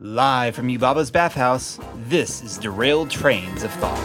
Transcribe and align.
Live 0.00 0.54
from 0.54 0.68
Yubaba's 0.68 1.10
bathhouse, 1.10 1.80
this 1.96 2.40
is 2.40 2.56
Derailed 2.56 3.10
Trains 3.10 3.64
of 3.64 3.72
Thought. 3.72 3.98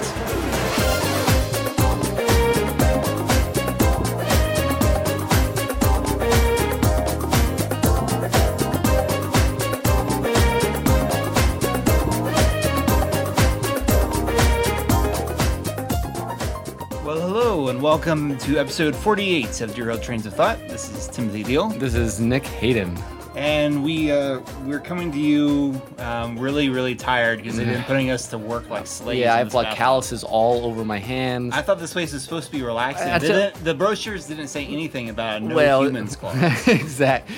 Well, 17.06 17.22
hello, 17.22 17.68
and 17.68 17.80
welcome 17.80 18.36
to 18.40 18.58
episode 18.58 18.96
48 18.96 19.62
of 19.62 19.76
Derailed 19.76 20.02
Trains 20.02 20.26
of 20.26 20.34
Thought. 20.34 20.58
This 20.68 20.90
is 20.90 21.08
Timothy 21.08 21.44
Deal. 21.44 21.70
This 21.70 21.94
is 21.94 22.20
Nick 22.20 22.48
Hayden. 22.48 22.98
And 23.36 23.84
we 23.84 24.12
uh, 24.12 24.42
we're 24.64 24.80
coming 24.80 25.12
to 25.12 25.18
you 25.20 25.82
um, 25.98 26.38
really 26.38 26.70
really 26.70 26.94
tired 26.96 27.40
because 27.42 27.58
they've 27.58 27.66
been 27.68 27.84
putting 27.84 28.12
us 28.12 28.28
to 28.28 28.38
work 28.38 28.70
like 28.70 28.86
slaves. 28.86 29.20
Yeah, 29.22 29.34
I 29.34 29.40
have 29.40 29.54
like 29.56 29.76
calluses 29.76 30.24
all 30.24 30.66
over 30.66 30.86
my 30.86 31.00
hands. 31.00 31.54
I 31.56 31.62
thought 31.64 31.80
this 31.80 31.94
place 31.94 32.14
was 32.14 32.24
supposed 32.24 32.46
to 32.46 32.52
be 32.52 32.62
relaxing. 32.62 33.08
I- 33.10 33.16
I 33.16 33.20
Didn't, 33.20 33.64
the 33.64 33.74
brochures 33.74 34.28
didn't 34.28 34.50
say 34.50 34.66
anything 34.66 35.10
about 35.10 35.42
no 35.42 35.56
well, 35.56 35.84
humans 35.84 36.16
clause. 36.16 36.68
exact. 36.68 37.30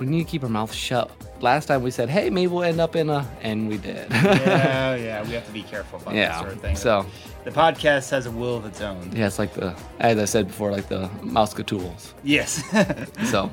We 0.00 0.06
need 0.06 0.24
to 0.24 0.30
keep 0.30 0.42
our 0.42 0.48
mouth 0.48 0.72
shut. 0.72 1.10
Last 1.40 1.66
time 1.66 1.82
we 1.82 1.90
said, 1.90 2.08
"Hey, 2.08 2.30
maybe 2.30 2.46
we'll 2.46 2.62
end 2.64 2.80
up 2.80 2.96
in 2.96 3.10
a," 3.10 3.28
and 3.42 3.68
we 3.68 3.76
did. 3.76 4.10
yeah, 4.10 4.94
yeah, 4.94 5.22
we 5.26 5.32
have 5.34 5.46
to 5.46 5.52
be 5.52 5.62
careful 5.62 5.98
about 6.00 6.14
that 6.14 6.40
sort 6.40 6.52
of 6.52 6.60
thing. 6.60 6.74
so- 6.76 7.04
the 7.44 7.50
podcast 7.50 8.08
has 8.08 8.24
a 8.24 8.30
will 8.30 8.56
of 8.56 8.64
its 8.64 8.80
own. 8.80 9.12
yeah, 9.14 9.26
it's 9.26 9.38
like 9.38 9.52
the, 9.52 9.76
as 10.00 10.18
I 10.18 10.24
said 10.24 10.46
before, 10.46 10.70
like 10.72 10.88
the 10.88 11.08
Mouseketools. 11.20 12.14
Yes. 12.22 12.62
So, 13.26 13.50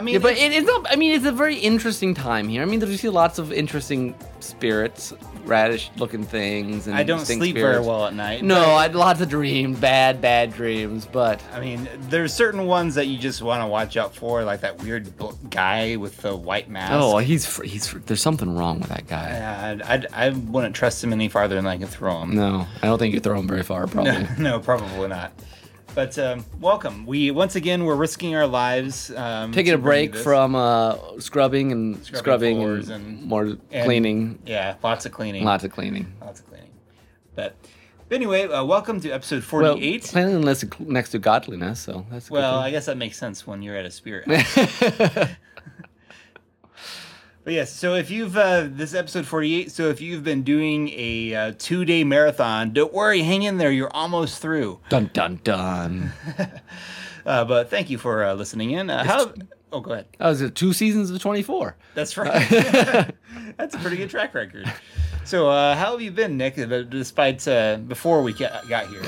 I 0.00 0.02
mean, 0.02 0.14
yeah, 0.14 0.20
but 0.20 0.32
it's- 0.32 0.46
it, 0.46 0.52
it's 0.56 0.66
not. 0.66 0.86
I 0.90 0.96
mean, 0.96 1.12
it's 1.12 1.26
a 1.26 1.32
very 1.32 1.56
interesting 1.56 2.14
time 2.14 2.48
here. 2.48 2.62
I 2.62 2.64
mean, 2.64 2.80
there's 2.80 2.90
you 2.90 2.96
see 2.96 3.08
lots 3.10 3.38
of 3.38 3.52
interesting 3.52 4.14
spirits, 4.40 5.12
radish-looking 5.44 6.24
things, 6.24 6.86
and 6.86 6.96
I 6.96 7.02
don't 7.02 7.20
sleep 7.26 7.54
very 7.54 7.80
well 7.80 8.06
at 8.06 8.14
night. 8.14 8.42
No, 8.42 8.70
I 8.74 8.82
had 8.82 8.94
lots 8.94 9.20
of 9.20 9.28
dreams, 9.28 9.78
bad, 9.78 10.22
bad 10.22 10.54
dreams, 10.54 11.06
but 11.10 11.42
I 11.52 11.60
mean, 11.60 11.86
there's 12.08 12.32
certain 12.32 12.64
ones 12.66 12.94
that 12.94 13.08
you 13.08 13.18
just 13.18 13.42
want 13.42 13.62
to 13.62 13.66
watch 13.66 13.98
out 13.98 14.14
for, 14.14 14.42
like 14.44 14.62
that 14.62 14.82
weird 14.82 15.12
guy 15.50 15.96
with 15.96 16.16
the 16.22 16.34
white 16.34 16.70
mask. 16.70 16.92
oh, 16.94 17.18
he's 17.18 17.44
he's 17.60 17.92
there's 18.06 18.22
something 18.22 18.56
wrong 18.56 18.80
with 18.80 18.88
that 18.88 19.06
guy. 19.06 19.28
Yeah, 19.28 19.66
I'd, 19.66 19.82
I'd, 19.82 20.06
I 20.14 20.28
wouldn't 20.30 20.74
trust 20.74 21.04
him 21.04 21.12
any 21.12 21.28
farther 21.28 21.56
than 21.56 21.66
I 21.66 21.76
can 21.76 21.88
throw 21.88 22.22
him. 22.22 22.34
No, 22.34 22.66
I 22.82 22.86
don't 22.86 22.98
think 22.98 23.12
you 23.12 23.20
throw 23.20 23.38
him 23.38 23.46
very 23.46 23.62
far, 23.62 23.86
probably. 23.86 24.12
No, 24.12 24.28
no, 24.38 24.60
probably 24.60 25.08
not. 25.08 25.32
But 25.94 26.16
um, 26.18 26.44
welcome. 26.60 27.04
We 27.04 27.30
once 27.32 27.56
again 27.56 27.84
we're 27.84 27.96
risking 27.96 28.34
our 28.36 28.46
lives. 28.46 29.10
Um, 29.10 29.50
Taking 29.52 29.74
a 29.74 29.78
break 29.78 30.14
from 30.14 30.54
uh, 30.54 30.96
scrubbing 31.18 31.72
and 31.72 31.96
Scrubbing 32.04 32.58
scrubbing, 32.60 32.62
and, 32.62 32.90
and- 32.90 33.22
more 33.22 33.42
and- 33.42 33.84
cleaning, 33.84 34.38
yeah, 34.46 34.76
lots 34.82 35.04
of 35.04 35.12
cleaning. 35.12 35.44
lots 35.44 35.64
of 35.64 35.72
cleaning. 35.72 36.12
Lots 36.20 36.40
of 36.40 36.46
cleaning. 36.48 36.70
But, 37.34 37.56
anyway, 38.10 38.44
uh, 38.46 38.64
welcome 38.64 39.00
to 39.00 39.10
episode 39.10 39.42
Well, 39.50 39.72
forty-eight. 39.74 40.04
cleanliness 40.04 40.62
is 40.62 40.70
next 40.78 41.10
to 41.10 41.18
godliness, 41.18 41.80
so 41.80 42.06
that's 42.10 42.26
a 42.28 42.30
good 42.30 42.34
Well. 42.36 42.58
I 42.60 42.70
guess 42.70 42.86
that 42.86 42.96
makes 42.96 43.18
sense 43.18 43.46
when 43.46 43.60
you're 43.60 43.76
at 43.76 43.84
a 43.84 43.90
spirit. 43.90 44.26
But 47.50 47.54
yes, 47.56 47.72
so 47.74 47.96
if 47.96 48.12
you've 48.12 48.36
uh, 48.36 48.68
this 48.70 48.94
episode 48.94 49.26
forty-eight, 49.26 49.72
so 49.72 49.88
if 49.88 50.00
you've 50.00 50.22
been 50.22 50.44
doing 50.44 50.88
a 50.90 51.34
uh, 51.34 51.52
two-day 51.58 52.04
marathon, 52.04 52.72
don't 52.72 52.92
worry, 52.94 53.22
hang 53.22 53.42
in 53.42 53.58
there. 53.58 53.72
You're 53.72 53.90
almost 53.92 54.40
through. 54.40 54.78
dun 54.88 55.10
dun 55.12 55.40
dun. 55.42 56.12
Uh, 57.26 57.44
but 57.44 57.68
thank 57.68 57.90
you 57.90 57.98
for 57.98 58.24
uh, 58.24 58.34
listening 58.34 58.70
in. 58.70 58.88
Uh, 58.88 59.02
how? 59.04 59.32
Oh, 59.72 59.80
go 59.80 59.92
ahead. 59.92 60.06
That 60.18 60.28
was 60.28 60.40
it, 60.40 60.54
two 60.54 60.72
seasons 60.72 61.10
of 61.10 61.20
24. 61.20 61.76
That's 61.94 62.16
right. 62.16 62.30
That's 63.58 63.74
a 63.74 63.78
pretty 63.78 63.96
good 63.98 64.08
track 64.10 64.32
record. 64.34 64.72
So, 65.24 65.50
uh, 65.50 65.74
how 65.74 65.90
have 65.92 66.00
you 66.00 66.12
been, 66.12 66.36
Nick? 66.38 66.56
uh, 66.58 66.82
Despite 66.82 67.46
uh, 67.48 67.76
before 67.78 68.22
we 68.22 68.32
got 68.32 68.66
got 68.68 68.86
here, 68.86 69.02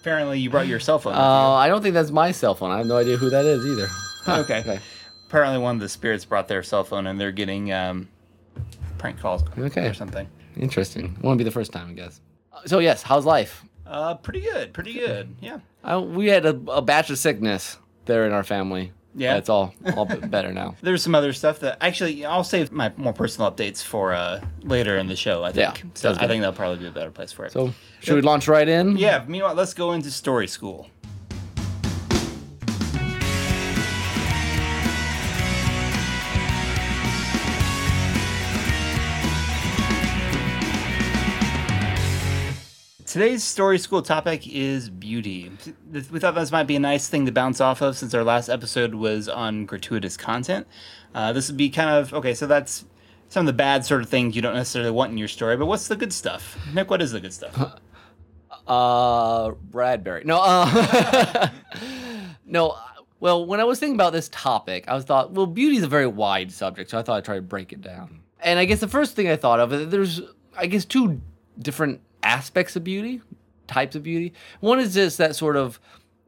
apparently 0.00 0.40
you 0.40 0.50
brought 0.50 0.66
your 0.66 0.80
cell 0.80 0.98
phone. 0.98 1.14
you. 1.14 1.20
Uh, 1.20 1.52
I 1.54 1.68
don't 1.68 1.80
think 1.80 1.94
that's 1.94 2.10
my 2.10 2.32
cell 2.32 2.54
phone. 2.56 2.72
I 2.72 2.78
have 2.78 2.86
no 2.86 2.96
idea 2.96 3.16
who 3.16 3.30
that 3.30 3.44
is 3.46 3.64
either. 3.64 3.86
Huh, 3.86 4.40
Okay. 4.40 4.80
Apparently 5.32 5.56
one 5.58 5.76
of 5.76 5.80
the 5.80 5.88
spirits 5.88 6.26
brought 6.26 6.46
their 6.46 6.62
cell 6.62 6.84
phone 6.84 7.06
and 7.06 7.18
they're 7.18 7.32
getting 7.32 7.72
um, 7.72 8.06
prank 8.98 9.18
calls 9.18 9.42
Okay. 9.56 9.86
or 9.88 9.94
something. 9.94 10.28
Interesting. 10.58 11.16
Won't 11.22 11.38
be 11.38 11.44
the 11.44 11.50
first 11.50 11.72
time, 11.72 11.88
I 11.88 11.92
guess. 11.94 12.20
So 12.66 12.80
yes, 12.80 13.02
how's 13.02 13.24
life? 13.24 13.64
Uh, 13.86 14.14
pretty 14.16 14.42
good, 14.42 14.74
pretty 14.74 14.92
good. 14.92 15.34
Yeah. 15.40 15.60
Uh, 15.82 16.02
we 16.02 16.26
had 16.26 16.44
a, 16.44 16.50
a 16.68 16.82
batch 16.82 17.08
of 17.08 17.16
sickness 17.16 17.78
there 18.04 18.26
in 18.26 18.32
our 18.32 18.44
family. 18.44 18.92
Yeah. 19.14 19.36
It's 19.38 19.48
all 19.48 19.74
all 19.96 20.04
better 20.28 20.52
now. 20.52 20.74
There's 20.82 21.02
some 21.02 21.14
other 21.14 21.32
stuff 21.32 21.60
that 21.60 21.78
actually 21.80 22.26
I'll 22.26 22.44
save 22.44 22.70
my 22.70 22.92
more 22.98 23.14
personal 23.14 23.50
updates 23.50 23.82
for 23.82 24.12
uh, 24.12 24.42
later 24.62 24.98
in 24.98 25.06
the 25.06 25.16
show. 25.16 25.44
I 25.44 25.52
think. 25.52 25.78
Yeah, 25.82 25.90
so 25.94 26.10
I 26.12 26.26
think 26.26 26.42
that'll 26.42 26.52
probably 26.52 26.78
be 26.78 26.88
a 26.88 26.90
better 26.92 27.10
place 27.10 27.32
for 27.32 27.46
it. 27.46 27.52
So 27.52 27.72
should 28.00 28.16
we 28.16 28.20
launch 28.22 28.48
right 28.48 28.68
in? 28.68 28.98
yeah. 28.98 29.24
Meanwhile, 29.26 29.54
let's 29.54 29.72
go 29.72 29.92
into 29.92 30.10
story 30.10 30.46
school. 30.46 30.88
Today's 43.12 43.44
story 43.44 43.78
school 43.78 44.00
topic 44.00 44.48
is 44.48 44.88
beauty. 44.88 45.52
We 45.92 46.18
thought 46.18 46.34
this 46.34 46.50
might 46.50 46.62
be 46.62 46.76
a 46.76 46.80
nice 46.80 47.08
thing 47.08 47.26
to 47.26 47.32
bounce 47.32 47.60
off 47.60 47.82
of 47.82 47.98
since 47.98 48.14
our 48.14 48.24
last 48.24 48.48
episode 48.48 48.94
was 48.94 49.28
on 49.28 49.66
gratuitous 49.66 50.16
content. 50.16 50.66
Uh, 51.14 51.30
this 51.34 51.48
would 51.48 51.58
be 51.58 51.68
kind 51.68 51.90
of 51.90 52.14
okay, 52.14 52.32
so 52.32 52.46
that's 52.46 52.86
some 53.28 53.40
of 53.42 53.46
the 53.48 53.52
bad 53.52 53.84
sort 53.84 54.00
of 54.00 54.08
things 54.08 54.34
you 54.34 54.40
don't 54.40 54.54
necessarily 54.54 54.90
want 54.90 55.12
in 55.12 55.18
your 55.18 55.28
story, 55.28 55.58
but 55.58 55.66
what's 55.66 55.88
the 55.88 55.94
good 55.96 56.10
stuff? 56.10 56.56
Nick, 56.72 56.88
what 56.88 57.02
is 57.02 57.12
the 57.12 57.20
good 57.20 57.34
stuff? 57.34 57.78
Uh, 58.66 59.50
Bradbury. 59.50 60.22
No. 60.24 60.40
Uh, 60.40 61.48
no. 62.46 62.70
uh, 62.70 62.80
Well, 63.20 63.44
when 63.44 63.60
I 63.60 63.64
was 63.64 63.78
thinking 63.78 63.96
about 63.96 64.14
this 64.14 64.30
topic, 64.30 64.84
I 64.88 64.94
was 64.94 65.04
thought, 65.04 65.32
well, 65.32 65.46
beauty 65.46 65.76
is 65.76 65.82
a 65.82 65.88
very 65.88 66.06
wide 66.06 66.50
subject, 66.50 66.88
so 66.88 66.98
I 66.98 67.02
thought 67.02 67.18
I'd 67.18 67.24
try 67.26 67.36
to 67.36 67.42
break 67.42 67.74
it 67.74 67.82
down. 67.82 68.20
And 68.40 68.58
I 68.58 68.64
guess 68.64 68.80
the 68.80 68.88
first 68.88 69.16
thing 69.16 69.28
I 69.28 69.36
thought 69.36 69.60
of, 69.60 69.70
uh, 69.70 69.84
there's, 69.84 70.22
I 70.56 70.66
guess, 70.66 70.86
two 70.86 71.20
different 71.58 72.00
aspects 72.22 72.76
of 72.76 72.84
beauty, 72.84 73.20
types 73.66 73.96
of 73.96 74.02
beauty. 74.02 74.32
One 74.60 74.80
is 74.80 74.94
just 74.94 75.18
that 75.18 75.36
sort 75.36 75.56
of 75.56 75.80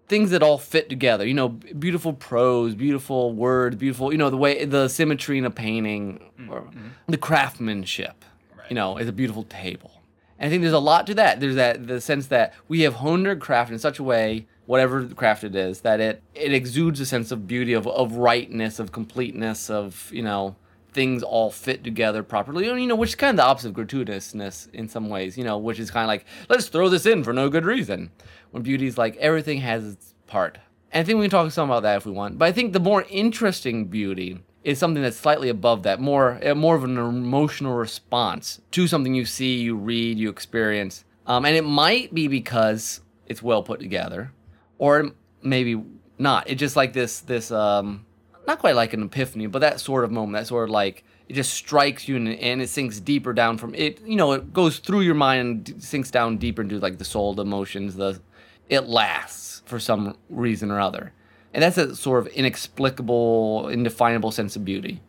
things 0.08 0.30
that 0.30 0.42
all 0.42 0.58
fit 0.58 0.88
together. 0.88 1.26
You 1.26 1.34
know, 1.34 1.48
beautiful 1.48 2.12
prose, 2.12 2.74
beautiful 2.74 3.32
words, 3.32 3.76
beautiful. 3.76 4.12
You 4.12 4.18
know, 4.18 4.30
the 4.30 4.36
way 4.36 4.64
the 4.64 4.88
symmetry 4.88 5.38
in 5.38 5.44
a 5.44 5.50
painting, 5.50 6.30
mm, 6.38 6.50
or 6.50 6.62
mm-hmm. 6.62 6.88
the 7.06 7.18
craftsmanship. 7.18 8.24
You 8.68 8.74
know, 8.74 8.96
is 8.96 9.08
a 9.08 9.12
beautiful 9.12 9.44
table. 9.44 10.00
And 10.38 10.48
I 10.48 10.50
think 10.50 10.62
there's 10.62 10.72
a 10.72 10.78
lot 10.78 11.06
to 11.08 11.14
that. 11.14 11.38
There's 11.40 11.56
that 11.56 11.86
the 11.86 12.00
sense 12.00 12.28
that 12.28 12.54
we 12.66 12.80
have 12.80 12.94
honed 12.94 13.26
our 13.26 13.36
craft 13.36 13.70
in 13.70 13.78
such 13.78 13.98
a 13.98 14.02
way, 14.02 14.46
whatever 14.66 15.04
the 15.04 15.14
craft 15.14 15.44
it 15.44 15.54
is, 15.54 15.82
that 15.82 16.00
it 16.00 16.22
it 16.34 16.52
exudes 16.52 16.98
a 17.00 17.06
sense 17.06 17.30
of 17.30 17.46
beauty, 17.46 17.72
of 17.74 17.86
of 17.86 18.16
rightness, 18.16 18.78
of 18.78 18.90
completeness, 18.90 19.68
of 19.68 20.10
you 20.12 20.22
know 20.22 20.56
things 20.94 21.22
all 21.22 21.50
fit 21.50 21.84
together 21.84 22.22
properly. 22.22 22.66
You 22.66 22.86
know, 22.86 22.94
which 22.94 23.10
is 23.10 23.14
kind 23.16 23.38
of 23.38 23.44
the 23.44 23.48
opposite 23.48 23.70
of 23.70 23.74
gratuitousness 23.74 24.72
in 24.72 24.88
some 24.88 25.08
ways. 25.10 25.36
You 25.36 25.44
know, 25.44 25.58
which 25.58 25.78
is 25.78 25.90
kind 25.90 26.04
of 26.04 26.08
like 26.08 26.24
let's 26.48 26.68
throw 26.68 26.88
this 26.88 27.04
in 27.04 27.24
for 27.24 27.32
no 27.32 27.48
good 27.50 27.66
reason. 27.66 28.10
When 28.52 28.62
beauty 28.62 28.86
is 28.86 28.96
like 28.96 29.16
everything 29.16 29.60
has 29.60 29.86
its 29.86 30.14
part. 30.26 30.58
And 30.92 31.00
I 31.00 31.04
think 31.04 31.18
we 31.18 31.24
can 31.24 31.30
talk 31.30 31.50
some 31.50 31.68
about 31.68 31.82
that 31.82 31.96
if 31.96 32.06
we 32.06 32.12
want. 32.12 32.38
But 32.38 32.46
I 32.46 32.52
think 32.52 32.72
the 32.72 32.80
more 32.80 33.04
interesting 33.10 33.86
beauty 33.86 34.38
is 34.62 34.78
something 34.78 35.02
that's 35.02 35.16
slightly 35.16 35.48
above 35.48 35.82
that, 35.82 36.00
more 36.00 36.40
uh, 36.44 36.54
more 36.54 36.74
of 36.74 36.84
an 36.84 36.96
emotional 36.96 37.74
response 37.74 38.60
to 38.70 38.86
something 38.86 39.14
you 39.14 39.26
see, 39.26 39.56
you 39.56 39.76
read, 39.76 40.18
you 40.18 40.30
experience. 40.30 41.04
Um, 41.26 41.44
and 41.44 41.56
it 41.56 41.64
might 41.64 42.14
be 42.14 42.28
because 42.28 43.00
it's 43.26 43.42
well 43.42 43.62
put 43.62 43.80
together, 43.80 44.32
or 44.78 45.10
maybe 45.42 45.82
not. 46.18 46.48
It's 46.48 46.60
just 46.60 46.76
like 46.76 46.92
this 46.92 47.20
this 47.20 47.50
um, 47.50 48.06
not 48.46 48.58
quite 48.58 48.74
like 48.76 48.92
an 48.92 49.02
epiphany, 49.02 49.46
but 49.46 49.60
that 49.60 49.80
sort 49.80 50.04
of 50.04 50.10
moment, 50.10 50.34
that 50.34 50.46
sort 50.46 50.64
of 50.64 50.70
like 50.70 51.04
it 51.28 51.34
just 51.34 51.54
strikes 51.54 52.06
you 52.08 52.16
and, 52.16 52.28
and 52.28 52.60
it 52.60 52.68
sinks 52.68 53.00
deeper 53.00 53.32
down 53.32 53.56
from 53.58 53.74
it. 53.74 54.00
You 54.04 54.16
know, 54.16 54.32
it 54.32 54.52
goes 54.52 54.78
through 54.78 55.00
your 55.00 55.14
mind 55.14 55.68
and 55.70 55.82
sinks 55.82 56.10
down 56.10 56.36
deeper 56.38 56.62
into 56.62 56.78
like 56.78 56.98
the 56.98 57.04
soul, 57.04 57.34
the 57.34 57.42
emotions, 57.42 57.96
the 57.96 58.20
it 58.68 58.84
lasts 58.84 59.62
for 59.66 59.78
some 59.80 60.16
reason 60.28 60.70
or 60.70 60.80
other. 60.80 61.12
And 61.52 61.62
that's 61.62 61.78
a 61.78 61.94
sort 61.94 62.26
of 62.26 62.32
inexplicable, 62.32 63.68
indefinable 63.68 64.30
sense 64.32 64.56
of 64.56 64.64
beauty. 64.64 65.00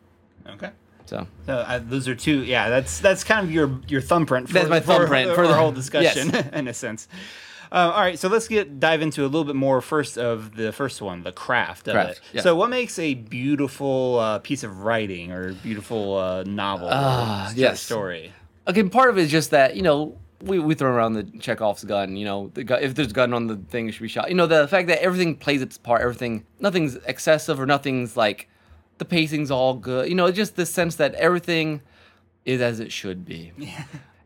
Okay. 0.48 0.70
So 1.06 1.26
So 1.46 1.52
uh, 1.52 1.80
those 1.82 2.08
are 2.08 2.14
two. 2.14 2.42
Yeah, 2.44 2.68
that's 2.68 2.98
that's 3.00 3.22
kind 3.24 3.46
of 3.46 3.52
your 3.52 3.78
your 3.88 4.00
thumbprint. 4.00 4.48
For, 4.48 4.54
That's 4.54 4.68
my 4.68 4.80
for- 4.80 4.86
thumbprint 4.98 5.30
for, 5.30 5.36
for- 5.36 5.46
the 5.48 5.54
whole 5.54 5.72
discussion, 5.72 6.30
yes. 6.32 6.48
in 6.52 6.68
a 6.68 6.74
sense. 6.74 7.08
Uh, 7.72 7.92
all 7.94 8.00
right, 8.00 8.18
so 8.18 8.28
let's 8.28 8.48
get 8.48 8.80
dive 8.80 9.02
into 9.02 9.22
a 9.22 9.26
little 9.26 9.44
bit 9.44 9.56
more 9.56 9.80
first 9.80 10.16
of 10.18 10.54
the 10.54 10.72
first 10.72 11.02
one, 11.02 11.22
the 11.22 11.32
craft 11.32 11.88
of 11.88 11.94
Craft, 11.94 12.10
it. 12.10 12.20
yeah. 12.34 12.40
So, 12.42 12.54
what 12.54 12.70
makes 12.70 12.98
a 12.98 13.14
beautiful 13.14 14.18
uh, 14.18 14.38
piece 14.38 14.62
of 14.62 14.82
writing 14.82 15.32
or 15.32 15.52
beautiful 15.54 16.16
uh, 16.16 16.42
novel 16.44 16.88
or 16.88 17.52
yes. 17.54 17.80
story? 17.80 18.32
Okay, 18.68 18.82
part 18.84 19.10
of 19.10 19.18
it 19.18 19.22
is 19.22 19.30
just 19.30 19.50
that 19.50 19.76
you 19.76 19.82
know 19.82 20.16
we, 20.42 20.58
we 20.58 20.74
throw 20.74 20.90
around 20.90 21.14
the 21.14 21.24
Chekhov's 21.38 21.84
gun. 21.84 22.16
You 22.16 22.24
know, 22.24 22.50
the 22.54 22.64
gun, 22.64 22.82
if 22.82 22.94
there's 22.94 23.12
gun 23.12 23.32
on 23.32 23.46
the 23.46 23.56
thing, 23.56 23.88
it 23.88 23.92
should 23.92 24.02
be 24.02 24.08
shot. 24.08 24.28
You 24.28 24.34
know, 24.34 24.46
the 24.46 24.68
fact 24.68 24.88
that 24.88 25.02
everything 25.02 25.36
plays 25.36 25.62
its 25.62 25.78
part, 25.78 26.02
everything, 26.02 26.44
nothing's 26.60 26.96
excessive 27.06 27.60
or 27.60 27.66
nothing's 27.66 28.16
like 28.16 28.48
the 28.98 29.04
pacing's 29.04 29.50
all 29.50 29.74
good. 29.74 30.08
You 30.08 30.14
know, 30.14 30.30
just 30.30 30.56
the 30.56 30.66
sense 30.66 30.96
that 30.96 31.14
everything 31.14 31.80
is 32.44 32.60
as 32.60 32.80
it 32.80 32.92
should 32.92 33.24
be. 33.24 33.52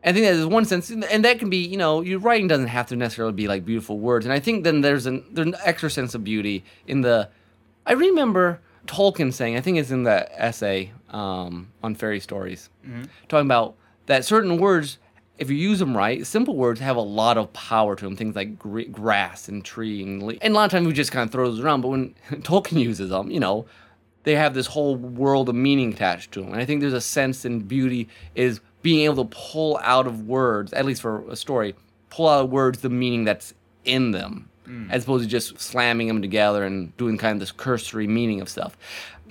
I 0.03 0.13
think 0.13 0.25
that 0.25 0.33
is 0.33 0.45
one 0.45 0.65
sense, 0.65 0.89
and 0.89 1.25
that 1.25 1.37
can 1.37 1.49
be, 1.49 1.57
you 1.57 1.77
know, 1.77 2.01
your 2.01 2.19
writing 2.19 2.47
doesn't 2.47 2.67
have 2.67 2.87
to 2.87 2.95
necessarily 2.95 3.33
be 3.33 3.47
like 3.47 3.65
beautiful 3.65 3.99
words. 3.99 4.25
And 4.25 4.33
I 4.33 4.39
think 4.39 4.63
then 4.63 4.81
there's 4.81 5.05
an 5.05 5.23
there's 5.31 5.47
an 5.47 5.55
extra 5.63 5.89
sense 5.91 6.15
of 6.15 6.23
beauty 6.23 6.63
in 6.87 7.01
the. 7.01 7.29
I 7.85 7.93
remember 7.93 8.59
Tolkien 8.87 9.31
saying, 9.33 9.57
I 9.57 9.61
think 9.61 9.77
it's 9.77 9.91
in 9.91 10.03
that 10.03 10.31
essay 10.35 10.91
um, 11.09 11.71
on 11.83 11.95
fairy 11.95 12.19
stories, 12.19 12.69
talking 13.29 13.45
about 13.45 13.75
that 14.07 14.25
certain 14.25 14.57
words, 14.57 14.97
if 15.37 15.49
you 15.49 15.55
use 15.55 15.79
them 15.79 15.95
right, 15.95 16.25
simple 16.25 16.55
words 16.55 16.79
have 16.79 16.95
a 16.95 17.01
lot 17.01 17.37
of 17.37 17.53
power 17.53 17.95
to 17.95 18.05
them. 18.05 18.15
Things 18.15 18.35
like 18.35 18.57
gr- 18.57 18.81
grass 18.83 19.47
and 19.47 19.63
tree 19.63 20.01
and 20.01 20.23
le- 20.23 20.35
and 20.41 20.53
a 20.53 20.55
lot 20.55 20.65
of 20.65 20.71
times 20.71 20.87
we 20.87 20.93
just 20.93 21.11
kind 21.11 21.27
of 21.27 21.31
throw 21.31 21.45
those 21.45 21.59
around. 21.59 21.81
But 21.81 21.89
when 21.89 22.15
Tolkien 22.31 22.79
uses 22.79 23.09
them, 23.09 23.29
you 23.29 23.39
know, 23.39 23.65
they 24.23 24.35
have 24.35 24.53
this 24.53 24.67
whole 24.67 24.95
world 24.95 25.49
of 25.49 25.55
meaning 25.55 25.93
attached 25.93 26.31
to 26.33 26.41
them. 26.41 26.53
And 26.53 26.61
I 26.61 26.65
think 26.65 26.81
there's 26.81 26.93
a 26.93 27.01
sense 27.01 27.45
in 27.45 27.61
beauty 27.61 28.07
is 28.35 28.61
being 28.81 29.05
able 29.05 29.25
to 29.25 29.35
pull 29.35 29.79
out 29.83 30.07
of 30.07 30.27
words, 30.27 30.73
at 30.73 30.85
least 30.85 31.01
for 31.01 31.29
a 31.29 31.35
story, 31.35 31.75
pull 32.09 32.27
out 32.27 32.45
of 32.45 32.49
words 32.49 32.79
the 32.79 32.89
meaning 32.89 33.23
that's 33.23 33.53
in 33.85 34.11
them, 34.11 34.49
mm. 34.67 34.91
as 34.91 35.03
opposed 35.03 35.23
to 35.23 35.29
just 35.29 35.59
slamming 35.59 36.07
them 36.07 36.21
together 36.21 36.63
and 36.63 36.95
doing 36.97 37.17
kind 37.17 37.33
of 37.33 37.39
this 37.39 37.51
cursory 37.51 38.07
meaning 38.07 38.41
of 38.41 38.49
stuff. 38.49 38.77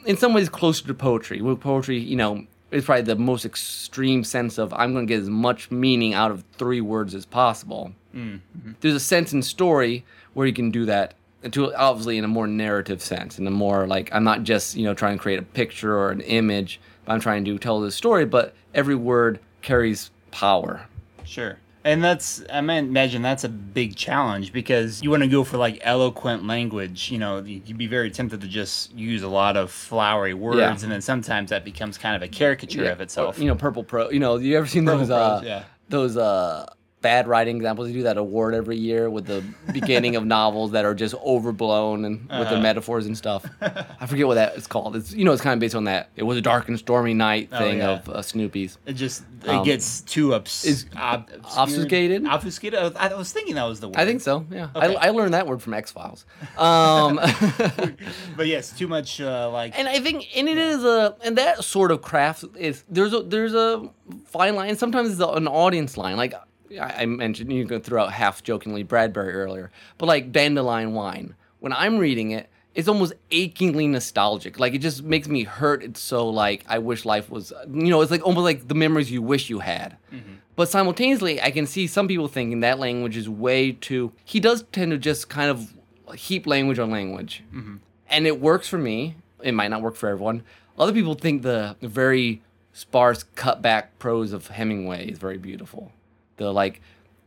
In 0.06 0.16
some 0.16 0.32
ways, 0.32 0.48
closer 0.48 0.86
to 0.86 0.94
poetry. 0.94 1.42
With 1.42 1.60
poetry, 1.60 1.98
you 1.98 2.16
know, 2.16 2.46
it's 2.70 2.86
probably 2.86 3.02
the 3.02 3.16
most 3.16 3.44
extreme 3.44 4.24
sense 4.24 4.58
of 4.58 4.72
I'm 4.72 4.92
going 4.92 5.06
to 5.06 5.12
get 5.12 5.22
as 5.22 5.28
much 5.28 5.70
meaning 5.70 6.14
out 6.14 6.30
of 6.30 6.44
three 6.56 6.80
words 6.80 7.14
as 7.14 7.26
possible. 7.26 7.92
Mm, 8.14 8.40
mm-hmm. 8.56 8.72
There's 8.80 8.94
a 8.94 9.00
sense 9.00 9.32
in 9.32 9.42
story 9.42 10.04
where 10.34 10.46
you 10.46 10.52
can 10.52 10.70
do 10.70 10.86
that 10.86 11.14
to 11.52 11.74
obviously 11.74 12.18
in 12.18 12.24
a 12.24 12.28
more 12.28 12.46
narrative 12.46 13.02
sense, 13.02 13.38
in 13.38 13.46
a 13.46 13.50
more 13.50 13.86
like 13.86 14.10
I'm 14.12 14.24
not 14.24 14.42
just 14.42 14.76
you 14.76 14.84
know 14.84 14.94
trying 14.94 15.16
to 15.16 15.22
create 15.22 15.38
a 15.38 15.42
picture 15.42 15.96
or 15.96 16.10
an 16.10 16.20
image, 16.20 16.80
I'm 17.10 17.20
trying 17.20 17.44
to 17.44 17.58
tell 17.58 17.80
this 17.80 17.94
story. 17.94 18.24
But 18.24 18.54
every 18.74 18.94
word 18.94 19.40
carries 19.62 20.10
power. 20.30 20.86
Sure. 21.24 21.58
And 21.82 22.04
that's, 22.04 22.42
I 22.52 22.60
mean, 22.60 22.84
imagine 22.88 23.22
that's 23.22 23.44
a 23.44 23.48
big 23.48 23.96
challenge 23.96 24.52
because 24.52 25.02
you 25.02 25.08
want 25.10 25.22
to 25.22 25.28
go 25.28 25.44
for 25.44 25.56
like 25.56 25.80
eloquent 25.82 26.46
language. 26.46 27.10
You 27.10 27.16
know, 27.18 27.38
you'd 27.38 27.78
be 27.78 27.86
very 27.86 28.10
tempted 28.10 28.42
to 28.42 28.46
just 28.48 28.92
use 28.94 29.22
a 29.22 29.28
lot 29.28 29.56
of 29.56 29.70
flowery 29.70 30.34
words, 30.34 30.58
Yeah. 30.58 30.72
and 30.72 30.92
then 30.92 31.00
sometimes 31.00 31.48
that 31.50 31.64
becomes 31.64 31.96
kind 31.96 32.14
of 32.16 32.22
a 32.22 32.28
caricature 32.28 32.84
of 32.90 33.00
itself. 33.00 33.38
You 33.38 33.46
know, 33.46 33.54
purple 33.54 33.82
pro. 33.82 34.10
You 34.10 34.20
know, 34.20 34.36
you 34.36 34.58
ever 34.58 34.66
seen 34.66 34.84
Purple 34.84 35.00
those 35.00 35.10
uh, 35.10 35.40
yeah. 35.42 35.64
those 35.88 36.18
uh 36.18 36.66
bad 37.00 37.26
writing 37.26 37.56
examples? 37.56 37.88
They 37.88 37.94
do 37.94 38.02
that 38.04 38.16
award 38.18 38.54
every 38.54 38.76
year 38.76 39.08
with 39.10 39.26
the 39.26 39.42
beginning 39.72 40.16
of 40.16 40.24
novels 40.38 40.72
that 40.72 40.84
are 40.84 40.94
just 40.94 41.14
overblown 41.16 42.04
and 42.04 42.20
with 42.22 42.30
Uh-huh. 42.30 42.54
the 42.54 42.60
metaphors 42.60 43.06
and 43.06 43.16
stuff. 43.16 43.44
I 43.60 44.06
forget 44.06 44.26
what 44.26 44.34
that 44.34 44.56
is 44.56 44.66
called. 44.66 44.96
It's 44.96 45.12
you 45.12 45.24
know, 45.24 45.32
it's 45.32 45.42
kind 45.42 45.54
of 45.54 45.60
based 45.60 45.74
on 45.74 45.84
that. 45.84 46.10
It 46.16 46.22
was 46.24 46.36
a 46.36 46.40
dark 46.42 46.68
and 46.68 46.78
stormy 46.78 47.14
night 47.14 47.48
Oh, 47.52 47.58
thing 47.58 47.78
yeah. 47.78 47.90
of 47.90 48.08
uh, 48.08 48.22
Snoopy's. 48.22 48.78
It 48.86 48.94
just 48.94 49.22
it 49.44 49.48
Um, 49.48 49.64
gets 49.64 50.02
too 50.02 50.34
obs- 50.34 50.64
is 50.64 50.86
ob- 50.96 51.28
obfuscated? 51.56 52.26
Obfuscated. 52.26 52.78
I 52.78 52.82
was, 52.84 52.96
I 52.96 53.14
was 53.14 53.32
thinking 53.32 53.54
that 53.54 53.64
was 53.64 53.80
the 53.80 53.88
word. 53.88 53.96
I 53.96 54.04
think 54.04 54.20
so. 54.20 54.44
Yeah, 54.50 54.68
Okay. 54.76 54.94
I, 54.96 55.08
I 55.08 55.10
learned 55.10 55.34
that 55.34 55.46
word 55.46 55.62
from 55.62 55.74
X 55.74 55.90
Files. 55.90 56.26
Um, 56.58 57.18
But 58.36 58.46
yes, 58.46 58.70
too 58.76 58.88
much 58.88 59.20
uh, 59.20 59.50
like. 59.50 59.78
and 59.78 59.88
I 59.88 60.00
think, 60.00 60.26
and 60.36 60.48
it 60.48 60.58
is 60.58 60.84
a, 60.84 61.16
and 61.24 61.36
that 61.38 61.64
sort 61.64 61.90
of 61.90 62.02
craft 62.02 62.44
is 62.58 62.84
there's 62.88 63.12
a 63.12 63.22
there's 63.22 63.54
a 63.54 63.88
fine 64.26 64.54
line. 64.56 64.76
Sometimes 64.76 65.10
it's 65.12 65.20
an 65.20 65.48
audience 65.48 65.96
line. 65.96 66.16
Like 66.16 66.34
I, 66.78 67.02
I 67.02 67.06
mentioned, 67.06 67.52
you 67.52 67.66
can 67.66 67.80
throw 67.80 68.02
out 68.04 68.12
half 68.12 68.42
jokingly 68.42 68.82
Bradbury 68.82 69.32
earlier, 69.32 69.70
but 69.98 70.06
like 70.06 70.32
Dandelion 70.32 70.92
Wine. 70.92 71.34
When 71.60 71.72
I'm 71.72 71.98
reading 71.98 72.30
it, 72.30 72.48
it's 72.74 72.88
almost 72.88 73.12
achingly 73.30 73.86
nostalgic. 73.86 74.58
Like 74.58 74.74
it 74.74 74.78
just 74.78 75.02
makes 75.02 75.28
me 75.28 75.44
hurt. 75.44 75.82
It's 75.82 76.00
so 76.00 76.28
like 76.28 76.64
I 76.68 76.78
wish 76.78 77.04
life 77.04 77.28
was, 77.28 77.52
you 77.66 77.90
know, 77.90 78.00
it's 78.00 78.10
like 78.10 78.24
almost 78.24 78.44
like 78.44 78.68
the 78.68 78.74
memories 78.74 79.10
you 79.10 79.22
wish 79.22 79.50
you 79.50 79.58
had. 79.58 79.96
Mm-hmm. 80.12 80.34
But 80.56 80.68
simultaneously, 80.68 81.40
I 81.40 81.50
can 81.50 81.66
see 81.66 81.86
some 81.86 82.06
people 82.06 82.28
thinking 82.28 82.60
that 82.60 82.78
language 82.78 83.16
is 83.16 83.28
way 83.28 83.72
too. 83.72 84.12
He 84.24 84.40
does 84.40 84.64
tend 84.72 84.92
to 84.92 84.98
just 84.98 85.28
kind 85.28 85.50
of 85.50 85.74
heap 86.14 86.46
language 86.46 86.78
on 86.78 86.90
language, 86.90 87.42
mm-hmm. 87.54 87.76
and 88.08 88.26
it 88.26 88.40
works 88.40 88.68
for 88.68 88.78
me. 88.78 89.16
It 89.42 89.52
might 89.52 89.68
not 89.68 89.80
work 89.80 89.96
for 89.96 90.08
everyone. 90.08 90.42
Other 90.78 90.92
people 90.92 91.14
think 91.14 91.42
the, 91.42 91.76
the 91.80 91.88
very 91.88 92.42
sparse, 92.72 93.22
cut 93.34 93.62
back 93.62 93.98
prose 93.98 94.32
of 94.32 94.48
Hemingway 94.48 95.10
is 95.10 95.18
very 95.18 95.38
beautiful. 95.38 95.92
The 96.40 96.52
like, 96.52 96.80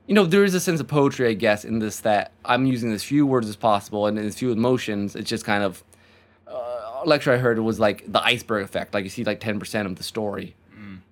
you 0.07 0.15
know, 0.15 0.25
there 0.25 0.43
is 0.43 0.53
a 0.53 0.59
sense 0.59 0.79
of 0.79 0.87
poetry, 0.87 1.29
I 1.29 1.33
guess, 1.33 1.63
in 1.63 1.79
this 1.79 1.99
that 2.01 2.31
I'm 2.43 2.65
using 2.65 2.91
as 2.91 3.03
few 3.03 3.25
words 3.25 3.47
as 3.47 3.55
possible 3.55 4.07
and 4.07 4.17
as 4.17 4.35
few 4.35 4.51
emotions. 4.51 5.15
It's 5.15 5.29
just 5.29 5.45
kind 5.45 5.63
of 5.63 5.83
uh, 6.47 7.01
a 7.01 7.05
lecture 7.05 7.31
I 7.31 7.37
heard 7.37 7.59
was 7.59 7.79
like 7.79 8.11
the 8.11 8.21
iceberg 8.23 8.65
effect. 8.65 8.93
Like 8.93 9.03
you 9.03 9.09
see 9.09 9.23
like 9.23 9.39
10% 9.39 9.85
of 9.85 9.95
the 9.95 10.03
story. 10.03 10.55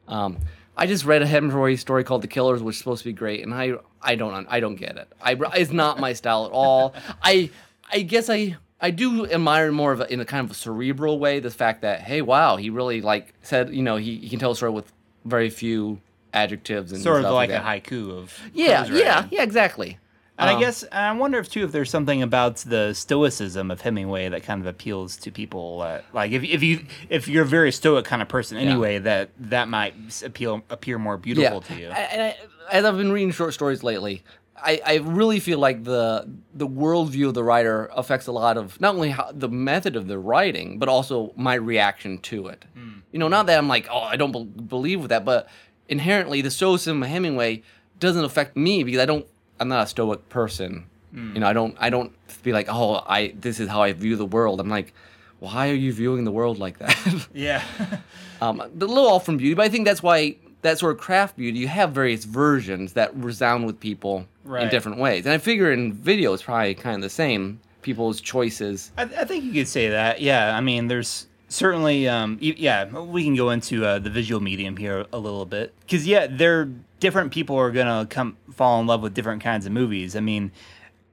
Um, 0.07 0.39
I 0.75 0.87
just 0.87 1.05
read 1.05 1.21
a 1.21 1.27
Hemingway 1.27 1.75
story 1.75 2.03
called 2.03 2.21
The 2.21 2.27
Killers, 2.27 2.63
which 2.63 2.75
is 2.75 2.79
supposed 2.79 3.03
to 3.03 3.09
be 3.09 3.13
great, 3.13 3.43
and 3.43 3.53
I 3.53 3.73
I 4.01 4.15
don't 4.15 4.47
I 4.49 4.59
don't 4.59 4.75
get 4.75 4.97
it. 4.97 5.07
I 5.21 5.37
it's 5.55 5.71
not 5.71 5.99
my 5.99 6.13
style 6.13 6.45
at 6.45 6.51
all. 6.51 6.93
I 7.21 7.49
I 7.91 8.01
guess 8.01 8.29
I 8.29 8.57
I 8.79 8.91
do 8.91 9.29
admire 9.29 9.71
more 9.71 9.91
of 9.91 10.01
a, 10.01 10.11
in 10.11 10.19
a 10.19 10.25
kind 10.25 10.43
of 10.43 10.51
a 10.51 10.55
cerebral 10.55 11.19
way 11.19 11.39
the 11.39 11.51
fact 11.51 11.81
that 11.81 12.01
hey 12.01 12.21
wow 12.21 12.55
he 12.55 12.69
really 12.69 13.01
like 13.01 13.33
said 13.43 13.73
you 13.73 13.83
know 13.83 13.97
he, 13.97 14.17
he 14.17 14.29
can 14.29 14.39
tell 14.39 14.51
a 14.51 14.55
story 14.55 14.71
with 14.71 14.91
very 15.23 15.49
few 15.49 16.01
adjectives 16.33 16.91
and 16.91 17.01
Sort 17.01 17.17
of 17.17 17.23
stuff 17.23 17.33
like 17.33 17.49
a 17.49 17.59
haiku 17.59 18.17
of 18.17 18.37
yeah 18.53 18.85
yeah 18.85 19.27
yeah 19.31 19.43
exactly. 19.43 19.97
And 20.37 20.49
I 20.49 20.53
Um, 20.53 20.59
guess 20.59 20.81
and 20.83 20.93
I 21.05 21.11
wonder 21.13 21.37
if 21.39 21.49
too 21.49 21.63
if 21.65 21.71
there's 21.71 21.89
something 21.91 22.23
about 22.23 22.57
the 22.57 22.93
stoicism 22.93 23.69
of 23.69 23.81
Hemingway 23.81 24.29
that 24.29 24.43
kind 24.43 24.59
of 24.61 24.65
appeals 24.65 25.17
to 25.17 25.31
people. 25.31 25.81
Uh, 25.81 26.01
like 26.13 26.31
if, 26.31 26.43
if 26.43 26.63
you 26.63 26.85
if 27.09 27.27
you're 27.27 27.43
a 27.43 27.47
very 27.47 27.71
stoic 27.71 28.05
kind 28.05 28.21
of 28.21 28.27
person 28.27 28.57
anyway, 28.57 28.97
that 28.99 29.29
that 29.39 29.67
might 29.67 29.93
appeal 30.23 30.63
appear 30.69 30.97
more 30.97 31.17
beautiful 31.17 31.61
to 31.61 31.75
you. 31.75 31.89
And 31.89 32.21
I, 32.23 32.37
as 32.71 32.85
I've 32.85 32.97
been 32.97 33.11
reading 33.11 33.31
short 33.31 33.53
stories 33.53 33.83
lately, 33.83 34.23
I, 34.55 34.81
I 34.85 34.95
really 34.97 35.39
feel 35.39 35.59
like 35.59 35.83
the 35.83 36.27
the 36.55 36.67
worldview 36.67 37.27
of 37.27 37.33
the 37.35 37.43
writer 37.43 37.89
affects 37.95 38.25
a 38.27 38.31
lot 38.31 38.57
of 38.57 38.79
not 38.81 38.95
only 38.95 39.09
how, 39.11 39.29
the 39.31 39.49
method 39.49 39.95
of 39.95 40.07
the 40.07 40.17
writing, 40.17 40.79
but 40.79 40.87
also 40.89 41.33
my 41.35 41.53
reaction 41.55 42.17
to 42.19 42.47
it. 42.47 42.65
You 43.11 43.19
know, 43.19 43.27
not 43.27 43.45
that 43.47 43.57
I'm 43.59 43.67
like, 43.67 43.87
oh, 43.91 43.99
I 43.99 44.15
don't 44.15 44.31
bel 44.31 44.45
believe 44.45 45.01
with 45.01 45.09
that, 45.09 45.25
but 45.25 45.49
inherently, 45.91 46.41
the 46.41 46.49
stoicism 46.49 47.03
of 47.03 47.09
Hemingway 47.09 47.61
doesn't 47.99 48.25
affect 48.25 48.57
me 48.57 48.83
because 48.83 48.99
I 48.99 49.05
don't. 49.05 49.27
I'm 49.59 49.67
not 49.67 49.83
a 49.83 49.87
stoic 49.87 50.27
person. 50.29 50.85
You 51.13 51.41
know, 51.41 51.47
I 51.47 51.53
don't. 51.53 51.75
I 51.77 51.89
don't 51.89 52.13
be 52.41 52.53
like, 52.53 52.67
oh, 52.69 53.03
I. 53.05 53.33
This 53.39 53.59
is 53.59 53.69
how 53.69 53.83
I 53.83 53.93
view 53.93 54.15
the 54.15 54.25
world. 54.25 54.59
I'm 54.59 54.69
like, 54.69 54.93
why 55.39 55.69
are 55.69 55.75
you 55.75 55.91
viewing 55.93 56.23
the 56.23 56.31
world 56.31 56.57
like 56.57 56.79
that? 56.79 57.27
yeah. 57.33 57.63
um, 58.41 58.61
a 58.61 58.67
little 58.67 59.07
off 59.07 59.25
from 59.25 59.37
beauty, 59.37 59.53
but 59.53 59.65
I 59.65 59.69
think 59.69 59.85
that's 59.85 60.01
why 60.01 60.37
that 60.61 60.79
sort 60.79 60.95
of 60.95 61.01
craft 61.01 61.37
beauty, 61.37 61.59
you 61.59 61.67
have 61.67 61.91
various 61.91 62.23
versions 62.23 62.93
that 62.93 63.15
resound 63.15 63.65
with 63.65 63.79
people 63.79 64.27
in 64.45 64.69
different 64.69 64.99
ways. 64.99 65.25
And 65.25 65.33
I 65.33 65.39
figure 65.39 65.71
in 65.71 65.93
video 65.93 66.33
it's 66.33 66.43
probably 66.43 66.75
kind 66.75 66.95
of 66.95 67.01
the 67.01 67.09
same. 67.09 67.59
People's 67.81 68.21
choices. 68.21 68.91
I, 68.95 69.03
I 69.03 69.25
think 69.25 69.43
you 69.43 69.53
could 69.53 69.67
say 69.67 69.89
that. 69.89 70.21
Yeah, 70.21 70.55
I 70.55 70.61
mean, 70.61 70.87
there's 70.87 71.25
certainly, 71.51 72.07
um, 72.07 72.37
yeah, 72.39 72.85
we 72.85 73.23
can 73.23 73.35
go 73.35 73.49
into 73.49 73.85
uh, 73.85 73.99
the 73.99 74.09
visual 74.09 74.41
medium 74.41 74.77
here 74.77 75.05
a 75.11 75.19
little 75.19 75.45
bit 75.45 75.73
because 75.81 76.07
yeah, 76.07 76.27
there 76.27 76.69
different 76.99 77.31
people 77.31 77.57
are 77.57 77.71
gonna 77.71 78.07
come 78.07 78.37
fall 78.53 78.79
in 78.79 78.87
love 78.87 79.01
with 79.01 79.13
different 79.13 79.43
kinds 79.43 79.65
of 79.65 79.71
movies. 79.71 80.15
I 80.15 80.21
mean, 80.21 80.51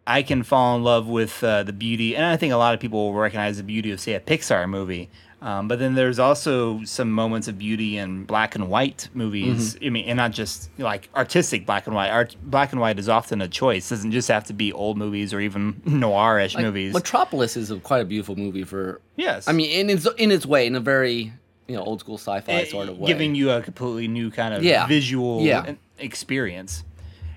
I 0.06 0.22
can 0.22 0.42
fall 0.42 0.76
in 0.76 0.84
love 0.84 1.06
with 1.06 1.42
uh, 1.42 1.64
the 1.64 1.72
beauty, 1.72 2.16
and 2.16 2.24
I 2.24 2.36
think 2.36 2.52
a 2.52 2.56
lot 2.56 2.72
of 2.72 2.80
people 2.80 3.06
will 3.06 3.20
recognize 3.20 3.56
the 3.58 3.62
beauty 3.62 3.90
of 3.90 4.00
say 4.00 4.14
a 4.14 4.20
Pixar 4.20 4.68
movie. 4.68 5.10
Um, 5.40 5.68
but 5.68 5.78
then 5.78 5.94
there's 5.94 6.18
also 6.18 6.82
some 6.82 7.12
moments 7.12 7.46
of 7.46 7.58
beauty 7.58 7.96
in 7.96 8.24
black 8.24 8.56
and 8.56 8.68
white 8.68 9.08
movies. 9.14 9.76
I 9.80 9.88
mean, 9.90 10.04
and 10.06 10.16
not 10.16 10.32
just 10.32 10.68
like 10.78 11.08
artistic 11.14 11.64
black 11.64 11.86
and 11.86 11.94
white. 11.94 12.10
Art, 12.10 12.34
black 12.42 12.72
and 12.72 12.80
white 12.80 12.98
is 12.98 13.08
often 13.08 13.40
a 13.40 13.46
choice. 13.46 13.88
doesn't 13.88 14.10
just 14.10 14.26
have 14.28 14.44
to 14.46 14.52
be 14.52 14.72
old 14.72 14.98
movies 14.98 15.32
or 15.32 15.38
even 15.40 15.74
noirish 15.86 16.54
Like, 16.56 16.64
movies. 16.64 16.92
Metropolis 16.92 17.56
is 17.56 17.70
a, 17.70 17.78
quite 17.78 18.00
a 18.02 18.04
beautiful 18.04 18.34
movie 18.34 18.64
for. 18.64 19.00
Yes. 19.14 19.46
I 19.46 19.52
mean, 19.52 19.70
in 19.70 19.90
its 19.90 20.08
in 20.18 20.32
its 20.32 20.44
way, 20.44 20.66
in 20.66 20.74
a 20.74 20.80
very 20.80 21.32
you 21.68 21.76
know 21.76 21.82
old 21.84 22.00
school 22.00 22.16
sci-fi 22.18 22.52
Eh, 22.52 22.64
sort 22.64 22.88
of 22.88 22.98
way. 22.98 23.06
giving 23.06 23.36
you 23.36 23.50
a 23.50 23.62
completely 23.62 24.08
new 24.08 24.32
kind 24.32 24.54
of 24.54 24.64
Yeah. 24.64 24.86
visual 24.88 25.42
Yeah. 25.42 25.74
experience. 25.98 26.82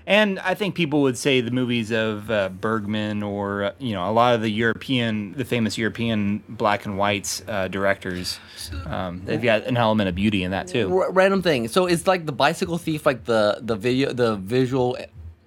And 0.06 0.38
I 0.40 0.54
think 0.54 0.74
people 0.74 1.02
would 1.02 1.16
say 1.16 1.40
the 1.40 1.50
movies 1.50 1.90
of 1.90 2.30
uh, 2.30 2.48
Bergman 2.48 3.22
or 3.22 3.64
uh, 3.64 3.72
you 3.78 3.92
know 3.92 4.08
a 4.08 4.12
lot 4.12 4.34
of 4.34 4.40
the 4.42 4.50
European, 4.50 5.32
the 5.32 5.44
famous 5.44 5.78
European 5.78 6.42
black 6.48 6.84
and 6.86 6.98
whites 6.98 7.42
uh, 7.48 7.68
directors, 7.68 8.38
um, 8.86 9.22
they've 9.24 9.42
got 9.42 9.64
an 9.64 9.76
element 9.76 10.08
of 10.08 10.14
beauty 10.14 10.42
in 10.42 10.50
that 10.50 10.68
too. 10.68 10.92
R- 10.96 11.12
random 11.12 11.42
thing. 11.42 11.68
So 11.68 11.86
it's 11.86 12.06
like 12.06 12.26
the 12.26 12.32
bicycle 12.32 12.78
thief, 12.78 13.06
like 13.06 13.24
the 13.24 13.58
the 13.60 13.76
video, 13.76 14.12
the 14.12 14.36
visual 14.36 14.96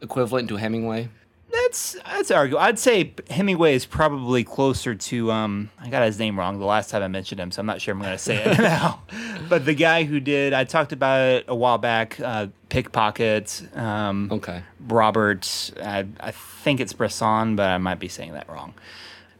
equivalent 0.01 0.49
to 0.49 0.55
Hemingway. 0.57 1.09
That's 1.75 1.97
that's 2.05 2.31
arguable. 2.31 2.63
I'd 2.63 2.79
say 2.79 3.13
Hemingway 3.29 3.75
is 3.75 3.85
probably 3.85 4.45
closer 4.45 4.95
to 4.95 5.31
um 5.31 5.69
I 5.77 5.89
got 5.89 6.03
his 6.03 6.17
name 6.17 6.39
wrong 6.39 6.57
the 6.57 6.65
last 6.65 6.89
time 6.89 7.03
I 7.03 7.09
mentioned 7.09 7.41
him, 7.41 7.51
so 7.51 7.59
I'm 7.59 7.65
not 7.65 7.81
sure 7.81 7.93
I'm 7.93 8.01
gonna 8.01 8.17
say 8.17 8.41
it 8.41 8.57
now. 8.59 9.01
But 9.49 9.65
the 9.65 9.73
guy 9.73 10.05
who 10.05 10.21
did 10.21 10.53
I 10.53 10.63
talked 10.63 10.93
about 10.93 11.19
it 11.27 11.45
a 11.49 11.55
while 11.55 11.77
back, 11.77 12.17
uh, 12.21 12.47
Pickpocket, 12.69 13.75
um, 13.75 14.29
Okay. 14.31 14.63
Robert, 14.87 15.71
I, 15.83 16.05
I 16.21 16.31
think 16.31 16.79
it's 16.79 16.93
Bresson, 16.93 17.57
but 17.57 17.67
I 17.67 17.77
might 17.77 17.99
be 17.99 18.07
saying 18.07 18.31
that 18.33 18.47
wrong. 18.47 18.73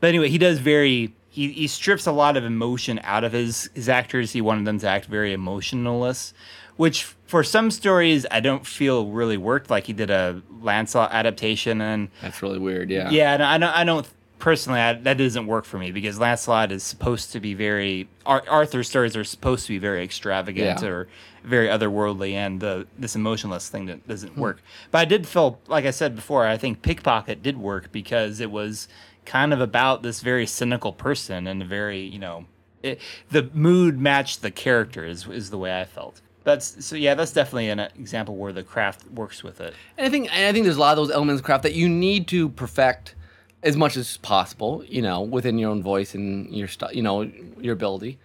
But 0.02 0.08
anyway, 0.08 0.28
he 0.28 0.38
does 0.38 0.60
very 0.60 1.14
he, 1.30 1.54
he 1.54 1.68
strips 1.68 2.06
a 2.06 2.12
lot 2.12 2.36
of 2.36 2.44
emotion 2.44 3.00
out 3.04 3.24
of 3.24 3.32
his 3.32 3.70
his 3.74 3.88
actors. 3.88 4.34
He 4.34 4.42
wanted 4.42 4.66
them 4.66 4.80
to 4.80 4.90
act 4.90 5.06
very 5.06 5.32
emotionless. 5.32 6.34
Which 6.78 7.04
for 7.28 7.44
some 7.44 7.72
stories 7.72 8.26
I 8.32 8.40
don't 8.40 8.66
feel 8.66 9.08
really 9.08 9.38
worked. 9.38 9.70
Like 9.70 9.86
he 9.88 9.94
did 9.94 10.10
a 10.10 10.42
Lancelot 10.62 11.12
adaptation, 11.14 11.82
and 11.82 12.10
That's 12.22 12.42
really 12.42 12.60
weird. 12.60 12.90
Yeah. 12.90 13.10
yeah, 13.10 13.34
and 13.34 13.44
I 13.44 13.58
don't, 13.58 13.76
I 13.76 13.84
don't 13.84 14.08
personally 14.40 14.80
I, 14.82 14.94
that 14.94 15.18
doesn't 15.18 15.48
work 15.48 15.64
for 15.66 15.78
me 15.78 15.92
because 15.92 16.20
Lancelot 16.20 16.72
is 16.72 16.84
supposed 16.84 17.32
to 17.32 17.40
be 17.40 17.54
very 17.54 18.08
Ar- 18.26 18.44
Arthur's 18.50 18.90
stories 18.90 19.16
are 19.16 19.24
supposed 19.24 19.66
to 19.68 19.74
be 19.74 19.78
very 19.80 20.04
extravagant 20.04 20.82
Yeah. 20.82 20.88
or 20.90 21.08
very 21.44 21.68
otherworldly, 21.68 22.34
and 22.34 22.60
the 22.60 22.88
this 22.98 23.16
emotionless 23.16 23.70
thing 23.70 23.86
that 23.86 24.00
Hmm. 24.00 24.10
doesn't 24.10 24.38
work. 24.38 24.62
But 24.92 25.00
I 25.00 25.06
did 25.06 25.28
feel, 25.28 25.60
like 25.68 25.86
I 25.86 25.92
said 25.92 26.16
before, 26.16 26.46
I 26.48 26.58
think 26.58 26.82
Pickpocket 26.82 27.42
did 27.44 27.58
work 27.58 27.92
because 27.92 28.40
it 28.40 28.50
was 28.52 28.88
kind 29.26 29.54
of 29.54 29.62
about 29.62 30.04
this 30.04 30.22
very 30.22 30.46
cynical 30.46 30.92
person 30.92 31.48
and 31.48 31.62
a 31.62 31.66
very 31.66 32.00
you 32.02 32.20
know 32.20 32.46
it, 32.84 33.00
the 33.32 33.50
mood 33.54 34.00
matched 34.00 34.42
the 34.44 34.52
character 34.52 35.04
is, 35.06 35.28
is 35.28 35.50
the 35.50 35.58
way 35.58 35.80
I 35.82 35.86
felt. 35.86 36.22
That's 36.46 36.86
so 36.86 36.96
yeah, 36.96 37.16
that's 37.16 37.34
definitely 37.34 37.70
an 37.70 37.80
example 37.80 38.36
where 38.36 38.54
the 38.54 38.64
craft 38.64 39.04
works 39.12 39.44
with 39.44 39.60
it. 39.60 39.74
And 39.98 40.08
I 40.08 40.10
think 40.10 40.30
and 40.34 40.46
I 40.46 40.54
think 40.54 40.64
there's 40.64 40.78
a 40.78 40.80
lot 40.80 40.92
of 40.92 40.98
those 40.98 41.14
elements 41.14 41.42
of 41.42 41.46
craft 41.46 41.64
that 41.64 41.74
you 41.74 41.90
need 41.90 42.28
to 42.30 42.50
perfect 42.50 43.16
as 43.64 43.76
much 43.76 43.98
as 43.98 44.18
possible, 44.18 44.84
you 44.88 45.02
know, 45.02 45.22
within 45.22 45.58
your 45.58 45.72
own 45.72 45.82
voice 45.82 46.14
and 46.14 46.56
your 46.56 46.68
stu- 46.68 46.94
you 46.94 47.02
know, 47.02 47.30
your 47.60 47.74
ability. 47.74 48.20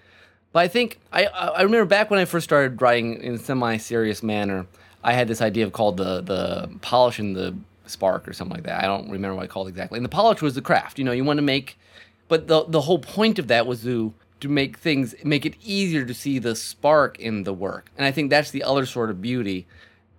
But 0.52 0.60
I 0.60 0.68
think 0.68 1.00
I 1.12 1.26
I 1.26 1.62
remember 1.62 1.86
back 1.86 2.10
when 2.10 2.20
I 2.20 2.26
first 2.26 2.44
started 2.44 2.80
writing 2.80 3.22
in 3.22 3.34
a 3.34 3.38
semi-serious 3.38 4.22
manner, 4.22 4.66
I 5.02 5.14
had 5.14 5.26
this 5.26 5.40
idea 5.40 5.64
of 5.64 5.72
called 5.72 5.96
the 5.96 6.20
the 6.20 6.70
polish 6.82 7.18
and 7.18 7.34
the 7.34 7.56
spark 7.86 8.28
or 8.28 8.34
something 8.34 8.54
like 8.54 8.64
that. 8.64 8.84
I 8.84 8.86
don't 8.86 9.10
remember 9.10 9.34
what 9.34 9.44
I 9.44 9.46
called 9.48 9.66
it 9.66 9.70
exactly. 9.70 9.96
And 9.96 10.04
the 10.04 10.10
polish 10.10 10.42
was 10.42 10.54
the 10.54 10.62
craft. 10.62 10.98
You 10.98 11.04
know, 11.04 11.12
you 11.12 11.24
want 11.24 11.38
to 11.38 11.42
make 11.42 11.78
but 12.30 12.46
the 12.46 12.64
the 12.66 12.82
whole 12.82 13.00
point 13.00 13.38
of 13.38 13.48
that 13.48 13.66
was 13.66 13.82
to 13.82 14.14
to 14.40 14.48
make 14.48 14.78
things 14.78 15.14
make 15.24 15.44
it 15.46 15.54
easier 15.62 16.04
to 16.04 16.14
see 16.14 16.38
the 16.38 16.56
spark 16.56 17.18
in 17.18 17.44
the 17.44 17.52
work. 17.52 17.90
And 17.96 18.06
I 18.06 18.10
think 18.10 18.30
that's 18.30 18.50
the 18.50 18.62
other 18.62 18.86
sort 18.86 19.10
of 19.10 19.20
beauty. 19.20 19.66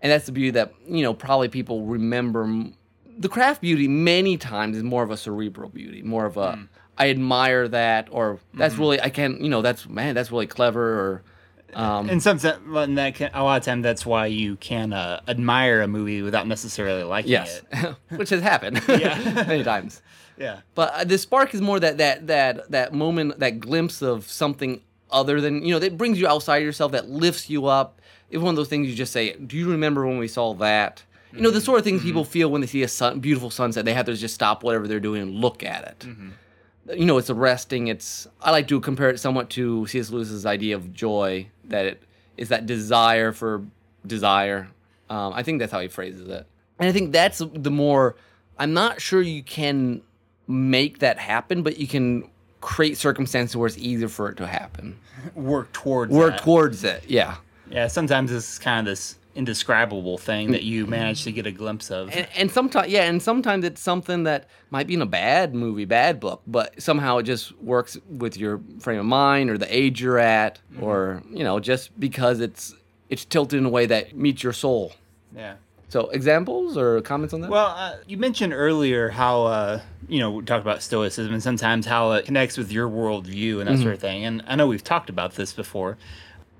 And 0.01 0.11
that's 0.11 0.25
the 0.25 0.31
beauty 0.31 0.51
that, 0.51 0.73
you 0.87 1.03
know, 1.03 1.13
probably 1.13 1.47
people 1.47 1.85
remember 1.85 2.69
the 3.17 3.29
craft 3.29 3.61
beauty 3.61 3.87
many 3.87 4.37
times 4.37 4.77
is 4.77 4.83
more 4.83 5.03
of 5.03 5.11
a 5.11 5.17
cerebral 5.17 5.69
beauty, 5.69 6.01
more 6.01 6.25
of 6.25 6.37
a 6.37 6.53
mm. 6.53 6.67
I 6.97 7.09
admire 7.09 7.67
that 7.67 8.09
or 8.11 8.39
that's 8.53 8.73
mm-hmm. 8.73 8.81
really 8.81 9.01
I 9.01 9.09
can't 9.09 9.41
you 9.41 9.49
know, 9.49 9.61
that's 9.61 9.87
man, 9.87 10.15
that's 10.15 10.31
really 10.31 10.47
clever 10.47 10.99
or 10.99 11.23
um 11.75 12.09
In 12.09 12.19
some 12.19 12.39
sense, 12.39 12.59
can, 13.15 13.31
a 13.33 13.43
lot 13.43 13.57
of 13.57 13.63
time 13.65 13.81
that's 13.81 14.05
why 14.05 14.25
you 14.27 14.55
can 14.57 14.93
uh, 14.93 15.21
admire 15.27 15.81
a 15.81 15.87
movie 15.87 16.21
without 16.21 16.47
necessarily 16.47 17.03
liking 17.03 17.31
yes, 17.31 17.61
it. 17.71 17.95
which 18.17 18.29
has 18.29 18.41
happened 18.41 18.81
Yeah. 18.87 19.17
many 19.47 19.63
times. 19.63 20.01
Yeah. 20.37 20.61
But 20.75 20.93
uh, 20.93 21.03
the 21.03 21.17
spark 21.17 21.53
is 21.53 21.61
more 21.61 21.79
that 21.79 21.97
that 21.97 22.27
that 22.27 22.71
that 22.71 22.93
moment, 22.93 23.39
that 23.39 23.59
glimpse 23.59 24.01
of 24.01 24.29
something 24.29 24.81
other 25.11 25.41
than 25.41 25.63
you 25.63 25.73
know 25.73 25.79
that 25.79 25.97
brings 25.97 26.19
you 26.19 26.27
outside 26.27 26.57
yourself, 26.63 26.91
that 26.93 27.09
lifts 27.09 27.49
you 27.49 27.67
up. 27.67 28.01
It's 28.29 28.41
one 28.41 28.51
of 28.51 28.55
those 28.55 28.69
things 28.69 28.87
you 28.87 28.95
just 28.95 29.11
say, 29.11 29.33
"Do 29.33 29.57
you 29.57 29.69
remember 29.69 30.05
when 30.07 30.17
we 30.17 30.27
saw 30.27 30.53
that?" 30.55 31.03
You 31.33 31.41
know, 31.41 31.49
the 31.51 31.61
sort 31.61 31.79
of 31.79 31.85
things 31.85 32.01
people 32.01 32.25
feel 32.25 32.51
when 32.51 32.59
they 32.59 32.67
see 32.67 32.83
a 32.83 32.89
sun, 32.89 33.21
beautiful 33.21 33.49
sunset. 33.49 33.85
They 33.85 33.93
have 33.93 34.05
to 34.07 34.15
just 34.15 34.33
stop 34.35 34.63
whatever 34.63 34.85
they're 34.85 34.99
doing 34.99 35.21
and 35.21 35.35
look 35.35 35.63
at 35.63 35.83
it. 35.85 36.07
You 36.89 37.05
know, 37.05 37.17
it's 37.17 37.29
arresting. 37.29 37.87
It's 37.87 38.27
I 38.41 38.51
like 38.51 38.67
to 38.69 38.79
compare 38.79 39.09
it 39.09 39.19
somewhat 39.19 39.49
to 39.51 39.85
C.S. 39.87 40.09
Lewis's 40.09 40.45
idea 40.45 40.75
of 40.75 40.93
joy, 40.93 41.47
that 41.65 41.85
it 41.85 42.03
is 42.37 42.49
that 42.49 42.65
desire 42.65 43.31
for 43.31 43.63
desire. 44.05 44.67
Um, 45.09 45.33
I 45.33 45.43
think 45.43 45.59
that's 45.59 45.71
how 45.71 45.79
he 45.79 45.87
phrases 45.87 46.27
it, 46.27 46.47
and 46.79 46.89
I 46.89 46.91
think 46.91 47.11
that's 47.11 47.41
the 47.53 47.71
more. 47.71 48.15
I'm 48.57 48.73
not 48.73 49.01
sure 49.01 49.21
you 49.21 49.43
can 49.43 50.01
make 50.47 50.99
that 50.99 51.17
happen, 51.17 51.63
but 51.63 51.77
you 51.77 51.87
can 51.87 52.29
create 52.61 52.97
circumstances 52.97 53.55
where 53.57 53.67
it's 53.67 53.77
easier 53.77 54.07
for 54.07 54.29
it 54.29 54.37
to 54.37 54.47
happen. 54.47 54.99
Work 55.35 55.71
towards 55.73 56.11
Work 56.13 56.33
that. 56.33 56.43
towards 56.43 56.83
it. 56.83 57.03
Yeah. 57.07 57.37
Yeah, 57.69 57.87
sometimes 57.87 58.31
it's 58.31 58.59
kind 58.59 58.79
of 58.87 58.91
this 58.91 59.15
indescribable 59.35 60.17
thing 60.17 60.51
that 60.51 60.63
you 60.63 60.85
manage 60.85 61.23
to 61.23 61.31
get 61.31 61.45
a 61.47 61.51
glimpse 61.51 61.89
of. 61.89 62.09
And, 62.15 62.27
and 62.35 62.51
sometimes, 62.51 62.89
yeah, 62.91 63.03
and 63.03 63.21
sometimes 63.21 63.63
it's 63.65 63.81
something 63.81 64.23
that 64.23 64.47
might 64.69 64.87
be 64.87 64.93
in 64.95 65.01
a 65.01 65.05
bad 65.05 65.55
movie, 65.55 65.85
bad 65.85 66.19
book, 66.19 66.41
but 66.45 66.81
somehow 66.81 67.17
it 67.17 67.23
just 67.23 67.57
works 67.61 67.97
with 68.09 68.37
your 68.37 68.59
frame 68.79 68.99
of 68.99 69.05
mind 69.05 69.49
or 69.49 69.57
the 69.57 69.73
age 69.75 70.01
you're 70.01 70.19
at, 70.19 70.59
or 70.81 71.23
you 71.31 71.43
know, 71.43 71.59
just 71.59 71.97
because 71.99 72.39
it's 72.39 72.73
it's 73.09 73.25
tilted 73.25 73.59
in 73.59 73.65
a 73.65 73.69
way 73.69 73.85
that 73.85 74.15
meets 74.15 74.43
your 74.43 74.53
soul. 74.53 74.93
yeah. 75.35 75.55
So, 75.89 76.09
examples 76.11 76.77
or 76.77 77.01
comments 77.01 77.33
on 77.33 77.41
that? 77.41 77.49
Well, 77.49 77.67
uh, 77.77 77.97
you 78.07 78.15
mentioned 78.15 78.53
earlier 78.53 79.09
how 79.09 79.43
uh, 79.43 79.81
you 80.07 80.19
know 80.19 80.31
we 80.31 80.43
talked 80.45 80.61
about 80.61 80.81
stoicism 80.81 81.33
and 81.33 81.43
sometimes 81.43 81.85
how 81.85 82.13
it 82.13 82.23
connects 82.23 82.57
with 82.57 82.71
your 82.71 82.87
worldview 82.87 83.59
and 83.59 83.67
that 83.67 83.73
Mm-hmm. 83.73 83.81
sort 83.83 83.93
of 83.95 83.99
thing. 83.99 84.23
And 84.23 84.41
I 84.47 84.55
know 84.55 84.67
we've 84.67 84.83
talked 84.83 85.09
about 85.09 85.35
this 85.35 85.51
before. 85.51 85.97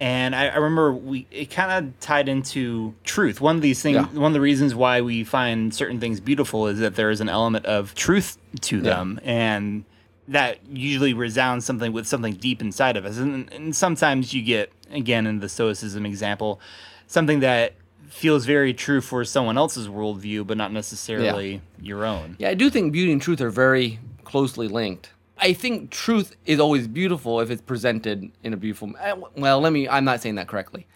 And 0.01 0.35
I, 0.35 0.47
I 0.47 0.55
remember 0.55 0.91
we 0.93 1.27
it 1.29 1.51
kind 1.51 1.71
of 1.87 1.99
tied 1.99 2.27
into 2.27 2.95
truth. 3.03 3.39
One 3.39 3.55
of 3.55 3.61
these 3.61 3.81
things, 3.83 3.95
Yeah. 3.97 4.05
one 4.19 4.31
of 4.31 4.33
the 4.33 4.41
reasons 4.41 4.73
why 4.73 5.01
we 5.01 5.23
find 5.23 5.73
certain 5.73 5.99
things 5.99 6.19
beautiful 6.19 6.65
is 6.67 6.79
that 6.79 6.95
there 6.95 7.11
is 7.11 7.21
an 7.21 7.29
element 7.29 7.67
of 7.67 7.93
truth 7.93 8.39
to 8.61 8.81
them, 8.81 9.19
and 9.23 9.85
that 10.27 10.57
usually 10.67 11.13
resounds 11.13 11.65
something 11.65 11.93
with 11.93 12.07
something 12.07 12.33
deep 12.33 12.61
inside 12.61 12.97
of 12.97 13.05
us. 13.05 13.17
And, 13.17 13.53
and 13.53 13.75
sometimes 13.75 14.33
you 14.33 14.41
get 14.41 14.71
again 14.91 15.27
in 15.27 15.39
the 15.39 15.47
stoicism 15.47 16.03
example, 16.05 16.59
something 17.05 17.41
that 17.41 17.73
feels 18.09 18.45
very 18.45 18.73
true 18.73 19.01
for 19.01 19.23
someone 19.23 19.57
else's 19.57 19.87
worldview, 19.87 20.47
but 20.47 20.57
not 20.57 20.71
necessarily 20.73 21.61
your 21.79 22.05
own. 22.05 22.35
Yeah, 22.39 22.49
I 22.49 22.55
do 22.55 22.69
think 22.71 22.91
beauty 22.91 23.11
and 23.11 23.21
truth 23.21 23.39
are 23.39 23.51
very 23.51 23.99
closely 24.23 24.67
linked. 24.67 25.11
I 25.41 25.53
think 25.53 25.89
truth 25.89 26.35
is 26.45 26.59
always 26.59 26.87
beautiful 26.87 27.39
if 27.39 27.49
it's 27.49 27.61
presented 27.61 28.31
in 28.43 28.53
a 28.53 28.57
beautiful. 28.57 28.91
eh, 28.99 29.15
Well, 29.35 29.59
let 29.59 29.73
me. 29.73 29.89
I'm 29.89 30.05
not 30.05 30.21
saying 30.21 30.35
that 30.35 30.47
correctly. 30.47 30.87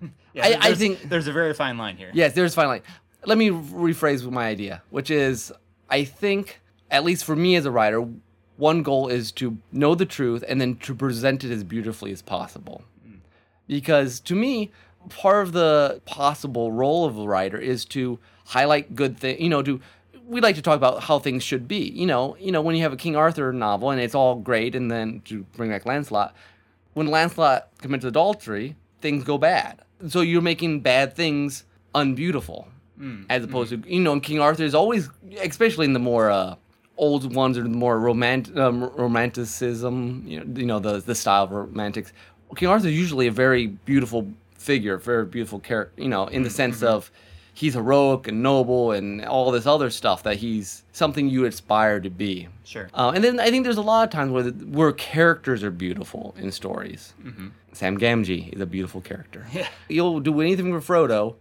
Yeah, 0.34 0.46
I- 0.46 0.70
I 0.70 0.74
think- 0.74 1.08
there's 1.08 1.28
a 1.28 1.32
very 1.32 1.54
fine 1.54 1.78
line 1.78 1.96
here. 1.96 2.10
Yes, 2.12 2.32
there's 2.34 2.54
a 2.54 2.56
fine 2.56 2.66
line. 2.66 2.82
Let 3.24 3.38
me 3.38 3.50
rephrase 3.50 4.28
my 4.28 4.48
idea, 4.48 4.82
which 4.90 5.08
is 5.10 5.52
I 5.88 6.02
think, 6.02 6.60
at 6.90 7.04
least 7.04 7.24
for 7.24 7.36
me 7.36 7.54
as 7.54 7.66
a 7.66 7.70
writer, 7.70 8.04
one 8.56 8.82
goal 8.82 9.06
is 9.08 9.30
to 9.32 9.58
know 9.70 9.94
the 9.94 10.06
truth 10.06 10.42
and 10.48 10.60
then 10.60 10.74
to 10.78 10.94
present 10.94 11.44
it 11.44 11.52
as 11.52 11.62
beautifully 11.62 12.10
as 12.10 12.20
possible. 12.20 12.82
Because 13.68 14.18
to 14.20 14.34
me, 14.34 14.72
part 15.08 15.46
of 15.46 15.52
the 15.52 16.00
possible 16.04 16.72
role 16.72 17.04
of 17.04 17.16
a 17.16 17.26
writer 17.28 17.58
is 17.58 17.84
to 17.86 18.18
highlight 18.46 18.94
good 18.96 19.16
things, 19.18 19.40
you 19.40 19.48
know, 19.48 19.62
to 19.62 19.80
we 20.26 20.40
like 20.40 20.56
to 20.56 20.62
talk 20.62 20.76
about 20.76 21.02
how 21.02 21.18
things 21.18 21.42
should 21.42 21.68
be. 21.68 21.90
You 21.90 22.06
know, 22.06 22.36
you 22.38 22.52
know, 22.52 22.62
when 22.62 22.76
you 22.76 22.82
have 22.82 22.92
a 22.92 22.96
King 22.96 23.16
Arthur 23.16 23.52
novel 23.52 23.90
and 23.90 24.00
it's 24.00 24.14
all 24.14 24.36
great 24.36 24.74
and 24.74 24.90
then 24.90 25.20
to 25.26 25.44
bring 25.56 25.70
back 25.70 25.86
Lancelot, 25.86 26.34
when 26.94 27.08
Lancelot 27.08 27.68
commits 27.78 28.04
adultery, 28.04 28.76
things 29.00 29.24
go 29.24 29.38
bad. 29.38 29.82
So 30.08 30.20
you're 30.20 30.42
making 30.42 30.80
bad 30.80 31.14
things 31.14 31.64
unbeautiful, 31.94 32.68
as 33.28 33.44
opposed 33.44 33.70
to 33.70 33.82
you 33.90 34.00
know, 34.00 34.12
in 34.12 34.20
King 34.20 34.40
Arthur 34.40 34.64
is 34.64 34.74
always, 34.74 35.08
especially 35.42 35.86
in 35.86 35.92
the 35.92 35.98
more 35.98 36.30
uh, 36.30 36.56
old 36.96 37.34
ones 37.34 37.58
or 37.58 37.62
the 37.62 37.68
more 37.68 37.98
romant 37.98 38.56
um, 38.56 38.84
romanticism, 38.94 40.24
you 40.26 40.40
know, 40.40 40.60
you 40.60 40.66
know 40.66 40.78
the 40.78 41.00
the 41.00 41.14
style 41.14 41.44
of 41.44 41.50
romantics. 41.52 42.12
King 42.56 42.68
Arthur 42.68 42.88
is 42.88 42.94
usually 42.94 43.26
a 43.26 43.32
very 43.32 43.66
beautiful 43.66 44.28
figure, 44.56 44.96
very 44.96 45.26
beautiful 45.26 45.58
character. 45.58 46.00
You 46.00 46.08
know, 46.08 46.26
in 46.26 46.42
the 46.42 46.50
sense 46.50 46.82
of 46.82 47.10
he's 47.54 47.74
heroic 47.74 48.28
and 48.28 48.42
noble 48.42 48.92
and 48.92 49.24
all 49.24 49.50
this 49.50 49.64
other 49.64 49.88
stuff 49.88 50.24
that 50.24 50.36
he's 50.36 50.82
something 50.92 51.28
you 51.28 51.44
aspire 51.46 52.00
to 52.00 52.10
be. 52.10 52.48
Sure. 52.64 52.90
Uh, 52.92 53.12
and 53.14 53.22
then 53.22 53.40
I 53.40 53.50
think 53.50 53.64
there's 53.64 53.76
a 53.78 53.82
lot 53.82 54.04
of 54.04 54.10
times 54.10 54.32
where 54.32 54.42
the, 54.42 54.66
where 54.66 54.92
characters 54.92 55.62
are 55.62 55.70
beautiful 55.70 56.34
in 56.36 56.50
stories. 56.50 57.14
Sam 57.72 57.98
Gamgee 57.98 58.52
is 58.52 58.60
a 58.60 58.66
beautiful 58.66 59.00
character. 59.00 59.46
Yeah. 59.52 59.68
You'll 59.88 60.20
do 60.20 60.40
anything 60.40 60.78
for 60.78 60.94
Frodo. 60.94 61.36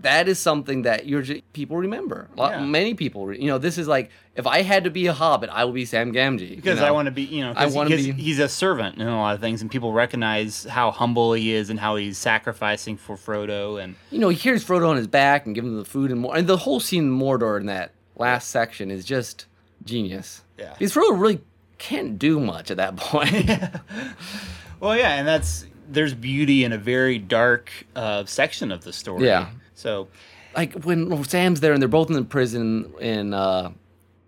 That 0.00 0.26
is 0.26 0.38
something 0.38 0.82
that 0.82 1.06
you're 1.06 1.20
ju- 1.22 1.42
people 1.52 1.76
remember. 1.76 2.28
Lot, 2.34 2.52
Yeah. 2.52 2.64
Many 2.64 2.94
people, 2.94 3.26
re- 3.26 3.38
you 3.38 3.46
know, 3.48 3.58
this 3.58 3.76
is 3.76 3.86
like 3.86 4.10
if 4.34 4.46
I 4.46 4.62
had 4.62 4.84
to 4.84 4.90
be 4.90 5.06
a 5.06 5.12
Hobbit, 5.12 5.50
I 5.52 5.64
would 5.66 5.74
be 5.74 5.84
Sam 5.84 6.12
Gamgee. 6.12 6.48
you 6.50 6.56
because 6.56 6.80
know? 6.80 6.86
I 6.86 6.90
want 6.90 7.06
to 7.06 7.12
be, 7.12 7.22
you 7.24 7.42
know, 7.44 7.50
I 7.54 7.64
'cause- 7.64 7.74
wanna 7.74 7.90
be- 7.90 8.12
he's 8.12 8.38
a 8.38 8.48
servant 8.48 8.96
in 8.98 9.06
a 9.06 9.16
lot 9.18 9.34
of 9.34 9.40
things, 9.42 9.60
and 9.60 9.70
people 9.70 9.92
recognize 9.92 10.64
how 10.64 10.90
humble 10.90 11.34
he 11.34 11.52
is 11.52 11.68
and 11.68 11.78
how 11.78 11.96
he's 11.96 12.16
sacrificing 12.16 12.96
for 12.96 13.16
Frodo. 13.16 13.82
And 13.82 13.94
you 14.10 14.18
know, 14.18 14.30
he 14.30 14.36
carries 14.36 14.64
Frodo 14.64 14.88
on 14.88 14.96
his 14.96 15.06
back 15.06 15.44
and 15.44 15.54
gives 15.54 15.66
him 15.66 15.76
the 15.76 15.84
food 15.84 16.10
and 16.10 16.20
more. 16.20 16.34
And 16.36 16.46
the 16.46 16.56
whole 16.56 16.80
scene 16.80 17.04
in 17.04 17.18
Mordor 17.18 17.60
in 17.60 17.66
that 17.66 17.90
last 18.16 18.48
section 18.48 18.90
is 18.90 19.04
just 19.04 19.44
genius. 19.84 20.42
Yeah. 20.58 20.72
Because 20.78 20.94
Frodo 20.94 21.20
really 21.20 21.40
can't 21.78 22.18
do 22.18 22.40
much 22.40 22.70
at 22.70 22.78
that 22.78 22.96
point. 22.96 23.50
well, 24.80 24.96
yeah, 24.96 25.14
and 25.14 25.26
that's 25.28 25.66
there's 25.90 26.14
beauty 26.14 26.64
in 26.64 26.72
a 26.72 26.78
very 26.78 27.18
dark 27.18 27.70
uh, 27.94 28.24
section 28.24 28.72
of 28.72 28.84
the 28.84 28.92
story. 28.92 29.26
Yeah. 29.26 29.48
So 29.82 30.08
like 30.56 30.72
when 30.84 31.24
Sam's 31.24 31.60
there 31.60 31.72
and 31.72 31.82
they're 31.82 31.88
both 31.88 32.08
in 32.08 32.14
the 32.16 32.24
prison 32.24 32.92
in 33.00 33.34
uh, 33.34 33.70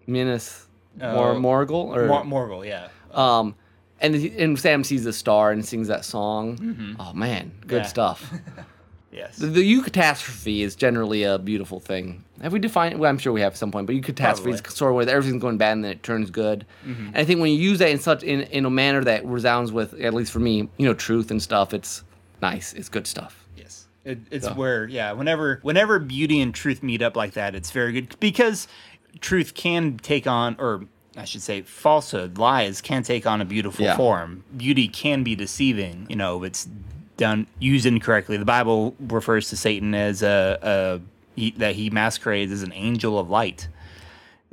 Minas 0.06 0.66
Mor- 0.98 1.32
Oh. 1.32 1.36
Morgul 1.40 1.86
or 1.96 2.06
Mor- 2.06 2.24
Morgul, 2.24 2.66
yeah. 2.66 2.88
um, 3.12 3.54
and 4.00 4.14
he- 4.14 4.36
and 4.38 4.58
Sam 4.58 4.84
sees 4.84 5.04
the 5.04 5.12
star 5.12 5.50
and 5.52 5.64
sings 5.64 5.88
that 5.88 6.04
song. 6.04 6.96
Oh 6.98 7.12
man, 7.12 7.52
good 7.66 7.82
Yeah. 7.82 7.88
stuff. 7.88 8.32
Yes. 9.12 9.36
the, 9.36 9.46
the 9.46 9.62
eucatastrophe 9.62 10.62
is 10.62 10.74
generally 10.74 11.22
a 11.22 11.38
beautiful 11.38 11.78
thing. 11.78 12.24
Have 12.42 12.52
we 12.52 12.58
defined? 12.58 12.98
Well, 12.98 13.08
I'm 13.08 13.18
sure 13.18 13.32
we 13.32 13.42
have 13.42 13.52
at 13.52 13.56
some 13.56 13.70
point, 13.70 13.86
but 13.86 13.94
eucatastrophe 13.94 14.52
is 14.52 14.60
Probably. 14.60 14.70
sort 14.76 14.90
of 14.90 14.96
where 14.96 15.08
everything's 15.08 15.40
going 15.40 15.56
bad 15.56 15.74
and 15.74 15.84
then 15.84 15.92
it 15.92 16.02
turns 16.02 16.30
good. 16.30 16.66
And 16.84 17.16
I 17.16 17.24
think 17.24 17.38
when 17.40 17.52
you 17.52 17.56
use 17.58 17.78
that 17.78 17.90
in 17.90 18.00
such 18.00 18.24
in, 18.24 18.40
in 18.40 18.64
a 18.64 18.70
manner 18.70 19.04
that 19.04 19.24
resounds 19.24 19.70
with, 19.70 19.94
at 20.00 20.14
least 20.14 20.32
for 20.32 20.40
me, 20.40 20.68
you 20.78 20.86
know, 20.88 20.94
truth 20.94 21.30
and 21.30 21.40
stuff, 21.40 21.72
it's 21.72 22.02
nice. 22.42 22.72
It's 22.72 22.88
good 22.88 23.06
stuff. 23.06 23.43
It, 24.04 24.18
it's 24.30 24.46
So- 24.46 24.54
where 24.54 24.86
yeah, 24.86 25.12
whenever 25.12 25.58
whenever 25.62 25.98
beauty 25.98 26.40
and 26.40 26.54
truth 26.54 26.82
meet 26.82 27.02
up 27.02 27.16
like 27.16 27.32
that, 27.34 27.54
it's 27.54 27.70
very 27.70 27.92
good 27.92 28.16
because 28.20 28.68
truth 29.20 29.54
can 29.54 29.96
take 29.98 30.26
on 30.26 30.56
or 30.58 30.84
I 31.16 31.24
should 31.24 31.42
say 31.42 31.62
falsehood, 31.62 32.38
lies 32.38 32.80
can 32.80 33.02
take 33.04 33.24
on 33.26 33.40
a 33.40 33.44
beautiful 33.44 33.84
Yeah. 33.84 33.96
form. 33.96 34.42
Beauty 34.56 34.88
can 34.88 35.22
be 35.22 35.36
deceiving, 35.36 36.06
you 36.08 36.16
know, 36.16 36.42
it's 36.42 36.68
done 37.16 37.46
used 37.60 37.86
incorrectly. 37.86 38.36
The 38.36 38.44
Bible 38.44 38.96
refers 38.98 39.48
to 39.50 39.56
Satan 39.56 39.94
as 39.94 40.22
a, 40.22 40.58
a 40.60 41.00
he, 41.40 41.52
that 41.52 41.76
he 41.76 41.88
masquerades 41.90 42.50
as 42.52 42.62
an 42.64 42.72
angel 42.72 43.18
of 43.18 43.30
light. 43.30 43.68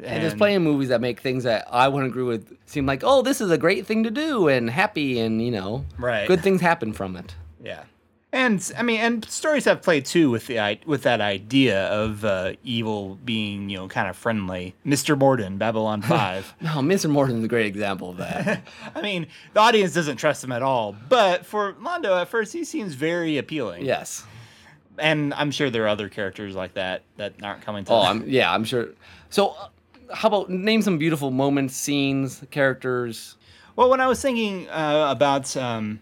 And 0.04 0.24
there's 0.24 0.34
plenty 0.34 0.56
of 0.56 0.62
movies 0.64 0.90
that 0.90 1.00
make 1.02 1.20
things 1.20 1.44
that 1.44 1.68
I 1.72 1.88
wouldn't 1.88 2.12
agree 2.12 2.24
with 2.24 2.56
seem 2.68 2.86
like, 2.88 3.02
oh, 3.04 3.22
this 3.24 3.40
is 3.42 3.52
a 3.52 3.58
great 3.58 3.86
thing 3.86 4.04
to 4.04 4.10
do 4.12 4.48
and 4.48 4.70
happy 4.70 5.20
and 5.20 5.44
you 5.44 5.52
know, 5.52 5.86
Right. 5.98 6.28
good 6.28 6.42
things 6.42 6.62
happen 6.62 6.94
from 6.94 7.16
it. 7.16 7.36
Yeah, 7.64 7.84
and 8.34 8.72
I 8.78 8.84
mean, 8.84 9.00
and 9.02 9.26
stories 9.26 9.66
have 9.66 9.82
played 9.82 10.06
too 10.06 10.30
with 10.30 10.48
the 10.48 10.80
with 10.86 11.04
that 11.04 11.20
idea 11.22 11.88
of 11.88 12.24
uh, 12.24 12.54
evil 12.64 13.18
being 13.24 13.70
you 13.70 13.78
know 13.78 13.88
kind 13.88 14.08
of 14.10 14.16
friendly. 14.16 14.74
Mr. 14.86 15.18
Morden, 15.18 15.58
Babylon 15.58 16.02
Five. 16.16 16.54
No, 16.62 16.70
Mr. 16.80 17.10
Morden's 17.10 17.44
a 17.44 17.48
great 17.48 17.66
example 17.66 18.12
of 18.12 18.18
that. 18.18 18.64
I 18.96 19.02
mean, 19.02 19.28
the 19.54 19.60
audience 19.60 19.94
doesn't 19.94 20.18
trust 20.18 20.44
him 20.44 20.52
at 20.52 20.62
all, 20.62 20.96
but 21.10 21.46
for 21.46 21.74
Londo 21.74 22.20
at 22.22 22.30
first, 22.30 22.54
he 22.54 22.64
seems 22.64 22.94
very 22.94 23.38
appealing. 23.38 23.86
yes. 23.86 24.26
and 24.98 25.34
I'm 25.34 25.52
sure 25.52 25.70
there 25.70 25.84
are 25.86 25.88
other 25.90 26.10
characters 26.10 26.56
like 26.56 26.74
that 26.76 27.04
that 27.18 27.34
aren't 27.44 27.62
coming 27.62 27.84
to. 27.86 27.92
Oh, 27.92 28.02
I'm 28.02 28.28
yeah, 28.28 28.54
I'm 28.54 28.64
sure. 28.64 28.90
So, 29.30 29.50
uh, 29.50 29.68
how 30.14 30.28
about 30.28 30.50
name 30.50 30.82
some 30.82 30.98
beautiful 30.98 31.32
moments, 31.32 31.76
scenes, 31.76 32.44
characters? 32.52 33.36
Well, 33.76 33.90
when 33.90 34.02
I 34.02 34.08
was 34.08 34.22
thinking 34.22 34.68
uh, 34.70 35.08
about 35.10 35.56
um, 35.56 36.02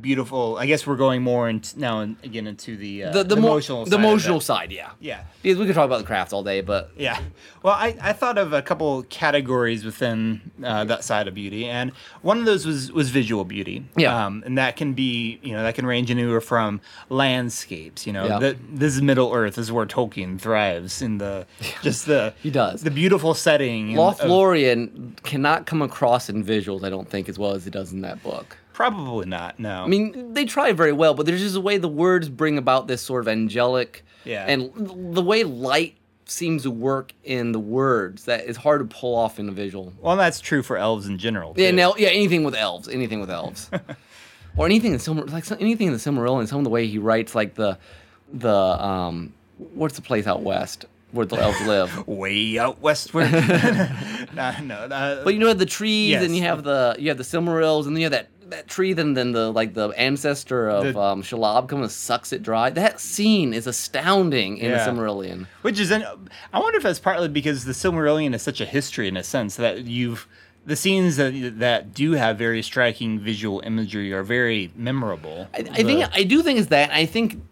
beautiful, 0.00 0.56
I 0.58 0.66
guess 0.66 0.86
we're 0.86 0.96
going 0.96 1.22
more 1.22 1.48
into 1.48 1.78
now 1.78 2.00
and 2.00 2.16
again 2.22 2.46
into 2.46 2.76
the 2.76 3.04
uh, 3.04 3.12
The 3.12 3.24
the, 3.24 3.36
more 3.36 3.50
emotional 3.52 3.84
the 3.84 3.90
side 3.90 3.94
of 3.98 4.00
emotional 4.04 4.40
side, 4.40 4.72
yeah. 4.72 4.90
Yeah. 5.00 5.24
Because 5.42 5.58
we 5.58 5.66
could 5.66 5.74
talk 5.74 5.84
about 5.84 5.98
the 5.98 6.06
crafts 6.06 6.32
all 6.32 6.42
day, 6.42 6.60
but 6.62 6.90
Yeah. 6.96 7.18
Well, 7.62 7.74
I, 7.74 7.96
I 8.00 8.12
thought 8.12 8.38
of 8.38 8.52
a 8.52 8.62
couple 8.62 9.02
categories 9.04 9.84
within 9.84 10.40
uh, 10.62 10.84
that 10.84 11.04
side 11.04 11.28
of 11.28 11.34
beauty, 11.34 11.66
and 11.66 11.92
one 12.22 12.38
of 12.38 12.44
those 12.44 12.64
was, 12.66 12.92
was 12.92 13.10
visual 13.10 13.44
beauty. 13.44 13.84
Yeah. 13.96 14.26
Um, 14.26 14.42
and 14.46 14.56
that 14.58 14.76
can 14.76 14.92
be, 14.94 15.38
you 15.42 15.52
know, 15.52 15.62
that 15.62 15.74
can 15.74 15.86
range 15.86 16.10
anywhere 16.10 16.40
from 16.40 16.80
landscapes, 17.10 18.06
you 18.06 18.12
know, 18.12 18.26
Yeah. 18.26 18.38
the, 18.38 18.56
this 18.72 18.94
is 18.94 19.02
Middle 19.02 19.32
Earth 19.32 19.56
this 19.56 19.66
is 19.66 19.72
where 19.72 19.86
Tolkien 19.86 20.40
thrives 20.40 21.02
in 21.02 21.18
the, 21.18 21.46
just 21.82 22.06
the, 22.06 22.34
He 22.42 22.50
does. 22.50 22.82
the 22.82 22.90
beautiful 22.90 23.34
setting. 23.34 23.90
and- 23.90 23.98
of- 23.98 24.18
Lothlorien 24.18 25.22
cannot 25.22 25.66
come 25.66 25.82
across 25.82 26.28
in 26.28 26.44
visuals, 26.44 26.84
I 26.84 26.90
don't 26.90 27.08
think, 27.08 27.28
as 27.28 27.38
well 27.38 27.52
as 27.52 27.66
it 27.66 27.70
does 27.72 27.92
in 27.92 28.00
that 28.02 28.22
book. 28.22 28.56
Probably 28.74 29.24
not, 29.26 29.58
no. 29.58 29.82
I 29.82 29.86
mean, 29.86 30.34
they 30.34 30.44
try 30.44 30.72
very 30.72 30.92
well, 30.92 31.14
but 31.14 31.24
there's 31.24 31.40
just 31.40 31.56
a 31.56 31.60
way 31.60 31.78
the 31.78 31.88
words 31.88 32.28
bring 32.28 32.58
about 32.58 32.86
this 32.88 33.00
sort 33.00 33.22
of 33.22 33.28
angelic, 33.28 34.04
Yeah. 34.24 34.44
and 34.46 34.70
the 35.14 35.22
way 35.22 35.44
light 35.44 35.96
seems 36.26 36.64
to 36.64 36.70
work 36.70 37.12
in 37.24 37.52
the 37.52 37.58
words 37.60 38.24
that 38.24 38.44
is 38.44 38.56
hard 38.58 38.80
to 38.80 38.96
pull 38.96 39.14
off 39.14 39.38
in 39.38 39.48
a 39.48 39.52
visual. 39.52 39.92
well, 40.02 40.16
that's 40.16 40.40
true 40.40 40.62
for 40.62 40.76
elves 40.76 41.06
in 41.06 41.16
general. 41.18 41.54
Yeah, 41.56 41.70
too. 41.70 41.76
now, 41.76 41.94
yeah, 41.96 42.08
anything 42.08 42.44
with 42.44 42.54
elves, 42.54 42.88
anything 42.88 43.20
with 43.20 43.30
elves, 43.30 43.70
or 44.56 44.66
anything 44.66 44.92
in 44.92 44.98
Silmar, 44.98 45.30
like 45.32 45.44
some- 45.44 45.58
anything 45.60 45.86
in 45.86 45.92
the 45.92 45.98
Silmarillion. 45.98 46.46
Some 46.48 46.58
of 46.58 46.64
the 46.64 46.70
way 46.70 46.86
he 46.86 46.98
writes, 46.98 47.34
like 47.34 47.54
the, 47.54 47.78
the 48.32 48.50
um, 48.54 49.32
what's 49.74 49.94
the 49.96 50.02
place 50.02 50.26
out 50.26 50.42
west 50.42 50.86
where 51.12 51.26
the 51.26 51.36
elves 51.36 51.60
live? 51.66 52.08
Way 52.08 52.58
out 52.58 52.80
westward. 52.80 53.30
no, 54.34 54.52
no. 54.62 54.74
Uh, 54.90 55.22
But 55.22 55.34
you 55.34 55.38
know 55.40 55.52
the 55.52 55.66
trees, 55.66 56.10
Yes. 56.10 56.24
and 56.24 56.34
you 56.34 56.42
have 56.42 56.64
the 56.64 56.96
you 56.98 57.08
have 57.10 57.18
the 57.18 57.22
Silmarils, 57.24 57.86
and 57.86 57.94
then 57.94 58.00
you 58.00 58.04
have 58.06 58.12
that 58.12 58.33
that 58.50 58.68
tree. 58.68 58.92
Then 58.92 59.14
then 59.14 59.32
the 59.32 59.50
like 59.52 59.74
the 59.74 59.88
ancestor 59.90 60.68
of 60.68 60.92
The- 60.94 61.00
um, 61.00 61.22
Shelob 61.22 61.68
comes 61.68 61.82
and 61.82 61.90
sucks 61.90 62.32
it 62.32 62.42
dry. 62.42 62.70
That 62.70 63.00
scene 63.00 63.52
is 63.54 63.66
astounding 63.66 64.58
in 64.58 64.70
Yeah. 64.70 64.84
the 64.84 64.90
Silmarillion. 64.90 65.46
Which 65.62 65.78
is, 65.80 65.90
an, 65.90 66.04
I 66.52 66.58
wonder 66.58 66.76
if 66.76 66.82
that's 66.82 66.98
partly 66.98 67.28
because 67.28 67.64
the 67.64 67.72
Silmarillion 67.72 68.34
is 68.34 68.42
such 68.42 68.60
a 68.60 68.66
history 68.66 69.08
in 69.08 69.16
a 69.16 69.22
sense 69.24 69.56
that 69.56 69.84
you've 69.84 70.26
the 70.66 70.76
scenes 70.76 71.16
that 71.16 71.58
that 71.58 71.92
do 71.92 72.12
have 72.12 72.38
very 72.38 72.62
striking 72.62 73.18
visual 73.18 73.60
imagery 73.66 74.12
are 74.12 74.22
very 74.22 74.72
memorable. 74.74 75.46
I, 75.54 75.58
I 75.58 75.82
think 75.82 76.08
I 76.14 76.22
do 76.22 76.42
think 76.42 76.58
it's 76.58 76.68
that. 76.68 76.90
I 76.90 77.04
think 77.06 77.42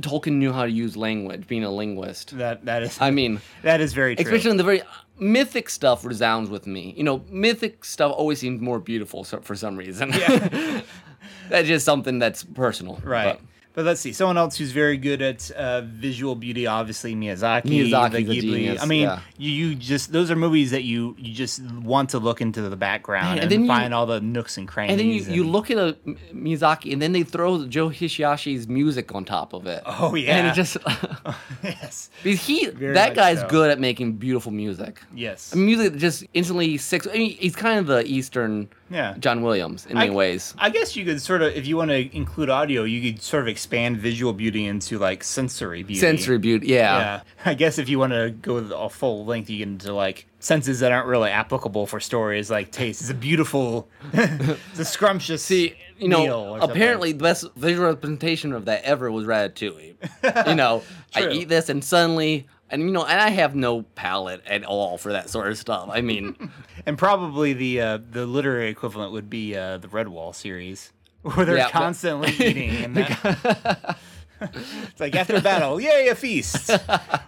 Tolkien 0.00 0.32
knew 0.32 0.52
how 0.52 0.64
to 0.64 0.70
use 0.70 0.96
language, 0.96 1.46
being 1.46 1.64
a 1.64 1.70
linguist. 1.70 2.36
that 2.38 2.64
that 2.66 2.82
is 2.82 2.98
I 3.00 3.10
mean, 3.12 3.40
that 3.62 3.80
is 3.80 3.92
very 3.94 4.16
true. 4.16 4.24
especially 4.24 4.50
in 4.50 4.56
the 4.56 4.64
very 4.64 4.82
mythic 5.18 5.68
stuff 5.70 6.04
resounds 6.04 6.50
with 6.50 6.66
me. 6.66 6.94
You 6.96 7.04
know, 7.04 7.24
mythic 7.30 7.84
stuff 7.84 8.12
always 8.12 8.38
seems 8.38 8.60
more 8.60 8.78
beautiful 8.78 9.24
for 9.24 9.54
some 9.54 9.76
reason. 9.76 10.12
Yeah. 10.12 10.82
that's 11.48 11.68
just 11.68 11.84
something 11.84 12.18
that's 12.18 12.42
personal. 12.44 13.00
right. 13.04 13.38
But- 13.38 13.40
But 13.76 13.84
let's 13.84 14.00
see. 14.00 14.14
Someone 14.14 14.38
else 14.38 14.56
who's 14.56 14.72
very 14.72 14.96
good 14.96 15.20
at 15.20 15.50
uh, 15.50 15.82
visual 15.82 16.34
beauty, 16.34 16.66
obviously 16.66 17.14
Miyazaki. 17.14 17.64
Miyazaki's 17.64 18.26
the 18.26 18.38
Ghibli. 18.38 18.40
genius, 18.40 18.82
I 18.82 18.86
mean, 18.86 19.02
yeah. 19.02 19.20
you, 19.36 19.50
you 19.50 19.74
just 19.74 20.12
those 20.12 20.30
are 20.30 20.36
movies 20.36 20.70
that 20.70 20.84
you 20.84 21.14
you 21.18 21.34
just 21.34 21.62
want 21.62 22.08
to 22.10 22.18
look 22.18 22.40
into 22.40 22.62
the 22.62 22.74
background 22.74 23.32
and 23.32 23.40
and, 23.42 23.50
then 23.52 23.60
you- 23.64 23.66
find 23.68 23.92
all 23.92 24.06
the 24.06 24.18
nooks 24.22 24.56
and 24.56 24.66
crannies. 24.66 24.92
and 24.92 25.00
then 25.00 25.08
you, 25.08 25.20
you 25.24 25.44
look 25.44 25.70
at 25.70 25.76
a 25.76 25.94
Miyazaki, 26.32 26.90
and 26.90 27.02
then 27.02 27.12
they 27.12 27.22
throw 27.22 27.66
Joe 27.66 27.90
Hisaishi's 27.90 28.66
music 28.66 29.14
on 29.14 29.26
top 29.26 29.52
of 29.52 29.66
it. 29.66 29.82
Oh, 29.84 30.14
yeah, 30.14 30.38
and 30.38 30.46
it 30.46 30.54
just 30.54 30.78
yes, 31.62 32.08
he 32.22 32.68
Very 32.68 32.94
that 32.94 33.14
guy's 33.14 33.40
so. 33.40 33.48
good 33.48 33.70
at 33.70 33.78
making 33.78 34.14
beautiful 34.14 34.52
music. 34.52 35.02
yes. 35.14 35.54
Music 35.54 35.92
that 35.92 35.98
just 35.98 36.24
instantly 36.32 36.78
six. 36.78 37.06
I 37.06 37.12
mean, 37.12 37.36
he's 37.36 37.56
kind 37.56 37.78
of 37.78 37.86
the 37.86 38.04
Eastern 38.06 38.68
Yeah. 38.88 39.14
John 39.18 39.42
Williams 39.42 39.86
in 39.86 39.94
many 39.94 40.10
ways. 40.10 40.54
I 40.58 40.70
guess 40.70 40.94
you 40.94 41.04
could 41.04 41.20
sort 41.20 41.42
of, 41.42 41.54
if 41.54 41.66
you 41.66 41.76
want 41.76 41.90
to 41.90 42.16
include 42.16 42.50
audio, 42.50 42.84
you 42.84 43.12
could 43.12 43.22
sort 43.22 43.42
of 43.42 43.48
expand 43.48 43.98
visual 43.98 44.32
beauty 44.32 44.64
into 44.66 44.98
like 44.98 45.24
sensory 45.24 45.82
beauty. 45.82 46.00
Sensory 46.00 46.38
beauty, 46.38 46.68
yeah. 46.68 46.98
Yeah. 46.98 47.20
I 47.44 47.54
guess 47.54 47.78
if 47.78 47.88
you 47.88 47.98
want 47.98 48.12
to 48.12 48.30
go 48.30 48.56
a 48.56 48.88
full 48.88 49.24
length, 49.24 49.50
you 49.50 49.58
get 49.58 49.68
into 49.68 49.92
like 49.92 50.26
senses 50.38 50.80
that 50.80 50.92
aren't 50.92 51.08
really 51.08 51.30
applicable 51.30 51.86
for 51.86 51.98
stories, 51.98 52.50
like 52.50 52.70
taste. 52.70 53.00
It's 53.00 53.10
a 53.10 53.14
beautiful, 53.14 53.88
it's 54.12 54.78
a 54.78 54.84
scrumptious. 54.84 55.42
See, 55.42 55.74
you 55.98 56.08
know, 56.08 56.50
or 56.54 56.60
something. 56.60 56.76
apparently 56.76 57.12
the 57.12 57.22
best 57.22 57.46
visual 57.56 57.88
representation 57.88 58.52
of 58.52 58.66
that 58.66 58.84
ever 58.84 59.10
was 59.10 59.26
Ratatouille. 59.26 60.46
you 60.46 60.54
know, 60.54 60.82
I 61.14 61.28
eat 61.30 61.48
this 61.48 61.68
and 61.68 61.82
suddenly, 61.82 62.46
and 62.70 62.82
you 62.82 62.90
know, 62.90 63.04
and 63.04 63.20
I 63.20 63.30
have 63.30 63.54
no 63.54 63.82
palate 63.82 64.42
at 64.46 64.64
all 64.64 64.98
for 64.98 65.12
that 65.12 65.30
sort 65.30 65.48
of 65.48 65.58
stuff. 65.58 65.88
I 65.92 66.00
mean, 66.00 66.50
and 66.86 66.98
probably 66.98 67.52
the 67.52 67.80
uh, 67.80 67.98
the 68.10 68.26
literary 68.26 68.68
equivalent 68.68 69.12
would 69.12 69.30
be 69.30 69.56
uh, 69.56 69.78
the 69.78 69.88
Redwall 69.88 70.34
series, 70.34 70.92
where 71.22 71.46
they're 71.46 71.56
Yeah, 71.56 71.64
but- 71.66 71.72
constantly 71.72 72.30
eating. 72.46 72.70
And 72.84 72.96
that, 72.96 73.98
it's 74.40 75.00
like 75.00 75.14
after 75.16 75.40
battle, 75.40 75.80
yay, 75.80 76.08
a 76.08 76.14
feast. 76.14 76.70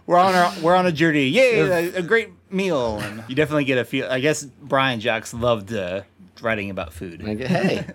We're 0.06 0.18
on 0.18 0.34
our 0.34 0.52
we're 0.62 0.74
on 0.76 0.86
a 0.86 0.92
journey, 0.92 1.24
yay, 1.28 1.60
a, 1.60 1.98
a 1.98 2.02
great 2.02 2.30
meal. 2.50 2.98
And 2.98 3.24
you 3.28 3.34
definitely 3.34 3.64
get 3.64 3.78
a 3.78 3.84
feel. 3.84 4.06
I 4.10 4.20
guess 4.20 4.44
Brian 4.44 5.00
Jacques 5.00 5.32
loved 5.32 5.72
uh, 5.72 6.02
writing 6.42 6.70
about 6.70 6.92
food. 6.92 7.22
like, 7.22 7.38
hey, 7.40 7.86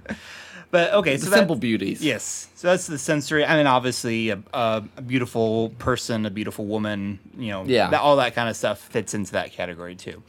But 0.73 0.91
okay, 0.95 1.17
the 1.17 1.25
so 1.25 1.29
that- 1.29 1.37
simple 1.37 1.55
beauties. 1.55 2.01
Yes, 2.03 2.49
so 2.55 2.67
that's 2.67 2.87
the 2.87 2.97
sensory. 2.97 3.45
I 3.45 3.57
mean, 3.57 3.67
obviously, 3.67 4.29
a, 4.31 4.41
a, 4.55 4.83
a 4.97 5.01
beautiful 5.03 5.69
person, 5.77 6.25
a 6.25 6.31
beautiful 6.31 6.65
woman. 6.65 7.19
You 7.37 7.51
know, 7.51 7.63
Yeah. 7.65 7.91
that, 7.91 8.01
all 8.01 8.15
that 8.15 8.33
kind 8.33 8.49
of 8.49 8.55
stuff 8.55 8.79
fits 8.79 9.13
into 9.13 9.33
that 9.33 9.51
category 9.51 9.95
too. 9.95 10.23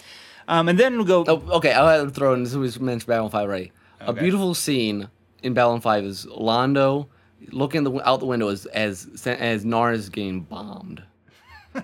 Um, 0.47 0.69
and 0.69 0.79
then 0.79 0.97
we'll 0.99 1.07
go. 1.07 1.25
Oh, 1.27 1.57
okay, 1.57 1.73
I'll 1.73 2.11
throw 2.11 2.35
in. 2.35 2.45
This 2.45 2.53
was 2.55 2.79
mentioned 2.79 3.07
Babylon 3.09 3.31
Five 3.31 3.47
already. 3.49 3.73
A 4.01 4.13
beautiful 4.13 4.53
scene 4.53 5.09
in 5.43 5.55
Babylon 5.55 5.81
Five 5.81 6.05
is 6.05 6.27
Londo 6.27 7.07
looking 7.51 7.85
the, 7.85 8.07
out 8.07 8.21
the 8.21 8.27
window 8.27 8.49
as 8.49 8.67
as 8.67 9.09
as 9.27 9.65
Narn 9.65 9.95
is 9.95 10.11
getting 10.11 10.43
bombed. 10.43 11.03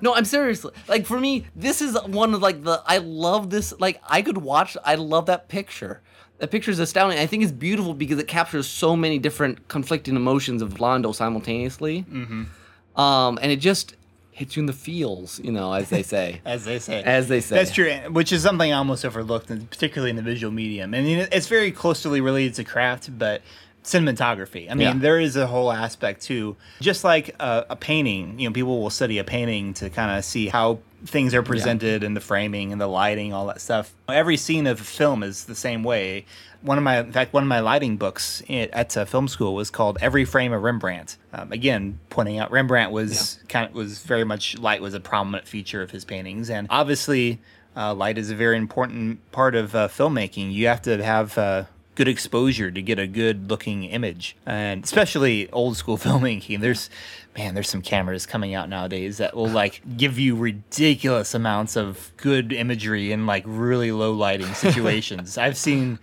No, 0.03 0.15
I'm 0.15 0.25
serious. 0.25 0.65
Like 0.87 1.05
for 1.05 1.19
me, 1.19 1.47
this 1.57 1.83
is 1.83 1.99
one 2.07 2.33
of 2.33 2.41
like 2.41 2.63
the 2.63 2.81
I 2.87 2.99
love 2.99 3.51
this. 3.51 3.73
Like 3.81 4.01
I 4.07 4.23
could 4.23 4.39
watch. 4.39 4.77
I 4.85 4.95
love 4.95 5.27
that 5.27 5.49
picture. 5.49 6.01
That 6.41 6.51
picture 6.51 6.71
is 6.71 6.79
astounding. 6.79 7.19
I 7.19 7.27
think 7.27 7.43
it's 7.43 7.53
beautiful 7.53 7.95
because 7.95 8.19
it 8.19 8.27
captures 8.27 8.67
so 8.67 8.97
many 8.97 9.19
different 9.19 9.69
conflicting 9.69 10.17
emotions 10.17 10.63
of 10.63 10.75
Londo 10.75 11.15
simultaneously. 11.15 12.05
Mm-hmm. 12.11 13.01
Um, 13.01 13.39
and 13.43 13.53
it 13.53 13.57
just 13.61 13.95
hits 14.33 14.57
you 14.57 14.61
in 14.61 14.67
the 14.67 14.73
feels, 14.73 15.39
you 15.41 15.53
know, 15.53 15.73
as 15.75 15.91
they 15.91 16.03
say. 16.03 16.41
as 16.47 16.65
they 16.65 16.79
say. 16.79 17.03
As 17.03 17.29
they 17.29 17.41
say. 17.43 17.57
That's 17.57 17.73
true, 17.73 17.93
which 18.11 18.33
is 18.33 18.43
something 18.43 18.73
I 18.73 18.77
almost 18.77 19.05
overlooked, 19.05 19.51
and 19.51 19.69
particularly 19.71 20.11
in 20.11 20.17
the 20.17 20.23
visual 20.23 20.51
medium. 20.51 20.95
I 20.95 21.03
mean, 21.03 21.29
it's 21.31 21.47
very 21.47 21.71
closely 21.71 22.23
related 22.23 22.55
to 22.55 22.65
craft, 22.65 23.19
but 23.19 23.43
cinematography. 23.85 24.71
I 24.71 24.75
mean, 24.75 24.89
Yeah. 24.89 24.95
there 24.99 25.21
is 25.21 25.37
a 25.37 25.47
whole 25.47 25.71
aspect 25.73 26.23
too. 26.23 26.57
Just 26.81 27.05
like 27.05 27.35
a, 27.41 27.67
a 27.71 27.77
painting, 27.77 28.39
you 28.39 28.49
know, 28.49 28.53
people 28.53 28.81
will 28.81 28.91
study 28.91 29.19
a 29.19 29.25
painting 29.25 29.75
to 29.75 29.91
kind 29.91 30.17
of 30.19 30.25
see 30.25 30.49
how 30.49 30.79
things 31.05 31.35
are 31.35 31.43
presented 31.43 32.03
and 32.03 32.17
the 32.17 32.21
framing 32.21 32.73
and 32.73 32.81
the 32.81 32.87
lighting, 32.87 33.33
all 33.33 33.47
that 33.47 33.61
stuff. 33.61 33.95
Every 34.09 34.37
scene 34.37 34.67
of 34.67 34.81
a 34.81 34.85
film 34.85 35.23
is 35.23 35.45
the 35.45 35.55
same 35.55 35.83
way. 35.83 36.27
One 36.63 36.77
of 36.77 36.85
my, 36.85 37.01
in 37.01 37.13
fact, 37.13 37.33
one 37.33 37.43
of 37.43 37.49
my 37.49 37.61
lighting 37.61 37.97
books 37.97 38.43
at 38.49 38.93
film 39.09 39.29
school 39.29 39.55
was 39.55 39.71
called 39.71 39.99
"Every 40.01 40.25
Frame 40.25 40.53
of 40.53 40.63
Rembrandt." 40.63 41.17
Um, 41.33 41.53
again, 41.53 41.99
pointing 42.11 42.39
out 42.39 42.51
Rembrandt 42.51 42.93
was 42.93 43.41
kind 43.49 43.69
of 43.69 43.75
was 43.75 44.01
very 44.01 44.25
much 44.25 44.59
light 44.59 44.83
was 44.83 44.95
a 44.95 45.01
prominent 45.01 45.49
feature 45.49 45.81
of 45.83 45.91
his 45.91 46.05
paintings, 46.05 46.51
and 46.51 46.67
obviously, 46.71 47.41
uh, 47.77 47.95
light 47.95 48.19
is 48.19 48.31
a 48.31 48.35
very 48.35 48.57
important 48.57 49.31
part 49.33 49.55
of 49.55 49.75
uh, 49.75 49.89
filmmaking. 49.89 50.53
You 50.53 50.67
have 50.67 50.83
to 50.83 51.03
have 51.03 51.39
uh, 51.39 51.65
good 51.95 52.09
exposure 52.09 52.71
to 52.71 52.83
get 52.83 52.99
a 52.99 53.07
good 53.07 53.51
looking 53.51 53.85
image. 53.85 54.37
And 54.47 54.85
especially 54.85 55.51
old 55.51 55.77
school 55.77 55.99
filmmaking 55.99 56.61
there's 56.61 56.91
man 57.37 57.55
there's 57.55 57.69
some 57.69 57.83
cameras 57.83 58.27
coming 58.27 58.55
out 58.55 58.69
nowadays 58.69 59.19
that 59.19 59.37
will 59.37 59.49
like 59.49 59.83
give 59.97 60.19
you 60.19 60.35
ridiculous 60.35 61.35
amounts 61.35 61.77
of 61.77 62.13
good 62.17 62.53
imagery 62.53 63.13
in 63.13 63.27
like 63.27 63.45
really 63.47 63.93
low 63.93 64.13
lighting 64.13 64.53
situations. 64.55 65.39
I've 65.39 65.57
seen 65.57 65.99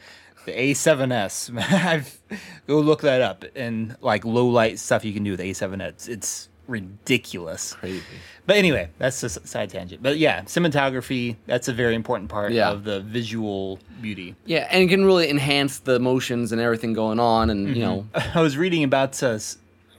the 0.45 0.53
a7s 0.53 1.57
i've 1.71 2.19
go 2.67 2.79
look 2.79 3.01
that 3.01 3.21
up. 3.21 3.45
And 3.55 3.95
like 4.01 4.25
low 4.25 4.47
light 4.47 4.79
stuff 4.79 5.05
you 5.05 5.13
can 5.13 5.23
do 5.23 5.31
with 5.31 5.39
a7s 5.39 6.07
it's 6.09 6.49
ridiculous 6.67 7.73
Crazy. 7.73 8.03
but 8.45 8.55
anyway, 8.57 8.89
that's 8.97 9.21
a 9.23 9.29
side 9.29 9.69
tangent. 9.69 10.01
But 10.03 10.17
yeah, 10.17 10.41
cinematography, 10.43 11.35
that's 11.45 11.67
a 11.67 11.73
very 11.73 11.95
important 11.95 12.29
part 12.29 12.51
Yeah. 12.51 12.69
of 12.71 12.83
the 12.83 12.99
visual 13.01 13.79
beauty. 14.01 14.35
Yeah, 14.45 14.67
and 14.69 14.83
it 14.83 14.87
can 14.87 15.05
really 15.05 15.29
enhance 15.29 15.79
the 15.79 15.93
emotions 15.95 16.51
and 16.51 16.61
everything 16.61 16.93
going 16.93 17.19
on, 17.19 17.49
and 17.49 17.75
you 17.75 17.83
know, 17.83 18.07
I 18.35 18.41
was 18.41 18.57
reading 18.57 18.83
about 18.83 19.21
uh, 19.23 19.39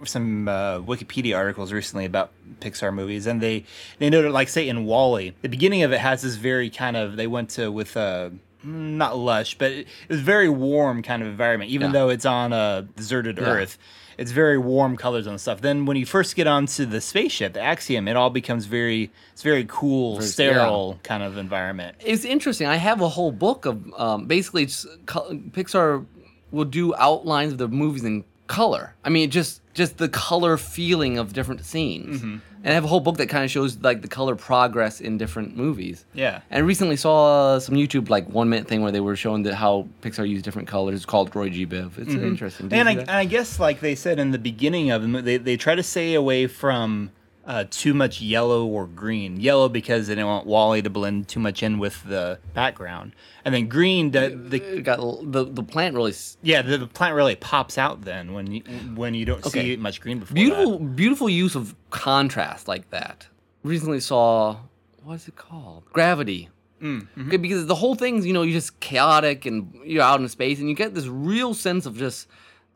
some 0.04 0.48
uh, 0.48 0.78
Wikipedia 0.80 1.36
articles 1.36 1.72
recently 1.72 2.04
about 2.04 2.30
Pixar 2.60 2.92
movies, 2.94 3.26
and 3.26 3.40
they, 3.40 3.64
they 3.98 4.10
noted, 4.10 4.32
like, 4.32 4.48
say, 4.48 4.68
in 4.68 4.84
WALL-E, 4.84 5.34
the 5.42 5.48
beginning 5.48 5.82
of 5.82 5.92
it 5.92 5.98
has 6.00 6.22
this 6.22 6.36
very 6.36 6.70
kind 6.70 6.96
of, 6.96 7.16
they 7.16 7.26
went 7.26 7.50
to 7.50 7.70
with 7.72 7.96
uh, 7.96 8.30
not 8.62 9.16
lush, 9.18 9.56
but 9.58 9.70
it, 9.72 9.78
it 10.08 10.08
was 10.08 10.20
very 10.20 10.48
warm 10.48 11.02
kind 11.02 11.22
of 11.22 11.28
environment, 11.28 11.70
even 11.70 11.88
Yeah. 11.88 11.92
though 11.92 12.08
it's 12.10 12.26
on 12.26 12.52
a 12.52 12.86
deserted 12.96 13.38
Yeah. 13.38 13.44
Earth. 13.44 13.78
It's 14.18 14.32
very 14.32 14.58
warm 14.58 14.96
colors 14.96 15.26
and 15.28 15.40
stuff. 15.40 15.60
Then 15.60 15.86
when 15.86 15.96
you 15.96 16.04
first 16.04 16.34
get 16.34 16.46
onto 16.48 16.84
the 16.84 17.00
spaceship, 17.00 17.52
the 17.52 17.60
Axiom, 17.60 18.08
it 18.08 18.16
all 18.16 18.30
becomes 18.30 18.66
very, 18.66 19.10
it's 19.32 19.42
very 19.42 19.64
cool, 19.68 20.16
Very- 20.16 20.26
sterile 20.26 20.98
kind 21.04 21.22
of 21.22 21.36
environment. 21.38 21.96
it's 22.04 22.24
interesting. 22.24 22.66
I 22.66 22.76
have 22.76 23.00
a 23.00 23.08
whole 23.08 23.30
book 23.32 23.64
of 23.64 23.76
um, 23.96 24.26
basically 24.26 24.66
co- 25.06 25.30
Pixar 25.52 26.04
will 26.50 26.64
do 26.64 26.94
outlines 26.96 27.52
of 27.52 27.58
the 27.58 27.68
movies 27.68 28.02
in 28.04 28.24
color. 28.48 28.94
I 29.04 29.08
mean, 29.08 29.30
just 29.30 29.60
just 29.74 29.98
the 29.98 30.08
color 30.08 30.56
feeling 30.56 31.16
of 31.18 31.32
different 31.32 31.64
scenes. 31.64 32.18
Mm-hmm. 32.20 32.36
And 32.62 32.72
I 32.72 32.74
have 32.74 32.84
a 32.84 32.88
whole 32.88 33.00
book 33.00 33.16
that 33.18 33.28
kind 33.28 33.44
of 33.44 33.50
shows 33.50 33.78
like 33.78 34.02
the 34.02 34.08
color 34.08 34.36
progress 34.36 35.00
in 35.00 35.18
different 35.18 35.56
movies. 35.56 36.04
Yeah. 36.14 36.40
And 36.50 36.58
I 36.58 36.66
recently 36.66 36.96
saw 36.96 37.58
some 37.58 37.74
YouTube 37.74 38.08
like 38.08 38.28
one 38.28 38.48
minute 38.48 38.66
thing 38.66 38.82
where 38.82 38.92
they 38.92 39.00
were 39.00 39.16
showing 39.16 39.42
that 39.44 39.54
how 39.54 39.88
Pixar 40.02 40.28
used 40.28 40.44
different 40.44 40.68
colors. 40.68 40.96
It's 40.96 41.06
called 41.06 41.34
Roy 41.34 41.50
G. 41.50 41.66
Biv. 41.66 41.98
It's 41.98 42.10
mm-hmm. 42.10 42.24
interesting. 42.24 42.68
Did 42.68 42.76
you 42.76 42.80
And 42.80 42.88
I, 42.88 42.92
and? 42.92 43.10
I 43.10 43.24
guess, 43.24 43.60
like 43.60 43.80
they 43.80 43.94
said 43.94 44.18
in 44.18 44.30
the 44.30 44.38
beginning 44.38 44.90
of 44.90 45.02
them, 45.02 45.24
they, 45.24 45.36
they 45.36 45.56
try 45.56 45.74
to 45.74 45.82
stay 45.82 46.14
away 46.14 46.46
from 46.46 47.10
uh, 47.48 47.64
too 47.70 47.94
much 47.94 48.20
yellow 48.20 48.64
or 48.66 48.86
green. 48.86 49.40
Yellow 49.40 49.68
because 49.70 50.06
they 50.06 50.14
don't 50.14 50.26
want 50.26 50.46
WALL-E 50.46 50.82
to 50.82 50.90
blend 50.90 51.26
too 51.28 51.40
much 51.40 51.62
in 51.62 51.78
with 51.78 52.04
the 52.04 52.38
background, 52.54 53.14
and 53.44 53.54
then 53.54 53.66
green. 53.68 54.10
The, 54.10 54.28
the 54.50 54.82
got 54.82 54.98
the 55.32 55.44
the 55.44 55.62
plant 55.62 55.94
really 55.96 56.12
yeah, 56.42 56.60
the, 56.62 56.76
the 56.78 56.86
plant 56.86 57.14
really 57.14 57.36
pops 57.36 57.78
out 57.78 58.02
then 58.02 58.34
when 58.34 58.52
you 58.52 58.60
when 58.94 59.14
you 59.14 59.24
don't 59.24 59.44
Okay. 59.46 59.74
see 59.74 59.76
much 59.76 60.00
green 60.00 60.18
before. 60.20 60.34
beautiful 60.34 60.78
that. 60.78 60.94
beautiful 60.94 61.28
use 61.30 61.54
of 61.56 61.74
contrast 61.90 62.68
like 62.68 62.90
that 62.90 63.26
recently 63.64 63.98
saw 64.00 64.56
what's 65.02 65.26
it 65.26 65.36
called 65.36 65.84
gravity 65.92 66.48
Mm, 66.80 67.08
mm-hmm. 67.16 67.42
because 67.42 67.66
the 67.66 67.74
whole 67.74 67.96
thing's 67.96 68.24
you 68.24 68.32
know 68.32 68.42
you're 68.42 68.52
just 68.52 68.78
chaotic 68.78 69.46
and 69.46 69.74
you're 69.84 70.02
out 70.02 70.20
in 70.20 70.28
space 70.28 70.60
and 70.60 70.68
you 70.68 70.76
get 70.76 70.94
this 70.94 71.06
real 71.08 71.52
sense 71.52 71.86
of 71.86 71.96
just 71.98 72.28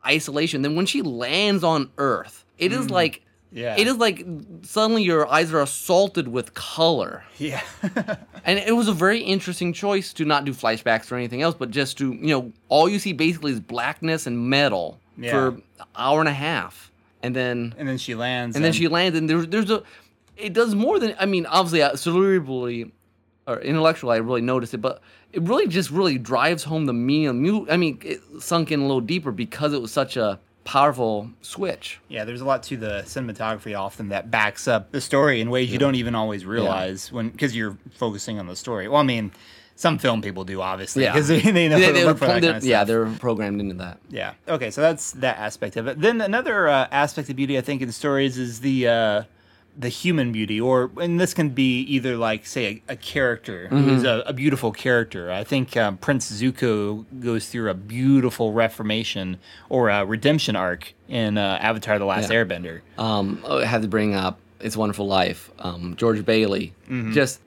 isolation 0.05 0.61
then 0.61 0.75
when 0.75 0.85
she 0.85 1.01
lands 1.01 1.63
on 1.63 1.89
earth 1.97 2.43
it 2.57 2.73
is 2.73 2.89
like 2.89 3.17
Mm. 3.21 3.21
Yeah. 3.53 3.75
it 3.77 3.85
is 3.87 3.97
like 3.97 4.25
suddenly 4.63 5.03
your 5.03 5.31
eyes 5.31 5.53
are 5.53 5.61
assaulted 5.61 6.27
with 6.27 6.53
color 6.55 7.23
Yeah. 7.37 7.61
and 8.45 8.57
it 8.59 8.75
was 8.75 8.87
a 8.87 8.93
very 8.93 9.19
interesting 9.21 9.73
choice 9.73 10.11
to 10.13 10.25
not 10.25 10.43
do 10.45 10.53
flashbacks 10.53 11.11
or 11.11 11.15
anything 11.15 11.41
else 11.43 11.55
but 11.55 11.69
just 11.69 11.97
to 11.99 12.13
you 12.13 12.27
know 12.33 12.51
all 12.69 12.89
you 12.89 12.97
see 12.99 13.13
basically 13.13 13.51
is 13.51 13.59
blackness 13.59 14.25
and 14.27 14.49
metal 14.49 14.99
Yeah. 15.17 15.31
for 15.31 15.47
an 15.49 15.63
hour 15.95 16.19
and 16.19 16.29
a 16.29 16.33
half 16.33 16.91
and 17.21 17.35
then 17.35 17.75
and 17.77 17.87
then 17.87 17.97
she 17.97 18.15
lands. 18.15 18.55
and 18.55 18.65
then 18.65 18.73
she 18.73 18.87
lands 18.87 19.17
and 19.17 19.29
there's 19.29 19.47
there's 19.47 19.69
a 19.69 19.83
it 20.35 20.53
does 20.53 20.73
more 20.73 20.97
than 20.99 21.13
i 21.19 21.25
mean 21.27 21.45
obviously 21.45 21.81
uh, 21.83 21.91
cerebrally 21.93 22.91
or 23.45 23.59
intellectually 23.61 24.15
i 24.15 24.17
really 24.19 24.41
noticed 24.41 24.73
it 24.73 24.79
but 24.79 25.01
it 25.31 25.41
really 25.43 25.67
just 25.67 25.89
really 25.91 26.17
drives 26.17 26.63
home 26.63 26.85
the 26.85 26.93
meaning 26.93 27.27
of 27.49 27.69
i 27.69 27.77
mean 27.77 27.99
it 28.03 28.19
sunk 28.39 28.71
in 28.71 28.79
a 28.79 28.83
little 28.83 29.01
deeper 29.01 29.31
because 29.31 29.73
it 29.73 29.81
was 29.81 29.91
such 29.91 30.17
a 30.17 30.39
powerful 30.63 31.29
switch 31.41 31.99
Yeah, 32.07 32.23
there's 32.23 32.41
a 32.41 32.45
lot 32.45 32.63
to 32.63 32.77
the 32.77 33.03
cinematography 33.05 33.77
often 33.77 34.09
that 34.09 34.31
backs 34.31 34.67
up 34.67 34.91
the 34.91 35.01
story 35.01 35.41
in 35.41 35.49
ways 35.49 35.71
you 35.71 35.77
don't 35.77 35.95
even 35.95 36.15
always 36.15 36.45
realize 36.45 37.11
when 37.11 37.29
because 37.29 37.55
you're 37.55 37.77
focusing 37.95 38.39
on 38.39 38.47
the 38.47 38.55
story. 38.55 38.87
Well, 38.87 39.01
I 39.01 39.03
mean, 39.03 39.31
some 39.75 39.97
film 39.97 40.21
people 40.21 40.45
do 40.45 40.61
obviously 40.61 41.03
yeah 41.03 41.13
because 41.13 41.29
yeah. 41.29 41.39
they, 41.51 41.67
know 41.67 41.79
they, 41.79 41.91
they 41.91 42.05
look 42.05 42.17
for 42.17 42.27
that 42.27 42.41
kind 42.41 42.45
of 42.45 42.55
stuff. 42.57 42.69
Yeah, 42.69 42.83
they're 42.83 43.05
programmed 43.05 43.59
into 43.59 43.75
that 43.75 43.99
Yeah. 44.09 44.33
Okay, 44.47 44.71
so 44.71 44.81
that's 44.81 45.11
that 45.13 45.37
aspect 45.37 45.75
of 45.77 45.87
it. 45.87 45.99
Then 45.99 46.21
another 46.21 46.67
uh, 46.67 46.87
aspect 46.91 47.29
of 47.29 47.35
beauty 47.35 47.57
I 47.57 47.61
think 47.61 47.81
in 47.81 47.91
stories 47.91 48.37
is 48.37 48.61
the 48.61 48.87
uh, 48.87 49.23
the 49.77 49.89
human 49.89 50.31
beauty, 50.31 50.61
or 50.61 50.91
and 51.01 51.19
this 51.19 51.33
can 51.33 51.49
be 51.49 51.79
either 51.81 52.15
like 52.15 52.45
say 52.45 52.83
a, 52.87 52.93
a 52.93 52.95
character 52.95 53.67
who's 53.69 54.03
a, 54.03 54.23
a 54.27 54.33
beautiful 54.33 54.71
character. 54.71 55.31
I 55.31 55.43
think 55.43 55.75
um, 55.75 55.97
Prince 55.97 56.31
Zuko 56.31 57.05
goes 57.19 57.47
through 57.49 57.69
a 57.69 57.73
beautiful 57.73 58.53
reformation 58.53 59.37
or 59.69 59.89
a 59.89 60.05
redemption 60.05 60.55
arc 60.55 60.93
in 61.09 61.37
uh, 61.37 61.57
Avatar: 61.61 61.97
The 61.97 62.05
Last 62.05 62.29
Yeah. 62.29 62.37
Airbender. 62.43 62.81
um 62.99 63.41
oh, 63.45 63.59
i 63.59 63.65
had 63.65 63.81
to 63.81 63.87
bring 63.87 64.13
up 64.15 64.37
it's 64.59 64.75
a 64.75 64.79
wonderful 64.79 65.07
life 65.07 65.49
um 65.59 65.95
george 65.97 66.23
bailey 66.25 66.73
just 67.11 67.41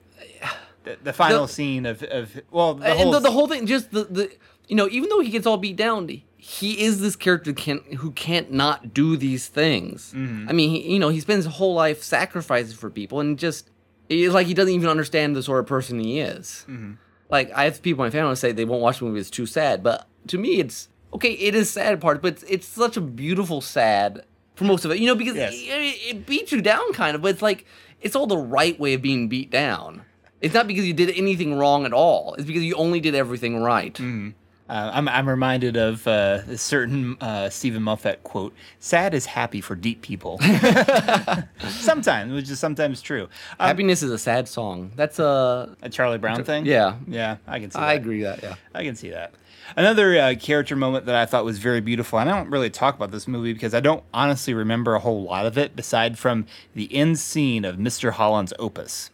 The, 0.83 0.97
the 1.03 1.13
final 1.13 1.45
The- 1.47 1.51
scene 1.53 1.85
of, 1.85 2.01
of 2.03 2.41
well, 2.51 2.75
the 2.75 2.93
whole, 2.93 3.11
the, 3.11 3.19
the 3.19 3.31
whole 3.31 3.47
thing 3.47 3.65
just 3.65 3.91
the, 3.91 4.03
the 4.05 4.31
you 4.69 4.75
know 4.75 4.87
even 4.89 5.09
though 5.09 5.19
he 5.19 5.29
gets 5.29 5.45
all 5.45 5.57
beat 5.57 5.75
down 5.75 6.05
he 6.47 6.81
is 6.81 7.01
this 7.01 7.17
character 7.17 7.51
can 7.51 7.79
who 7.97 8.09
can't 8.11 8.53
not 8.53 8.93
do 8.93 9.17
these 9.17 9.49
things 9.49 10.13
mm-hmm. 10.15 10.47
i 10.47 10.53
mean 10.53 10.69
he, 10.69 10.93
you 10.93 10.97
know 10.97 11.09
he 11.09 11.19
spends 11.19 11.43
his 11.43 11.55
whole 11.55 11.73
life 11.73 12.01
sacrificing 12.01 12.77
for 12.77 12.89
people 12.89 13.19
and 13.19 13.37
just 13.37 13.69
it's 14.07 14.33
like 14.33 14.47
he 14.47 14.53
doesn't 14.53 14.73
even 14.73 14.87
understand 14.87 15.35
the 15.35 15.43
sort 15.43 15.59
of 15.59 15.65
person 15.65 15.99
he 15.99 16.21
is 16.21 16.65
mm-hmm. 16.69 16.93
like 17.29 17.51
i 17.51 17.65
have 17.65 17.81
people 17.81 18.01
in 18.05 18.07
my 18.07 18.11
family 18.11 18.33
say 18.37 18.53
they 18.53 18.63
won't 18.63 18.81
watch 18.81 18.99
the 18.99 19.05
movie 19.05 19.19
it's 19.19 19.29
too 19.29 19.45
sad 19.45 19.83
but 19.83 20.07
to 20.25 20.37
me 20.37 20.61
it's 20.61 20.87
okay 21.13 21.33
it 21.33 21.53
is 21.53 21.69
sad 21.69 21.99
part 21.99 22.21
but 22.21 22.33
it's, 22.33 22.43
it's 22.43 22.67
such 22.67 22.95
a 22.95 23.01
beautiful 23.01 23.59
sad 23.59 24.23
for 24.55 24.63
most 24.63 24.85
of 24.85 24.91
it 24.91 24.99
you 24.99 25.05
know 25.05 25.15
because 25.15 25.35
Yes. 25.35 25.51
it, 25.53 26.15
it 26.15 26.25
beats 26.25 26.53
you 26.53 26.61
down 26.61 26.93
kind 26.93 27.13
of 27.13 27.21
but 27.21 27.31
it's 27.31 27.41
like 27.41 27.65
it's 27.99 28.15
all 28.15 28.25
the 28.25 28.37
right 28.37 28.79
way 28.79 28.93
of 28.93 29.01
being 29.01 29.27
beat 29.27 29.51
down 29.51 30.03
it's 30.39 30.53
not 30.53 30.67
because 30.67 30.85
you 30.85 30.93
did 30.93 31.09
anything 31.17 31.55
wrong 31.55 31.85
at 31.85 31.93
all. 31.93 32.35
It's 32.35 32.45
because 32.45 32.63
you 32.63 32.75
only 32.75 32.99
did 32.99 33.15
everything 33.15 33.59
right. 33.59 33.93
Mm-hmm. 33.93 34.29
Uh, 34.69 34.91
I'm, 34.93 35.07
I'm 35.07 35.29
reminded 35.29 35.77
of 35.77 36.05
uh, 36.07 36.41
a 36.47 36.57
certain 36.57 37.17
uh, 37.21 37.49
Steven 37.49 37.81
Moffat 37.83 38.23
quote: 38.23 38.53
"Sad 38.79 39.13
is 39.13 39.25
happy 39.25 39.61
for 39.61 39.75
deep 39.75 40.01
people." 40.01 40.39
sometimes, 41.69 42.33
which 42.33 42.49
is 42.49 42.59
sometimes 42.59 43.01
true. 43.01 43.23
Um, 43.59 43.67
Happiness 43.67 44.03
is 44.03 44.11
a 44.11 44.17
sad 44.17 44.47
song. 44.47 44.91
That's 44.95 45.19
a 45.19 45.75
a 45.81 45.89
Charlie 45.89 46.17
Brown 46.17 46.43
thing. 46.43 46.65
yeah. 46.65 46.95
yeah, 47.07 47.37
I 47.47 47.59
can 47.59 47.71
see. 47.71 47.79
I 47.79 47.93
that. 47.93 48.01
agree 48.01 48.21
with 48.23 48.41
that. 48.41 48.43
Yeah. 48.43 48.55
I 48.73 48.83
can 48.83 48.95
see 48.95 49.09
that. 49.09 49.33
Another 49.75 50.17
uh, 50.17 50.35
character 50.39 50.75
moment 50.75 51.05
that 51.07 51.15
I 51.15 51.25
thought 51.25 51.43
was 51.43 51.59
very 51.59 51.81
beautiful, 51.81 52.19
and 52.19 52.29
I 52.29 52.37
don't 52.37 52.49
really 52.49 52.69
talk 52.69 52.95
about 52.95 53.11
this 53.11 53.27
movie 53.27 53.53
because 53.53 53.73
I 53.73 53.79
don't 53.81 54.03
honestly 54.13 54.53
remember 54.53 54.95
a 54.95 54.99
whole 54.99 55.23
lot 55.23 55.45
of 55.45 55.57
it, 55.57 55.75
beside 55.75 56.17
from 56.17 56.45
the 56.73 56.93
end 56.95 57.19
scene 57.19 57.65
of 57.65 57.75
Mr. 57.75 58.11
Holland's 58.11 58.53
Opus, 58.59 59.09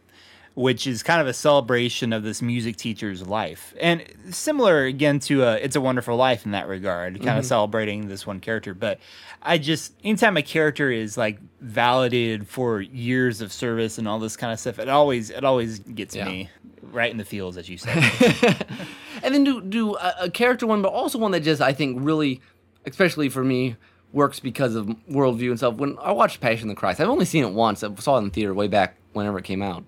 which 0.55 0.85
is 0.85 1.01
kind 1.03 1.19
of 1.19 1.27
a 1.27 1.33
celebration 1.33 2.13
of 2.13 2.23
this 2.23 2.41
music 2.41 2.75
teacher's 2.75 3.25
life, 3.27 3.73
and 3.79 4.03
similar 4.31 4.83
again 4.85 5.19
to 5.19 5.43
uh, 5.43 5.53
It's 5.61 5.75
a 5.75 5.81
Wonderful 5.81 6.15
Life 6.15 6.45
in 6.45 6.51
that 6.51 6.67
regard, 6.67 7.21
kind 7.23 7.39
of 7.39 7.45
celebrating 7.45 8.07
this 8.07 8.27
one 8.27 8.39
character. 8.39 8.73
But 8.73 8.99
I 9.41 9.57
just 9.57 9.93
anytime 10.03 10.37
a 10.37 10.43
character 10.43 10.91
is 10.91 11.17
like 11.17 11.39
validated 11.59 12.47
for 12.47 12.81
years 12.81 13.41
of 13.41 13.51
service 13.51 13.97
and 13.97 14.07
all 14.07 14.19
this 14.19 14.37
kind 14.37 14.53
of 14.53 14.59
stuff, 14.59 14.77
it 14.79 14.89
always 14.89 15.29
it 15.29 15.43
always 15.43 15.79
gets 15.79 16.15
Yeah. 16.15 16.25
me 16.25 16.49
right 16.81 17.09
in 17.11 17.17
the 17.17 17.25
feels, 17.25 17.57
as 17.57 17.67
you 17.69 17.77
said. 17.77 18.65
And 19.23 19.33
then 19.33 19.43
do 19.45 19.61
do 19.61 19.95
a, 19.95 20.15
a 20.23 20.29
character 20.29 20.67
one, 20.67 20.81
but 20.81 20.89
also 20.91 21.17
one 21.17 21.31
that 21.31 21.41
just 21.41 21.61
I 21.61 21.71
think 21.71 21.97
really, 22.01 22.41
especially 22.85 23.29
for 23.29 23.41
me, 23.43 23.77
works 24.11 24.39
because 24.41 24.75
of 24.75 24.87
worldview 25.09 25.49
and 25.49 25.57
stuff. 25.57 25.75
When 25.75 25.97
I 26.01 26.11
watched 26.11 26.41
Passion 26.41 26.69
of 26.69 26.75
the 26.75 26.79
Christ, 26.79 26.99
I've 26.99 27.07
only 27.07 27.23
seen 27.25 27.45
it 27.45 27.53
once. 27.53 27.83
I 27.83 27.93
saw 27.95 28.15
it 28.15 28.19
in 28.19 28.23
the 28.25 28.29
theater 28.31 28.53
way 28.53 28.67
back 28.67 28.97
whenever 29.13 29.39
it 29.39 29.45
came 29.45 29.61
out. 29.61 29.85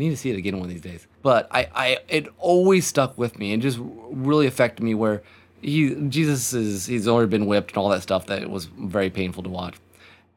Need 0.00 0.10
to 0.10 0.16
see 0.16 0.30
it 0.30 0.36
again 0.36 0.56
one 0.56 0.64
of 0.64 0.70
these 0.70 0.80
days. 0.80 1.06
But 1.22 1.46
I, 1.50 1.68
I 1.74 1.98
it 2.08 2.28
always 2.38 2.86
stuck 2.86 3.18
with 3.18 3.38
me 3.38 3.52
and 3.52 3.62
just 3.62 3.78
really 3.80 4.46
affected 4.46 4.82
me. 4.82 4.94
Where 4.94 5.22
he 5.60 5.94
Jesus 6.08 6.54
is 6.54 6.86
he's 6.86 7.06
already 7.06 7.28
been 7.28 7.44
whipped 7.44 7.72
and 7.72 7.78
all 7.78 7.90
that 7.90 8.02
stuff 8.02 8.24
that 8.26 8.40
it 8.40 8.48
was 8.48 8.64
very 8.64 9.10
painful 9.10 9.42
to 9.42 9.50
watch. 9.50 9.76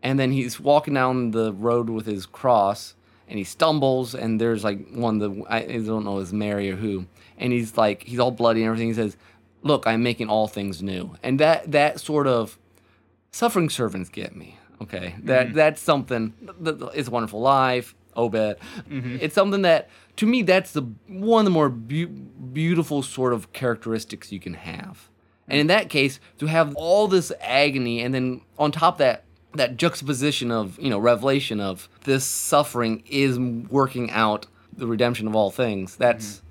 And 0.02 0.19
then 0.19 0.34
he's 0.34 0.60
walking 0.60 0.93
down 0.93 1.32
the 1.32 1.54
road 1.54 1.89
with 1.89 2.06
his 2.06 2.26
cross, 2.26 2.93
and 3.30 3.38
he 3.38 3.45
stumbles, 3.45 4.13
and 4.13 4.41
there's 4.41 4.65
like 4.65 4.80
one 4.91 5.21
of 5.21 5.36
the 5.36 5.43
I 5.49 5.60
I 5.60 5.78
don't 5.78 6.04
know 6.04 6.19
is 6.19 6.34
Mary 6.34 6.69
or 6.69 6.76
who, 6.76 7.06
and 7.38 7.54
he's 7.54 7.78
like 7.78 8.04
he's 8.04 8.19
all 8.19 8.32
bloody 8.32 8.62
and 8.62 8.67
everything. 8.67 8.89
He 8.89 8.93
says, 8.93 9.15
"Look, 9.62 9.88
I'm 9.88 10.04
making 10.04 10.28
all 10.28 10.47
things 10.49 10.84
new," 10.84 11.15
and 11.23 11.39
that 11.39 11.71
that 11.71 12.02
sort 12.02 12.28
of 12.28 12.58
suffering 13.32 13.69
servants 13.69 14.10
get 14.10 14.36
me. 14.36 14.58
Okay, 14.82 15.15
that 15.23 15.47
mm-hmm. 15.47 15.56
that's 15.56 15.82
something. 15.82 16.34
th- 16.63 16.80
th- 16.80 16.91
It's 16.93 17.08
a 17.08 17.12
Wonderful 17.12 17.39
Life, 17.39 17.95
Oh, 18.15 18.26
Obed. 18.26 18.58
Mm-hmm. 18.89 19.17
It's 19.21 19.36
something 19.36 19.63
that 19.63 19.89
to 20.17 20.26
me 20.26 20.41
that's 20.43 20.71
the 20.71 20.84
one 21.08 21.41
of 21.41 21.45
the 21.45 21.52
more 21.52 21.69
beau- 21.69 22.08
beautiful 22.08 23.02
sort 23.04 23.34
of 23.34 23.52
characteristics 23.54 24.32
you 24.32 24.39
can 24.39 24.54
have. 24.54 25.10
And 25.47 25.60
in 25.60 25.67
that 25.67 25.89
case, 25.89 26.19
to 26.39 26.45
have 26.45 26.73
all 26.76 27.08
this 27.08 27.32
agony 27.41 28.02
and 28.02 28.13
then 28.13 28.41
on 28.58 28.71
top 28.71 28.95
of 28.95 28.97
that 28.99 29.23
that 29.56 29.78
juxtaposition 29.78 30.52
of, 30.52 30.80
you 30.80 30.89
know, 30.89 30.97
revelation 30.97 31.60
of 31.60 31.88
this 32.06 32.26
suffering 32.26 33.04
is 33.06 33.38
working 33.39 34.10
out 34.12 34.47
the 34.76 34.88
redemption 34.88 35.28
of 35.28 35.36
all 35.36 35.52
things. 35.52 35.95
That's 35.95 36.41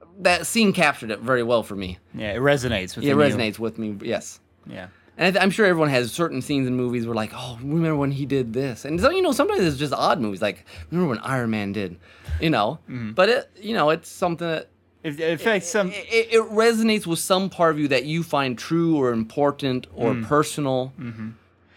mm-hmm. 0.00 0.22
that 0.22 0.46
scene 0.46 0.72
captured 0.72 1.10
it 1.10 1.20
very 1.20 1.42
well 1.42 1.62
for 1.62 1.76
me. 1.76 1.98
Yeah, 2.14 2.32
it 2.32 2.38
resonates 2.38 2.96
with 2.96 3.04
It 3.04 3.14
resonates 3.14 3.58
with 3.58 3.78
me. 3.78 3.96
Yes. 4.00 4.40
Yeah. 4.66 4.88
And 5.18 5.26
I 5.26 5.30
th- 5.30 5.42
I'm 5.42 5.50
sure 5.50 5.64
everyone 5.66 5.88
has 5.88 6.12
certain 6.12 6.42
scenes 6.42 6.66
in 6.66 6.76
movies 6.76 7.06
where, 7.06 7.14
like, 7.14 7.32
oh, 7.34 7.58
remember 7.62 7.96
when 7.96 8.10
he 8.10 8.26
did 8.26 8.52
this? 8.52 8.84
And 8.84 9.00
so, 9.00 9.10
you 9.10 9.22
know, 9.22 9.32
sometimes 9.32 9.60
it's 9.60 9.78
just 9.78 9.94
odd 9.94 10.20
movies, 10.20 10.42
like, 10.42 10.64
remember 10.90 11.08
when 11.10 11.18
Iron 11.20 11.50
Man 11.50 11.72
did, 11.72 11.98
you 12.40 12.50
know? 12.50 12.78
Mm-hmm. 12.88 13.12
But, 13.12 13.28
it, 13.28 13.50
you 13.60 13.74
know, 13.74 13.90
it's 13.90 14.08
something 14.10 14.46
that 14.46 14.68
It, 15.02 15.18
it 15.18 15.40
affects 15.40 15.68
some. 15.68 15.88
it, 15.90 16.06
it, 16.10 16.34
it 16.34 16.42
resonates 16.50 17.06
with 17.06 17.18
some 17.18 17.48
part 17.48 17.72
of 17.72 17.78
you 17.78 17.88
that 17.88 18.04
you 18.04 18.22
find 18.22 18.58
true 18.58 18.96
or 18.96 19.12
important 19.12 19.86
or 19.94 20.12
mm. 20.12 20.26
personal. 20.26 20.92
Mm-hmm. 21.00 21.30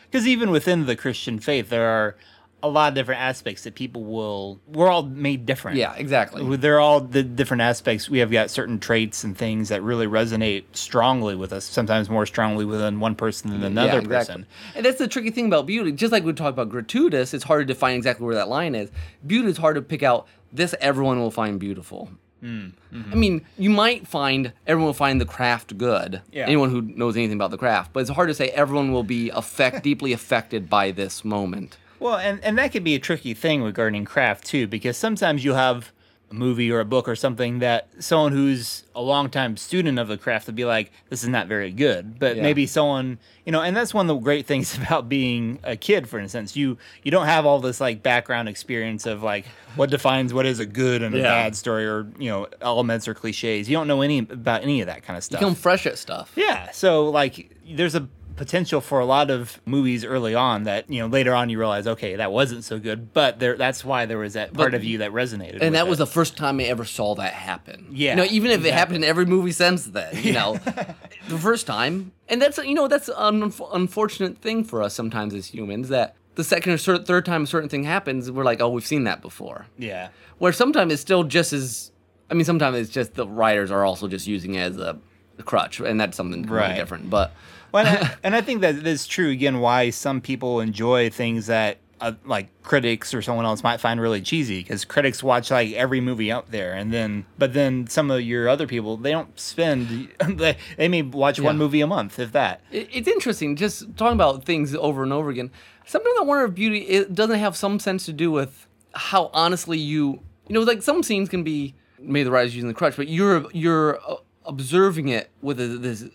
because 0.09 0.27
even 0.27 0.51
within 0.51 0.85
the 0.85 0.95
Christian 0.95 1.39
faith, 1.39 1.69
there 1.69 1.87
are 1.87 2.17
a 2.61 2.67
lot 2.67 2.89
of 2.89 2.95
different 2.95 3.21
aspects 3.21 3.63
that 3.63 3.75
people 3.75 4.03
will. 4.03 4.59
We're 4.67 4.89
all 4.89 5.03
made 5.03 5.45
different. 5.45 5.77
Yeah, 5.77 5.93
exactly. 5.95 6.57
They're 6.57 6.79
all 6.79 7.01
the 7.01 7.23
different 7.23 7.61
aspects. 7.61 8.09
We 8.09 8.19
have 8.19 8.31
got 8.31 8.49
certain 8.49 8.79
traits 8.79 9.23
and 9.23 9.37
things 9.37 9.69
that 9.69 9.81
really 9.81 10.07
resonate 10.07 10.65
strongly 10.73 11.35
with 11.35 11.53
us. 11.53 11.65
Sometimes 11.65 12.09
more 12.09 12.25
strongly 12.25 12.65
within 12.65 12.99
one 12.99 13.15
person 13.15 13.51
than 13.51 13.63
another 13.63 13.93
Yeah, 13.93 13.97
exactly. 13.99 14.15
person. 14.35 14.45
And 14.75 14.85
that's 14.85 14.97
the 14.97 15.07
tricky 15.07 15.31
thing 15.31 15.45
about 15.45 15.65
beauty. 15.65 15.91
Just 15.91 16.11
like 16.11 16.23
we 16.23 16.33
talk 16.33 16.53
about 16.53 16.69
gratuitous, 16.69 17.33
it's 17.33 17.43
hard 17.43 17.67
to 17.67 17.73
define 17.73 17.95
exactly 17.95 18.25
where 18.25 18.35
that 18.35 18.49
line 18.49 18.75
is. 18.75 18.89
Beauty 19.25 19.49
is 19.49 19.57
hard 19.57 19.75
to 19.75 19.81
pick 19.81 20.03
out. 20.03 20.27
This 20.51 20.75
everyone 20.81 21.19
will 21.19 21.31
find 21.31 21.59
beautiful. 21.59 22.09
Mm, 22.43 22.71
mm-hmm. 22.93 23.11
I 23.11 23.15
mean, 23.15 23.45
you 23.57 23.69
might 23.69 24.07
find 24.07 24.53
everyone 24.65 24.87
will 24.87 24.93
find 24.93 25.19
the 25.19 25.25
craft 25.25 25.77
good. 25.77 26.21
Yeah. 26.31 26.45
Anyone 26.45 26.69
who 26.69 26.81
knows 26.81 27.17
anything 27.17 27.35
about 27.35 27.51
the 27.51 27.57
craft, 27.57 27.91
but 27.93 27.99
it's 27.99 28.09
hard 28.09 28.29
to 28.29 28.33
say 28.33 28.47
everyone 28.49 28.91
will 28.91 29.03
be 29.03 29.29
affect 29.29 29.83
deeply 29.83 30.13
affected 30.13 30.69
by 30.69 30.91
this 30.91 31.25
moment. 31.25 31.77
Well, 31.99 32.17
and, 32.17 32.43
and 32.43 32.57
that 32.57 32.71
could 32.71 32.83
be 32.83 32.95
a 32.95 32.99
tricky 32.99 33.33
thing 33.33 33.61
regarding 33.63 34.05
craft 34.05 34.45
too, 34.45 34.67
because 34.67 34.97
sometimes 34.97 35.43
you 35.43 35.53
have 35.53 35.91
a 36.31 36.33
movie 36.35 36.71
or 36.71 36.79
a 36.79 36.85
book 36.85 37.07
or 37.09 37.15
something 37.15 37.57
that 37.57 37.87
someone 37.97 38.31
who's 38.31 38.83
a 38.93 39.01
longtime 39.01 39.57
student 39.57 39.97
of 39.97 40.07
the 40.07 40.15
craft 40.15 40.45
would 40.45 40.55
be 40.55 40.63
like, 40.63 40.91
this 41.09 41.23
is 41.23 41.29
not 41.29 41.47
very 41.47 41.71
good. 41.71 42.19
But 42.19 42.35
Yeah. 42.37 42.43
maybe 42.43 42.67
someone, 42.67 43.17
you 43.47 43.51
know, 43.51 43.61
and 43.63 43.75
that's 43.75 43.95
one 43.95 44.07
of 44.07 44.15
the 44.15 44.21
great 44.21 44.45
things 44.45 44.77
about 44.83 45.09
being 45.09 45.57
a 45.63 45.75
kid, 45.75 46.07
for 46.07 46.19
instance. 46.19 46.55
You 46.55 46.77
you 47.01 47.09
don't 47.09 47.25
have 47.25 47.47
all 47.47 47.59
this 47.59 47.81
like 47.81 48.03
background 48.03 48.47
experience 48.47 49.07
of 49.07 49.23
like 49.23 49.45
what 49.75 49.89
defines 49.89 50.31
what 50.31 50.45
is 50.45 50.59
a 50.59 50.67
good 50.67 51.01
and 51.01 51.15
a 51.15 51.17
Yeah. 51.17 51.23
bad 51.23 51.55
story 51.55 51.87
or, 51.87 52.05
you 52.19 52.29
know, 52.29 52.47
elements 52.61 53.07
or 53.07 53.15
cliches. 53.15 53.67
You 53.67 53.75
don't 53.75 53.87
know 53.87 54.03
any 54.03 54.19
about 54.19 54.61
any 54.61 54.81
of 54.81 54.85
that 54.87 55.01
kind 55.01 55.17
of 55.17 55.21
You 55.23 55.25
stuff. 55.25 55.39
come 55.41 55.55
fresh 55.55 55.87
at 55.87 55.97
stuff. 55.97 56.31
Yeah, 56.35 56.69
so 56.69 57.09
like 57.09 57.49
there's 57.67 57.95
a 57.95 58.07
potential 58.39 58.79
for 58.81 58.99
a 58.99 59.05
lot 59.05 59.29
of 59.29 59.59
movies 59.65 60.05
early 60.05 60.33
on 60.33 60.63
that 60.63 60.89
you 60.89 60.99
know 61.01 61.07
later 61.07 61.35
on 61.35 61.49
you 61.49 61.59
realize 61.59 61.85
okay 61.85 62.15
that 62.15 62.31
wasn't 62.31 62.63
so 62.63 62.79
good, 62.79 63.13
but 63.13 63.37
there 63.39 63.57
that's 63.57 63.83
why 63.83 64.05
there 64.05 64.17
was 64.17 64.33
that 64.33 64.53
part 64.53 64.71
But- 64.71 64.75
of 64.77 64.83
you 64.85 64.97
that 64.99 65.11
resonated. 65.11 65.55
with 65.55 65.63
And 65.63 65.75
that 65.75 65.85
it. 65.85 65.89
was 65.89 65.97
the 65.99 66.07
first 66.07 66.37
time 66.37 66.59
I 66.59 66.63
ever 66.63 66.85
saw 66.85 67.15
that 67.15 67.33
happen. 67.33 67.87
Yeah, 67.91 68.11
You 68.11 68.15
know, 68.15 68.27
even 68.31 68.49
if 68.51 68.63
it 68.65 68.73
happened 68.73 68.95
in 68.97 69.03
every 69.03 69.25
movie 69.25 69.51
since 69.51 69.83
then, 69.85 70.15
you 70.23 70.31
know, 70.33 70.53
the 71.27 71.37
first 71.37 71.67
time. 71.67 72.13
And 72.29 72.41
that's, 72.41 72.57
you 72.59 72.73
know, 72.75 72.87
that's 72.87 73.09
an 73.09 73.41
unf- 73.41 73.69
unfortunate 73.73 74.37
thing 74.39 74.63
for 74.63 74.81
us 74.81 74.93
sometimes 74.93 75.33
as 75.33 75.47
humans 75.47 75.89
that 75.89 76.15
the 76.35 76.43
second 76.45 76.71
or 76.73 76.97
third 76.99 77.25
time 77.25 77.43
a 77.43 77.47
certain 77.47 77.67
thing 77.69 77.83
happens, 77.83 78.31
we're 78.31 78.45
like, 78.45 78.61
oh, 78.61 78.69
we've 78.69 78.87
seen 78.87 79.03
that 79.03 79.21
before. 79.21 79.65
yeah 79.77 80.09
Where 80.37 80.53
sometimes 80.53 80.93
it's 80.93 81.01
still 81.01 81.23
just 81.25 81.51
as, 81.51 81.91
I 82.31 82.35
mean, 82.35 82.45
sometimes 82.45 82.77
it's 82.77 82.89
just 82.89 83.15
the 83.15 83.27
writers 83.27 83.69
are 83.71 83.83
also 83.83 84.07
just 84.07 84.27
using 84.27 84.55
it 84.55 84.61
as 84.61 84.77
a, 84.77 84.97
a 85.37 85.43
crutch, 85.43 85.81
and 85.81 85.99
that's 85.99 86.15
something 86.15 86.41
completely 86.43 86.69
Right. 86.69 86.75
different. 86.77 87.09
But 87.09 87.33
well, 87.71 87.85
and, 87.85 87.97
I, 88.05 88.15
and 88.23 88.35
I 88.35 88.41
think 88.41 88.61
that 88.61 88.75
is 88.75 89.07
true 89.07 89.29
again 89.29 89.59
why 89.59 89.89
some 89.89 90.21
people 90.21 90.59
enjoy 90.59 91.09
things 91.09 91.47
that 91.47 91.77
uh, 92.01 92.13
like 92.25 92.47
critics 92.63 93.13
or 93.13 93.21
someone 93.21 93.43
else 93.45 93.61
might 93.61 93.77
find 93.81 93.99
really 93.99 94.21
cheesy 94.21 94.61
because 94.63 94.85
critics 94.85 95.21
watch 95.21 95.51
like 95.51 95.73
every 95.73 95.99
movie 95.99 96.31
out 96.31 96.49
there 96.49 96.71
and 96.73 96.93
then 96.93 97.25
but 97.37 97.53
then 97.53 97.87
some 97.87 98.09
of 98.09 98.21
your 98.21 98.47
other 98.47 98.65
people 98.67 98.95
they 98.95 99.11
don't 99.11 99.37
spend 99.37 100.07
they, 100.29 100.55
they 100.77 100.87
may 100.87 101.01
watch 101.01 101.41
one 101.41 101.57
movie 101.57 101.81
a 101.81 101.87
month 101.87 102.17
if 102.17 102.31
that 102.31 102.61
It- 102.71 102.87
It's 102.93 103.07
interesting 103.07 103.57
just 103.57 103.97
talking 103.97 104.13
about 104.13 104.45
things 104.45 104.73
over 104.75 105.03
and 105.03 105.11
over 105.11 105.29
again. 105.29 105.51
Sometimes 105.85 106.15
I 106.19 106.23
wonder 106.23 106.45
if 106.45 106.53
beauty 106.55 106.79
it 106.87 107.13
doesn't 107.13 107.37
have 107.39 107.57
some 107.57 107.79
sense 107.79 108.05
to 108.05 108.13
do 108.13 108.31
with 108.31 108.65
how 108.93 109.29
honestly 109.33 109.77
you 109.77 110.21
you 110.47 110.53
know 110.55 110.61
like 110.61 110.81
some 110.81 111.03
scenes 111.03 111.27
can 111.27 111.43
be 111.43 111.75
maybe 111.99 112.23
the 112.23 112.31
writer's 112.31 112.55
using 112.55 112.69
the 112.69 112.73
crutch, 112.73 112.95
but 112.95 113.09
you're 113.09 113.45
you're 113.51 113.99
uh, 114.09 114.15
observing 114.45 115.09
it 115.09 115.29
with 115.41 115.59
a, 115.59 115.67
this 115.67 116.05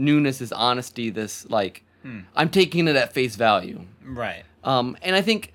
newness, 0.00 0.38
this 0.38 0.52
honesty, 0.52 1.10
this 1.10 1.48
like 1.50 1.84
hmm. 2.02 2.20
I'm 2.34 2.48
taking 2.48 2.88
it 2.88 2.96
at 2.96 3.12
face 3.12 3.36
value. 3.36 3.84
right 4.04 4.44
Um, 4.64 4.96
and 5.02 5.14
I 5.14 5.22
think 5.22 5.52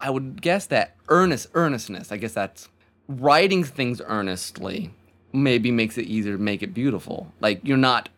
I 0.00 0.10
would 0.10 0.42
guess 0.42 0.66
that 0.66 0.94
earnest 1.08 1.48
earnestness. 1.54 2.12
I 2.12 2.16
guess 2.16 2.32
that's 2.32 2.68
writing 3.08 3.64
things 3.64 4.00
earnestly. 4.04 4.90
Maybe 5.32 5.70
makes 5.70 5.98
it 5.98 6.06
easier 6.06 6.36
to 6.36 6.42
make 6.42 6.62
it 6.62 6.74
beautiful. 6.74 7.32
Like 7.40 7.60
you're 7.62 7.76
not 7.76 8.08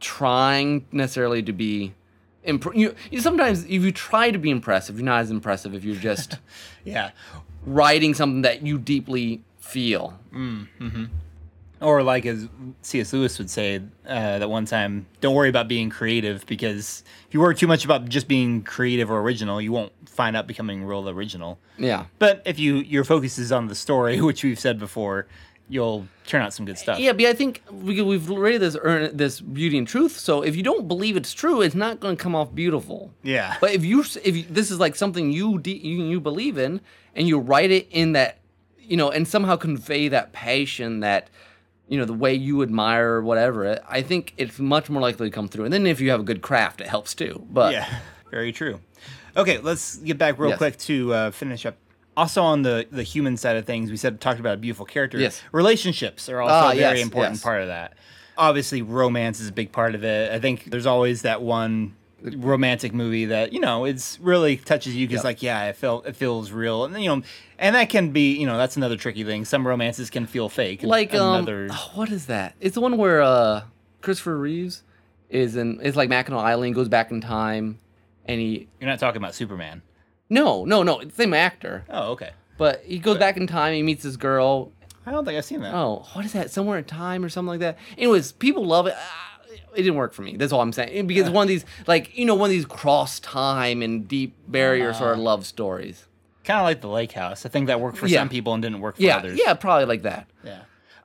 trying 0.00 0.86
necessarily 0.92 1.42
to 1.42 1.52
be. 1.52 1.94
Imp- 2.44 2.76
you, 2.76 2.94
you 3.10 3.20
sometimes 3.20 3.64
if 3.64 3.82
you 3.82 3.90
try 3.90 4.30
to 4.30 4.38
be 4.38 4.50
impressive, 4.50 4.96
you're 4.96 5.04
not 5.04 5.20
as 5.20 5.30
impressive 5.30 5.74
if 5.74 5.84
you're 5.84 5.96
just 5.96 6.38
yeah 6.84 7.10
writing 7.64 8.14
something 8.14 8.42
that 8.42 8.64
you 8.64 8.78
deeply 8.78 9.42
feel. 9.58 10.18
Mm, 10.32 10.68
mm-hmm. 10.80 11.04
Or 11.80 12.02
like 12.02 12.24
as 12.24 12.48
C.S. 12.82 13.12
Lewis 13.12 13.38
would 13.38 13.50
say 13.50 13.82
uh, 14.06 14.38
that 14.38 14.48
one 14.48 14.64
time, 14.64 15.06
don't 15.20 15.34
worry 15.34 15.50
about 15.50 15.68
being 15.68 15.90
creative 15.90 16.46
because 16.46 17.04
if 17.28 17.34
you 17.34 17.40
worry 17.40 17.54
too 17.54 17.66
much 17.66 17.84
about 17.84 18.08
just 18.08 18.28
being 18.28 18.62
creative 18.62 19.10
or 19.10 19.20
original, 19.20 19.60
you 19.60 19.72
won't 19.72 19.92
find 20.08 20.36
out 20.36 20.46
becoming 20.46 20.84
real 20.84 21.08
original. 21.08 21.58
Yeah. 21.76 22.06
But 22.18 22.42
if 22.46 22.58
you 22.58 22.76
your 22.76 23.04
focus 23.04 23.38
is 23.38 23.52
on 23.52 23.68
the 23.68 23.74
story, 23.74 24.20
which 24.22 24.42
we've 24.42 24.58
said 24.58 24.78
before, 24.78 25.26
you'll 25.68 26.06
turn 26.26 26.42
out 26.42 26.52
some 26.52 26.64
good 26.64 26.78
stuff. 26.78 26.98
Yeah, 26.98 27.12
but 27.12 27.26
I 27.26 27.32
think 27.32 27.62
we, 27.70 28.00
we've 28.02 28.28
rated 28.28 28.60
this 28.60 28.76
earn, 28.80 29.16
this 29.16 29.40
beauty 29.40 29.78
and 29.78 29.86
truth. 29.86 30.18
So 30.18 30.42
if 30.42 30.56
you 30.56 30.62
don't 30.62 30.86
believe 30.86 31.16
it's 31.16 31.32
true, 31.32 31.60
it's 31.60 31.74
not 31.74 32.00
going 32.00 32.16
to 32.16 32.22
come 32.22 32.34
off 32.34 32.54
beautiful. 32.54 33.12
Yeah. 33.22 33.56
But 33.60 33.72
if 33.72 33.84
you 33.84 34.04
if 34.22 34.36
you, 34.36 34.44
this 34.48 34.70
is 34.70 34.78
like 34.78 34.96
something 34.96 35.32
you, 35.32 35.58
de- 35.58 35.78
you 35.78 36.04
you 36.04 36.20
believe 36.20 36.58
in, 36.58 36.80
and 37.14 37.28
you 37.28 37.38
write 37.38 37.70
it 37.70 37.88
in 37.90 38.12
that, 38.12 38.38
you 38.78 38.96
know, 38.96 39.10
and 39.10 39.26
somehow 39.26 39.56
convey 39.56 40.08
that 40.08 40.32
passion, 40.32 41.00
that 41.00 41.28
you 41.88 41.98
know, 41.98 42.04
the 42.04 42.12
way 42.12 42.34
you 42.34 42.62
admire 42.62 43.10
or 43.14 43.22
whatever, 43.22 43.78
I 43.88 44.02
think 44.02 44.34
it's 44.36 44.58
much 44.58 44.90
more 44.90 45.00
likely 45.00 45.30
to 45.30 45.34
come 45.34 45.48
through. 45.48 45.64
And 45.64 45.72
then 45.72 45.86
if 45.86 46.00
you 46.00 46.10
have 46.10 46.20
a 46.20 46.24
good 46.24 46.42
craft, 46.42 46.80
it 46.80 46.88
helps 46.88 47.14
too. 47.14 47.44
But 47.50 47.72
yeah, 47.72 48.00
very 48.30 48.52
true. 48.52 48.80
Okay, 49.36 49.58
let's 49.58 49.96
get 49.96 50.18
back 50.18 50.38
real 50.38 50.50
Yes. 50.50 50.58
quick 50.58 50.78
to 50.78 51.12
uh, 51.14 51.30
finish 51.30 51.64
up. 51.66 51.76
Also, 52.16 52.42
on 52.42 52.62
the 52.62 52.86
the 52.90 53.02
human 53.02 53.36
side 53.36 53.56
of 53.56 53.66
things, 53.66 53.90
we 53.90 53.96
said 53.98 54.20
talked 54.20 54.40
about 54.40 54.54
a 54.54 54.56
beautiful 54.56 54.86
character. 54.86 55.18
Yes. 55.18 55.42
relationships 55.52 56.28
are 56.28 56.40
also 56.40 56.54
Ah, 56.54 56.70
a 56.72 56.74
very 56.76 56.96
yes, 56.98 57.04
important 57.04 57.34
yes. 57.34 57.42
part 57.42 57.60
of 57.60 57.68
that. 57.68 57.94
Obviously, 58.38 58.82
romance 58.82 59.38
is 59.40 59.48
a 59.48 59.52
big 59.52 59.70
part 59.72 59.94
of 59.94 60.02
it. 60.04 60.32
I 60.32 60.38
think 60.40 60.64
there's 60.64 60.86
always 60.86 61.22
that 61.22 61.40
one 61.42 61.94
romantic 62.22 62.94
movie 62.94 63.26
that 63.26 63.52
you 63.52 63.60
know 63.60 63.84
it's 63.84 64.18
really 64.20 64.56
touches 64.56 64.94
you 64.96 65.06
because 65.06 65.18
Yep. 65.18 65.24
like 65.24 65.42
yeah 65.42 65.64
it 65.66 65.76
felt 65.76 66.06
it 66.06 66.16
feels 66.16 66.50
real 66.50 66.84
and 66.84 66.98
you 67.02 67.08
know 67.08 67.22
and 67.58 67.76
that 67.76 67.90
can 67.90 68.10
be 68.10 68.34
you 68.38 68.46
know 68.46 68.56
that's 68.56 68.76
another 68.76 68.96
tricky 68.96 69.22
thing 69.22 69.44
some 69.44 69.66
romances 69.66 70.08
can 70.08 70.26
feel 70.26 70.48
fake 70.48 70.82
like 70.82 71.14
um, 71.14 71.34
another 71.34 71.68
oh, 71.70 71.90
what 71.94 72.10
is 72.10 72.26
that? 72.26 72.54
It's 72.60 72.74
the 72.74 72.80
one 72.80 72.96
where 72.96 73.20
uh 73.22 73.62
Christopher 74.00 74.38
Reeves 74.38 74.82
is 75.28 75.56
in. 75.56 75.78
It's 75.82 75.96
like 75.96 76.08
Mackinac 76.08 76.40
Island, 76.44 76.74
goes 76.74 76.88
back 76.88 77.10
in 77.10 77.20
time, 77.20 77.78
and 78.24 78.40
he 78.40 78.66
you're 78.80 78.88
not 78.88 78.98
talking 78.98 79.18
about 79.18 79.34
superman 79.34 79.82
no 80.30 80.64
no 80.64 80.82
no 80.82 80.98
it's 81.00 81.14
the 81.16 81.22
same 81.24 81.34
actor, 81.34 81.84
oh 81.90 82.12
okay 82.12 82.30
but 82.58 82.82
he 82.84 82.98
goes 82.98 83.18
back 83.18 83.36
in 83.36 83.46
time. 83.46 83.74
He 83.74 83.82
meets 83.82 84.02
this 84.04 84.16
girl. 84.16 84.72
i 85.04 85.10
don't 85.10 85.24
think 85.26 85.36
i've 85.36 85.44
seen 85.44 85.60
that 85.60 85.74
Oh, 85.74 86.06
what 86.14 86.24
is 86.24 86.32
that? 86.32 86.50
Somewhere 86.50 86.78
in 86.78 86.84
time 86.84 87.22
or 87.24 87.28
something 87.28 87.48
like 87.50 87.60
that. 87.60 87.76
Anyways, 87.98 88.32
people 88.32 88.64
love 88.64 88.86
it. 88.86 88.94
It 89.76 89.82
didn't 89.82 89.96
work 89.96 90.12
for 90.12 90.22
me. 90.22 90.36
That's 90.36 90.52
all 90.52 90.60
I'm 90.60 90.72
saying. 90.72 91.06
Because 91.06 91.28
one 91.30 91.42
of 91.44 91.48
these, 91.48 91.64
like 91.86 92.16
you 92.16 92.24
know, 92.24 92.34
one 92.34 92.48
of 92.48 92.52
these 92.52 92.64
cross 92.66 93.20
time 93.20 93.82
and 93.82 94.08
deep 94.08 94.34
barrier 94.48 94.92
sort 94.94 95.12
of 95.12 95.18
love 95.18 95.46
stories. 95.46 96.06
kind 96.44 96.60
of 96.60 96.64
like 96.64 96.80
the 96.80 96.88
lake 96.88 97.10
house 97.12 97.44
i 97.44 97.48
think 97.48 97.66
that 97.66 97.80
worked 97.80 97.98
for 97.98 98.06
Yeah. 98.06 98.20
some 98.20 98.28
people 98.28 98.54
and 98.54 98.62
didn't 98.62 98.80
work 98.80 98.96
for 98.96 99.02
Yeah, 99.02 99.16
others 99.18 99.36
yeah, 99.44 99.54
probably 99.54 99.84
like 99.86 100.02
that. 100.02 100.28
yeah 100.44 100.60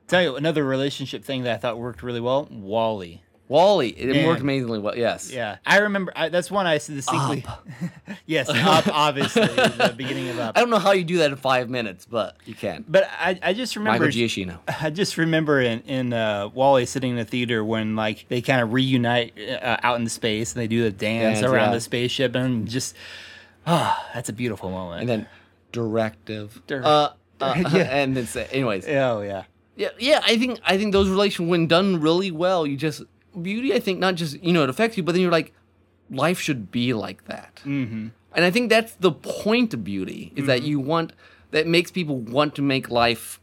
tell 0.06 0.22
you 0.22 0.36
another 0.36 0.62
relationship 0.64 1.24
thing 1.24 1.42
that 1.42 1.54
i 1.54 1.56
thought 1.58 1.78
worked 1.78 2.02
really 2.04 2.20
well 2.20 2.46
WALL-E 2.50 3.22
WALL-E, 3.48 3.88
it 3.88 4.08
Man. 4.08 4.26
worked 4.26 4.40
amazingly 4.40 4.78
well. 4.78 4.96
Yes. 4.96 5.30
yeah 5.30 5.58
i 5.66 5.78
remember 5.78 6.12
I, 6.16 6.28
that's 6.30 6.50
one 6.50 6.66
i 6.66 6.78
distinctly 6.78 7.44
yes 8.26 8.48
up 8.48 8.88
obviously 8.88 9.46
the 9.46 9.92
beginning 9.96 10.30
of 10.30 10.38
up 10.38 10.56
I 10.56 10.60
don't 10.60 10.70
know 10.70 10.78
how 10.78 10.92
you 10.92 11.04
do 11.04 11.18
that 11.18 11.30
in 11.32 11.36
five 11.36 11.68
minutes, 11.68 12.06
but 12.06 12.36
you 12.44 12.54
can. 12.54 12.84
but 12.88 13.04
I, 13.10 13.38
I 13.42 13.52
just 13.52 13.76
remember 13.76 14.06
Michael 14.06 14.18
Giacchino. 14.18 14.58
I 14.80 14.90
just 14.90 15.18
remember 15.18 15.60
in 15.60 15.80
in 15.80 16.12
uh, 16.12 16.48
WALL-E 16.48 16.86
sitting 16.86 17.10
in 17.10 17.16
the 17.16 17.24
theater 17.24 17.64
when 17.64 17.96
like 17.96 18.26
they 18.28 18.40
kind 18.40 18.60
of 18.62 18.72
reunite 18.72 19.34
uh, 19.38 19.76
out 19.82 19.98
in 20.00 20.08
space 20.08 20.52
and 20.54 20.62
they 20.62 20.66
do 20.66 20.82
the 20.82 20.90
dance 20.90 21.40
Dance, 21.40 21.52
around 21.52 21.68
yeah. 21.70 21.74
the 21.74 21.80
spaceship 21.80 22.34
and 22.34 22.68
just 22.68 22.94
ah, 23.66 24.08
that's 24.14 24.28
a 24.28 24.32
beautiful 24.32 24.70
moment. 24.70 25.00
And 25.00 25.08
then 25.08 25.26
directive. 25.72 26.62
Dir- 26.66 26.82
uh, 26.84 27.10
uh, 27.40 27.54
Yeah. 27.72 27.82
And 27.82 28.16
then 28.16 28.26
say, 28.26 28.46
anyways, 28.52 28.86
oh 28.86 29.22
yeah, 29.22 29.44
yeah, 29.76 29.88
yeah. 29.98 30.20
I 30.24 30.38
think 30.38 30.60
I 30.64 30.76
think 30.78 30.92
those 30.92 31.08
relations, 31.08 31.48
when 31.48 31.66
done 31.66 32.00
really 32.00 32.30
well, 32.30 32.66
you 32.66 32.76
just 32.76 33.02
beauty, 33.40 33.74
I 33.74 33.80
think 33.80 33.98
not 33.98 34.14
just 34.14 34.42
you 34.42 34.52
know 34.52 34.62
it 34.62 34.70
affects 34.70 34.96
you, 34.96 35.02
but 35.02 35.12
then 35.12 35.22
you're 35.22 35.32
like, 35.32 35.52
life 36.10 36.38
should 36.38 36.70
be 36.70 36.92
like 36.92 37.24
that. 37.26 37.60
Mm-hmm. 37.64 38.08
And 38.34 38.44
I 38.44 38.50
think 38.50 38.70
that's 38.70 38.94
the 38.94 39.12
point 39.12 39.74
of 39.74 39.84
beauty 39.84 40.32
is 40.36 40.46
that 40.46 40.62
you 40.62 40.80
want 40.80 41.12
that 41.50 41.66
makes 41.66 41.90
people 41.90 42.16
want 42.16 42.54
to 42.54 42.62
make 42.62 42.90
life 42.90 43.40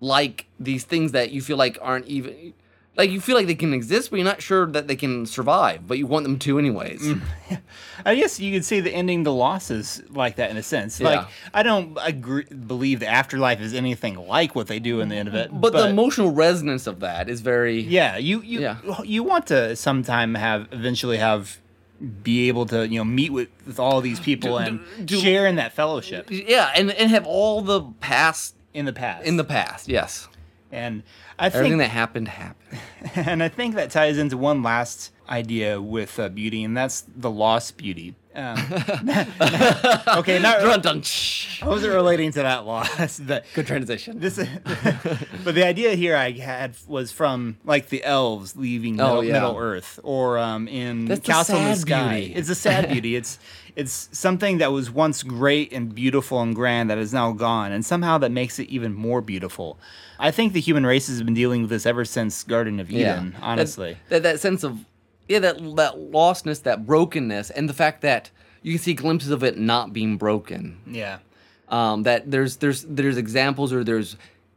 like 0.00 0.46
these 0.58 0.84
things 0.84 1.12
that 1.12 1.30
you 1.30 1.42
feel 1.42 1.58
like 1.58 1.78
aren't 1.82 2.06
even 2.06 2.54
like 3.00 3.10
you 3.10 3.20
feel 3.20 3.34
like 3.34 3.46
they 3.46 3.54
can 3.54 3.72
exist, 3.72 4.10
but 4.10 4.16
you're 4.18 4.24
not 4.24 4.42
sure 4.42 4.66
that 4.66 4.86
they 4.86 4.96
can 4.96 5.24
survive, 5.26 5.86
but 5.88 5.96
you 5.98 6.06
want 6.06 6.24
them 6.24 6.38
to 6.40 6.58
anyways. 6.58 7.00
Mm. 7.00 7.20
I 8.04 8.14
guess 8.14 8.38
you 8.38 8.52
could 8.52 8.64
say 8.64 8.80
the 8.80 8.92
ending 8.94 9.22
the 9.22 9.32
losses 9.32 10.02
like 10.10 10.36
that 10.36 10.50
in 10.50 10.56
a 10.56 10.62
sense. 10.62 11.00
Yeah. 11.00 11.08
Like 11.08 11.26
I 11.54 11.62
don't 11.62 11.96
agree, 12.02 12.44
believe 12.44 13.00
the 13.00 13.08
afterlife 13.08 13.60
is 13.60 13.72
anything 13.74 14.16
like 14.16 14.54
what 14.54 14.66
they 14.66 14.78
do 14.78 15.00
in 15.00 15.08
the 15.08 15.16
end 15.16 15.28
of 15.28 15.34
it. 15.34 15.48
But, 15.52 15.72
the 15.72 15.88
emotional 15.88 16.30
resonance 16.32 16.86
of 16.86 17.00
that 17.00 17.28
is 17.28 17.40
very 17.40 17.80
yeah, 17.80 18.16
you 18.18 18.42
you 18.42 18.60
Yeah. 18.60 18.76
you 19.04 19.22
want 19.22 19.46
to 19.48 19.74
sometime 19.76 20.34
have 20.34 20.68
eventually 20.72 21.16
have 21.16 21.58
be 22.22 22.48
able 22.48 22.66
to 22.66 22.86
you 22.88 22.98
know 22.98 23.04
meet 23.04 23.30
with, 23.32 23.48
with 23.66 23.78
all 23.78 24.00
these 24.00 24.20
people 24.20 24.52
Do- 24.52 24.56
and 24.64 25.06
do- 25.06 25.18
share 25.18 25.46
in 25.46 25.56
that 25.56 25.72
fellowship 25.72 26.28
yeah, 26.30 26.72
and 26.74 26.90
and 26.90 27.10
have 27.10 27.26
all 27.26 27.60
the 27.62 27.82
past 28.00 28.54
in 28.74 28.84
the 28.86 28.92
past. 28.92 29.26
in 29.26 29.36
the 29.36 29.44
past. 29.44 29.88
Yes, 29.88 30.28
and 30.72 31.02
I 31.38 31.46
everything 31.46 31.72
think 31.72 31.80
that 31.82 31.88
happened 31.88 32.28
happened. 32.28 32.78
and 33.16 33.42
I 33.42 33.48
think 33.48 33.74
that 33.74 33.90
ties 33.90 34.18
into 34.18 34.36
one 34.36 34.62
last 34.62 35.12
idea 35.28 35.80
with 35.80 36.18
uh, 36.18 36.28
beauty, 36.28 36.64
and 36.64 36.76
that's 36.76 37.04
the 37.16 37.30
lost 37.30 37.76
beauty. 37.76 38.14
Um, 38.32 38.58
okay, 40.18 40.38
not 40.38 40.60
Dun, 40.60 40.80
dun, 40.80 41.02
shh. 41.02 41.62
I 41.62 41.66
wasn't 41.68 41.92
relating 41.94 42.30
to 42.32 42.42
that 42.42 42.64
loss, 42.64 43.18
but 43.18 43.44
Good 43.54 43.66
transition. 43.66 44.20
this 44.20 44.36
but 45.44 45.54
the 45.56 45.66
idea 45.66 45.94
here 45.94 46.16
I 46.16 46.30
had 46.32 46.76
was 46.86 47.10
from 47.10 47.58
like 47.64 47.88
the 47.88 48.04
elves 48.04 48.54
leaving 48.56 49.00
Oh, 49.00 49.06
Middle, 49.20 49.24
yeah. 49.24 49.32
Middle 49.34 49.56
Earth, 49.58 49.98
or 50.04 50.38
um, 50.38 50.68
in 50.68 51.06
That's 51.06 51.20
Castle 51.26 51.58
in 51.58 51.64
the 51.64 51.76
Sky. 51.76 52.20
beauty. 52.20 52.34
It's 52.34 52.48
a 52.48 52.54
sad 52.54 52.88
beauty. 52.88 53.16
It's 53.16 53.38
it's 53.76 54.08
something 54.12 54.58
that 54.58 54.70
was 54.72 54.90
once 54.92 55.22
great 55.24 55.72
and 55.72 55.92
beautiful 55.94 56.40
and 56.40 56.54
grand 56.54 56.88
that 56.90 56.98
is 56.98 57.12
now 57.12 57.32
gone, 57.32 57.72
and 57.72 57.84
somehow 57.84 58.18
that 58.18 58.30
makes 58.30 58.58
it 58.60 58.68
even 58.68 58.94
more 58.94 59.20
beautiful. 59.20 59.78
I 60.20 60.30
think 60.30 60.52
the 60.52 60.60
human 60.60 60.84
race 60.86 61.08
has 61.08 61.22
been 61.22 61.34
dealing 61.34 61.62
with 61.62 61.70
this 61.70 61.86
ever 61.86 62.04
since 62.04 62.44
Garden 62.44 62.78
of 62.80 62.90
Eden. 62.90 63.32
That- 63.32 63.42
Honestly, 63.42 63.96
that, 64.10 64.22
that 64.22 64.38
sense 64.40 64.62
of 64.62 64.84
yeah, 65.28 65.38
that 65.40 65.56
that 65.76 65.94
lostness, 65.96 66.62
that 66.64 66.86
brokenness, 66.86 67.50
and 67.50 67.68
the 67.68 67.72
fact 67.74 68.02
that 68.02 68.30
you 68.62 68.72
can 68.74 68.80
see 68.82 68.94
glimpses 68.94 69.30
of 69.30 69.42
it 69.42 69.58
not 69.58 69.92
being 69.92 70.16
broken. 70.18 70.78
yeah. 70.86 71.18
Um, 71.68 72.02
that 72.02 72.30
there's 72.30 72.56
there's 72.56 72.82
there's 72.82 73.16
examples 73.16 73.72
or 73.72 73.84
there's 73.84 74.16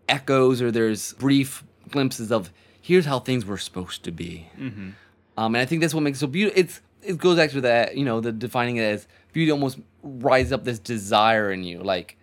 echoes 0.09 0.61
or 0.63 0.71
there's 0.71 1.13
brief 1.13 1.63
glimpses 1.89 2.31
of 2.31 2.49
here's 2.81 3.05
how 3.05 3.19
things 3.19 3.45
were 3.45 3.57
supposed 3.57 4.03
to 4.03 4.11
be. 4.11 4.49
Mm-hmm. 4.59 4.89
Um, 5.37 5.55
and 5.55 5.57
I 5.61 5.65
think 5.65 5.81
that's 5.81 5.93
what 5.93 6.01
makes 6.01 6.17
it 6.17 6.21
so 6.21 6.27
beautiful. 6.27 6.59
It's 6.59 6.81
it 7.03 7.17
goes 7.19 7.37
back 7.37 7.51
to 7.51 7.61
that 7.61 7.95
you 7.97 8.03
know 8.03 8.19
the 8.19 8.31
defining 8.31 8.77
it 8.77 8.81
as 8.83 9.07
beauty 9.31 9.51
almost 9.51 9.77
rise 10.01 10.51
up 10.51 10.63
this 10.63 10.79
desire 10.79 11.51
in 11.51 11.63
you 11.63 11.79
like 11.83 12.17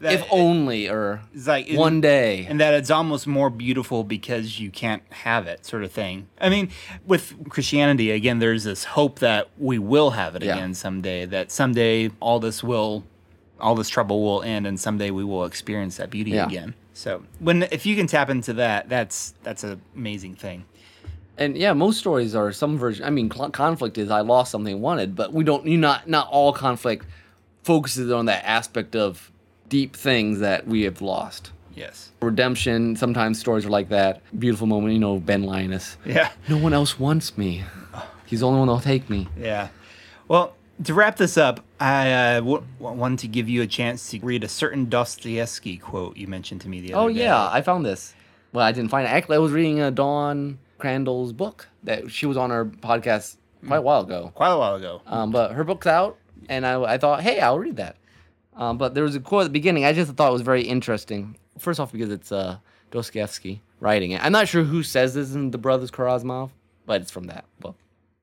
That- 0.00 0.12
if 0.12 0.24
only 0.30 0.88
or 0.88 1.22
like 1.46 1.68
one 1.72 2.00
day. 2.00 2.46
and 2.48 2.60
that 2.60 2.72
it's 2.74 2.90
almost 2.90 3.26
more 3.26 3.50
beautiful 3.50 4.04
because 4.04 4.60
you 4.60 4.70
can't 4.70 5.02
have 5.10 5.46
it 5.48 5.66
sort 5.66 5.82
of 5.82 5.90
thing 5.90 6.28
i 6.40 6.48
mean 6.48 6.70
with 7.04 7.34
christianity 7.48 8.10
again 8.12 8.38
there's 8.38 8.62
this 8.64 8.84
hope 8.84 9.18
that 9.18 9.48
we 9.58 9.78
will 9.78 10.10
have 10.10 10.36
it 10.36 10.42
Yeah. 10.44 10.54
again 10.54 10.74
someday 10.74 11.26
that 11.26 11.50
someday 11.50 12.10
all 12.20 12.38
this 12.38 12.62
will 12.62 13.02
all 13.60 13.74
this 13.74 13.88
trouble 13.88 14.22
will 14.22 14.42
end 14.42 14.66
and 14.68 14.78
someday 14.78 15.10
we 15.10 15.24
will 15.24 15.44
experience 15.44 15.96
that 15.96 16.10
beauty 16.10 16.30
Yeah. 16.30 16.46
again 16.46 16.74
so 16.94 17.24
when 17.40 17.64
if 17.72 17.84
you 17.84 17.96
can 17.96 18.06
tap 18.06 18.30
into 18.30 18.52
that 18.54 18.88
that's 18.88 19.34
that's 19.42 19.64
an 19.64 19.80
amazing 19.96 20.36
thing 20.36 20.64
And 21.40 21.56
yeah, 21.56 21.72
most 21.72 21.98
stories 21.98 22.34
are 22.34 22.50
some 22.50 22.76
version. 22.78 23.04
I 23.04 23.10
mean, 23.10 23.30
cl- 23.30 23.50
conflict 23.50 23.96
is 23.96 24.10
I 24.10 24.22
lost 24.22 24.50
something 24.50 24.74
I 24.74 24.78
wanted, 24.88 25.14
but 25.14 25.32
we 25.32 25.44
don't. 25.44 25.64
You 25.68 25.78
not 25.78 26.08
not 26.08 26.26
all 26.32 26.52
conflict 26.52 27.06
focuses 27.62 28.10
on 28.10 28.26
that 28.26 28.42
aspect 28.44 28.96
of 28.96 29.30
deep 29.68 29.94
things 29.96 30.40
that 30.40 30.66
we 30.66 30.82
have 30.82 31.00
lost. 31.02 31.52
yes 31.74 32.10
Redemption. 32.20 32.96
Sometimes 32.96 33.38
stories 33.38 33.64
are 33.66 33.70
like 33.70 33.88
that. 33.90 34.22
Beautiful 34.38 34.66
moment. 34.66 34.92
You 34.94 34.98
know, 34.98 35.18
Ben 35.18 35.42
Linus. 35.44 35.96
yeah 36.04 36.30
No 36.48 36.56
one 36.58 36.72
else 36.72 36.98
wants 36.98 37.36
me. 37.38 37.64
He's 38.26 38.40
the 38.40 38.46
only 38.46 38.58
one 38.58 38.68
that'll 38.68 38.80
take 38.80 39.08
me. 39.08 39.28
Yeah. 39.38 39.68
Well, 40.26 40.54
to 40.84 40.94
wrap 40.94 41.16
this 41.16 41.36
up, 41.38 41.64
I 41.80 42.12
uh, 42.12 42.34
w- 42.40 42.62
wanted 42.78 43.20
to 43.20 43.28
give 43.28 43.48
you 43.48 43.62
a 43.62 43.66
chance 43.66 44.10
to 44.10 44.18
read 44.20 44.44
a 44.44 44.48
certain 44.48 44.88
Dostoevsky 44.88 45.76
quote 45.78 46.16
you 46.16 46.26
mentioned 46.26 46.60
to 46.62 46.68
me 46.68 46.80
the 46.80 46.92
other 46.94 47.04
Oh 47.04 47.08
day. 47.08 47.20
Oh, 47.20 47.24
yeah, 47.24 47.48
I 47.50 47.62
found 47.62 47.84
this. 47.86 48.14
Well, 48.52 48.64
I 48.64 48.72
didn't 48.72 48.90
find 48.90 49.06
it. 49.06 49.10
Actually, 49.10 49.36
I 49.36 49.40
was 49.40 49.52
reading 49.52 49.80
uh, 49.80 49.90
Dawn 49.90 50.58
Crandall's 50.78 51.32
book 51.32 51.68
that 51.84 52.10
she 52.10 52.26
was 52.26 52.36
on 52.36 52.50
our 52.52 52.64
podcast 52.64 53.36
quite 53.66 53.78
a 53.78 53.82
while 53.82 54.02
ago. 54.02 54.30
Quite 54.34 54.50
a 54.52 54.58
while 54.58 54.74
ago. 54.76 55.02
Um, 55.06 55.30
but 55.32 55.52
her 55.52 55.64
book's 55.64 55.86
out, 55.86 56.16
and 56.48 56.64
I, 56.66 56.80
I 56.82 56.98
thought, 56.98 57.22
hey, 57.22 57.40
I'll 57.40 57.58
read 57.58 57.76
that. 57.76 57.96
Um, 58.58 58.76
but 58.76 58.92
there 58.92 59.04
was 59.04 59.14
a 59.14 59.20
quote 59.20 59.42
at 59.42 59.44
the 59.44 59.50
beginning 59.50 59.84
I 59.84 59.92
just 59.92 60.12
thought 60.12 60.32
was 60.32 60.42
very 60.42 60.62
interesting. 60.62 61.36
First 61.58 61.80
off, 61.80 61.92
because 61.92 62.10
it's 62.10 62.32
uh, 62.32 62.58
Dostoevsky 62.90 63.62
writing 63.80 64.10
it. 64.10 64.22
I'm 64.22 64.32
not 64.32 64.48
sure 64.48 64.64
who 64.64 64.82
says 64.82 65.14
this 65.14 65.32
in 65.32 65.52
The 65.52 65.58
Brothers 65.58 65.90
Karamazov, 65.90 66.50
but 66.84 67.00
it's 67.00 67.10
from 67.10 67.24
that 67.24 67.44
book. 67.60 67.76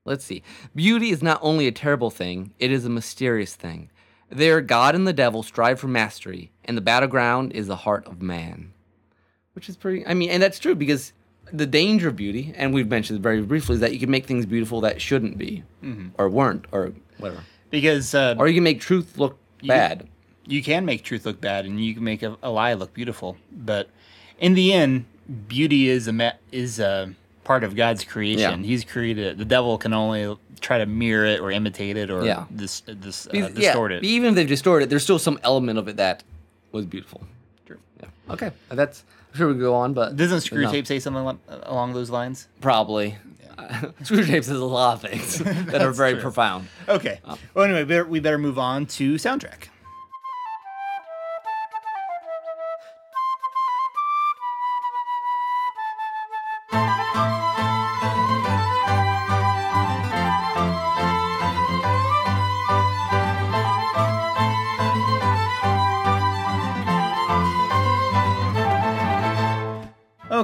Let's 0.04 0.24
see. 0.24 0.42
Beauty 0.74 1.10
is 1.10 1.22
not 1.22 1.40
only 1.42 1.66
a 1.66 1.72
terrible 1.72 2.10
thing, 2.10 2.52
it 2.58 2.70
is 2.70 2.84
a 2.84 2.90
mysterious 2.90 3.56
thing. 3.56 3.90
There, 4.30 4.60
God 4.60 4.94
and 4.94 5.06
the 5.06 5.12
devil 5.12 5.42
strive 5.42 5.80
for 5.80 5.88
mastery, 5.88 6.52
and 6.64 6.76
the 6.76 6.82
battleground 6.82 7.52
is 7.52 7.66
the 7.66 7.76
heart 7.76 8.06
of 8.06 8.20
man. 8.22 8.72
Which 9.54 9.68
is 9.68 9.76
pretty, 9.76 10.06
I 10.06 10.14
mean, 10.14 10.30
and 10.30 10.42
that's 10.42 10.58
true 10.58 10.74
because 10.74 11.12
the 11.52 11.66
danger 11.66 12.08
of 12.08 12.16
beauty, 12.16 12.52
and 12.56 12.74
we've 12.74 12.88
mentioned 12.88 13.20
it 13.20 13.22
very 13.22 13.40
briefly, 13.40 13.74
is 13.76 13.80
that 13.80 13.92
you 13.94 13.98
can 13.98 14.10
make 14.10 14.26
things 14.26 14.44
beautiful 14.44 14.80
that 14.82 15.00
shouldn't 15.00 15.38
be, 15.38 15.64
or 16.18 16.28
weren't, 16.28 16.66
or 16.72 16.92
whatever. 17.18 17.42
Because 17.70 18.14
uh, 18.14 18.34
Or 18.38 18.48
you 18.48 18.54
can 18.54 18.64
make 18.64 18.80
truth 18.80 19.16
look 19.16 19.38
bad. 19.66 20.08
You 20.46 20.62
can 20.62 20.84
make 20.84 21.02
truth 21.02 21.26
look 21.26 21.40
bad 21.40 21.64
and 21.64 21.84
you 21.84 21.94
can 21.94 22.04
make 22.04 22.22
a, 22.22 22.36
a 22.42 22.50
lie 22.50 22.74
look 22.74 22.92
beautiful. 22.94 23.36
But 23.52 23.88
in 24.38 24.54
the 24.54 24.72
end, 24.72 25.04
beauty 25.48 25.88
is 25.88 26.08
a 26.08 26.12
ma- 26.12 26.32
is 26.52 26.78
a 26.78 27.12
part 27.44 27.64
of 27.64 27.76
God's 27.76 28.04
creation. 28.04 28.62
Yeah. 28.62 28.66
He's 28.66 28.84
created 28.84 29.26
it. 29.26 29.38
The 29.38 29.44
devil 29.44 29.78
can 29.78 29.92
only 29.92 30.36
try 30.60 30.78
to 30.78 30.86
mirror 30.86 31.24
it 31.26 31.40
or 31.40 31.50
imitate 31.50 31.96
it 31.96 32.10
or 32.10 32.24
Yeah. 32.24 32.44
dis- 32.54 32.80
dis- 32.80 33.26
uh, 33.28 33.48
distort 33.54 33.92
yeah, 33.92 33.98
it. 33.98 34.04
Even 34.04 34.30
if 34.30 34.34
they've 34.36 34.48
distorted 34.48 34.86
it, 34.86 34.88
there's 34.90 35.02
still 35.04 35.18
some 35.18 35.38
element 35.42 35.78
of 35.78 35.86
it 35.88 35.96
that 35.96 36.22
was 36.72 36.86
beautiful. 36.86 37.22
True. 37.66 37.78
Yeah. 38.00 38.08
Okay. 38.30 38.50
That's 38.70 39.04
I'm 39.32 39.38
sure 39.38 39.48
we 39.52 39.54
go 39.58 39.74
on, 39.74 39.92
but 39.92 40.16
Doesn't 40.16 40.40
Screw 40.40 40.62
no. 40.62 40.70
Tape 40.70 40.86
say 40.86 40.98
something 40.98 41.38
along 41.64 41.92
those 41.92 42.10
lines? 42.10 42.48
probably. 42.60 43.16
Screw 44.02 44.18
Screwtape 44.22 44.44
says 44.44 44.50
a 44.50 44.64
lot 44.64 45.02
of 45.02 45.10
things 45.10 45.38
that 45.72 45.80
are 45.82 45.90
very 45.90 46.12
true. 46.12 46.20
profound. 46.22 46.68
Okay. 46.88 47.20
Well, 47.54 47.64
anyway, 47.64 47.82
we 47.82 47.88
better, 47.88 48.04
we 48.04 48.20
better 48.20 48.38
move 48.38 48.58
on 48.58 48.84
to 48.86 49.14
soundtrack. 49.14 49.68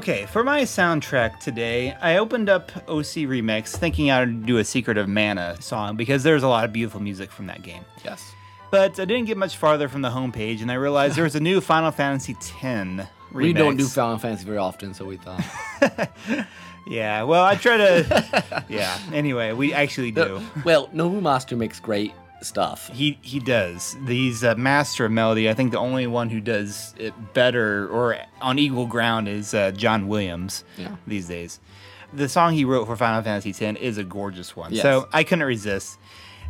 Okay, 0.03 0.27
for 0.27 0.43
my 0.43 0.62
soundtrack 0.62 1.38
today, 1.38 1.93
I 2.03 2.17
opened 2.17 2.49
up 2.49 2.73
OC 2.88 3.23
ReMix 3.31 3.69
thinking 3.69 4.11
I 4.11 4.19
would 4.19 4.45
do 4.45 4.59
a 4.59 4.65
Secret 4.65 4.99
of 4.99 5.09
Mana 5.09 5.57
song 5.62 5.95
because 5.95 6.25
there's 6.25 6.43
a 6.43 6.49
lot 6.49 6.65
of 6.65 6.73
beautiful 6.73 7.01
music 7.01 7.31
from 7.31 7.47
that 7.47 7.62
game. 7.62 7.85
Yes. 8.05 8.33
But 8.73 8.99
I 8.99 9.05
didn't 9.05 9.27
get 9.27 9.37
much 9.37 9.57
farther 9.57 9.88
from 9.88 10.03
the 10.03 10.11
homepage 10.11 10.61
and 10.61 10.73
I 10.73 10.75
realized 10.75 11.15
there 11.15 11.23
was 11.23 11.37
a 11.37 11.41
new 11.41 11.61
Final 11.73 11.93
Fantasy 11.93 12.33
X 12.33 12.51
remix. 12.51 13.07
We 13.33 13.53
don't 13.53 13.77
do 13.77 13.87
Final 13.87 14.19
Fantasy 14.19 14.45
very 14.45 14.59
often, 14.59 14.93
so 14.93 15.05
we 15.05 15.19
thought. 15.19 15.45
Yeah, 16.85 17.23
well, 17.23 17.45
I 17.45 17.55
try 17.55 17.77
to. 17.77 18.64
yeah, 18.68 18.99
anyway, 19.12 19.53
we 19.53 19.72
actually 19.72 20.11
do. 20.11 20.41
well, 20.64 20.89
Nobuo 20.89 21.20
Uematsu 21.20 21.57
makes 21.57 21.79
great 21.79 22.12
stuff. 22.45 22.88
He 22.93 23.18
he 23.22 23.38
does. 23.40 23.97
He's 24.07 24.43
a 24.43 24.55
master 24.57 25.05
of 25.07 25.12
melody. 25.12 25.49
I 25.49 25.55
think 25.55 25.72
the 25.72 25.78
only 25.78 26.07
one 26.07 26.30
who 26.30 26.40
does 26.40 26.95
it 26.99 27.14
better 27.34 27.88
or 27.88 28.16
on 28.40 28.59
equal 28.59 28.86
ground 28.86 29.28
is 29.28 29.55
uh, 29.55 29.70
John 29.72 30.09
Williams 30.09 30.64
Yeah. 30.76 30.97
these 31.07 31.28
days. 31.28 31.61
The 32.12 32.28
song 32.28 32.53
he 32.55 32.64
wrote 32.64 32.86
for 32.86 32.97
Final 32.97 33.22
Fantasy 33.22 33.51
X 33.66 33.80
is 33.80 33.97
a 33.99 34.05
gorgeous 34.05 34.55
one, 34.55 34.72
Yes. 34.72 34.82
so 34.82 35.09
I 35.12 35.24
couldn't 35.24 35.47
resist. 35.47 35.99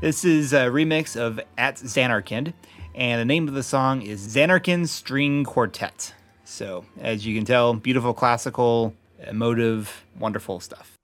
This 0.00 0.24
is 0.24 0.52
a 0.52 0.66
remix 0.66 1.16
of 1.16 1.38
At 1.56 1.76
Zanarkand, 1.76 2.52
and 2.94 3.20
the 3.20 3.24
name 3.24 3.46
of 3.46 3.54
the 3.54 3.62
song 3.62 4.02
is 4.02 4.26
Zanarkand 4.34 4.88
String 4.88 5.44
Quartet. 5.44 6.14
So, 6.44 6.84
as 7.00 7.24
you 7.24 7.36
can 7.36 7.44
tell, 7.44 7.72
beautiful 7.74 8.12
classical, 8.12 8.94
emotive, 9.24 10.04
wonderful 10.18 10.58
stuff. 10.58 10.98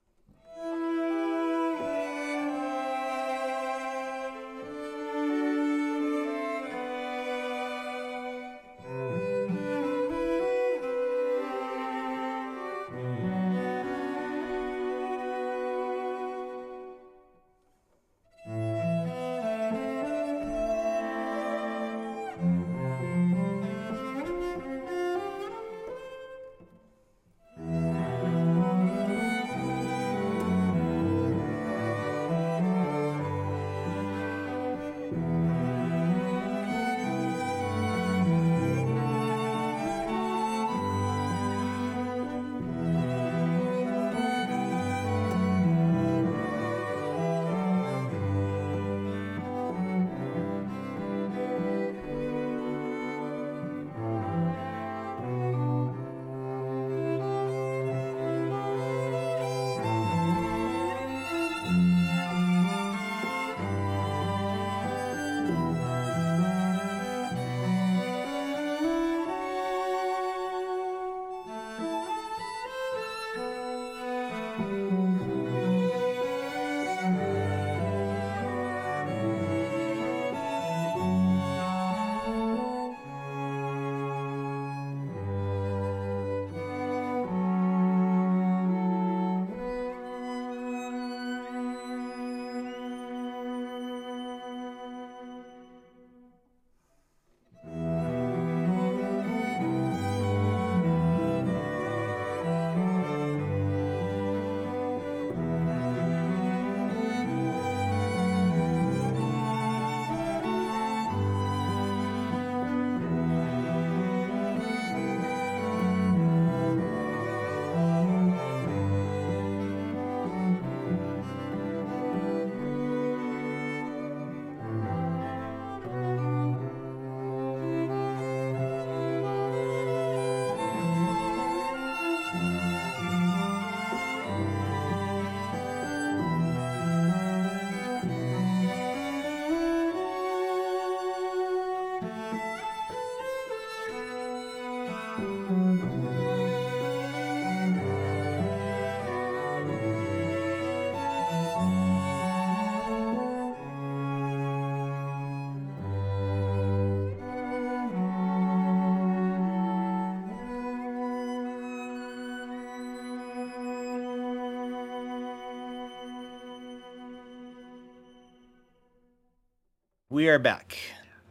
We 170.19 170.27
are 170.27 170.37
back. 170.37 170.77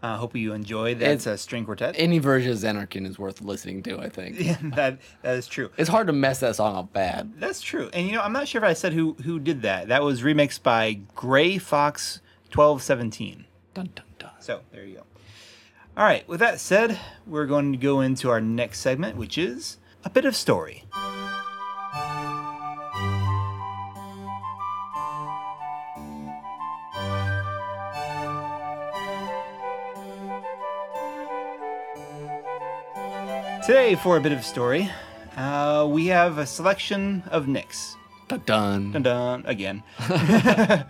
I 0.02 0.12
uh, 0.12 0.16
hope 0.16 0.34
you 0.34 0.54
enjoy 0.54 0.94
that 0.94 1.02
It's- 1.02 1.26
a 1.26 1.36
string 1.36 1.66
quartet. 1.66 1.94
Any 1.98 2.18
version 2.20 2.52
of 2.52 2.56
Zanarkand 2.56 3.06
is 3.06 3.18
worth 3.18 3.42
listening 3.42 3.82
to, 3.82 4.00
I 4.00 4.08
think. 4.08 4.40
yeah, 4.40 4.56
that 4.62 4.98
that 5.20 5.34
is 5.36 5.46
true. 5.46 5.68
It's 5.76 5.90
hard 5.90 6.06
to 6.06 6.14
mess 6.14 6.40
that 6.40 6.56
song 6.56 6.74
up 6.74 6.90
bad. 6.94 7.34
That's 7.38 7.60
true. 7.60 7.90
And 7.92 8.06
you 8.06 8.14
know, 8.14 8.22
I'm 8.22 8.32
not 8.32 8.48
sure 8.48 8.64
if 8.64 8.66
I 8.66 8.72
said 8.72 8.94
who 8.94 9.12
who 9.24 9.38
did 9.40 9.60
that. 9.60 9.88
That 9.88 10.02
was 10.02 10.22
remixed 10.22 10.62
by 10.62 11.00
Gray 11.14 11.58
Fox 11.58 12.22
1217. 12.54 13.44
Dun, 13.74 13.90
dun, 13.94 14.06
dun. 14.18 14.30
So 14.40 14.62
there 14.72 14.86
you 14.86 14.94
go. 14.94 15.02
All 15.94 16.04
right. 16.04 16.26
With 16.26 16.40
that 16.40 16.58
said, 16.58 16.98
we're 17.26 17.44
going 17.44 17.72
to 17.72 17.78
go 17.78 18.00
into 18.00 18.30
our 18.30 18.40
next 18.40 18.80
segment, 18.80 19.18
which 19.18 19.36
is 19.36 19.76
a 20.02 20.08
bit 20.08 20.24
of 20.24 20.34
story. 20.34 20.84
Today, 33.68 33.96
for 33.96 34.16
a 34.16 34.20
bit 34.22 34.32
of 34.32 34.42
story, 34.46 34.88
uh, 35.36 35.86
we 35.90 36.06
have 36.06 36.38
a 36.38 36.46
selection 36.46 37.22
of 37.30 37.48
nicks. 37.48 37.96
Dun, 38.26 38.40
dun. 38.46 38.92
Dun 38.92 39.02
dun 39.02 39.42
again. 39.44 39.82
uh, 40.08 40.86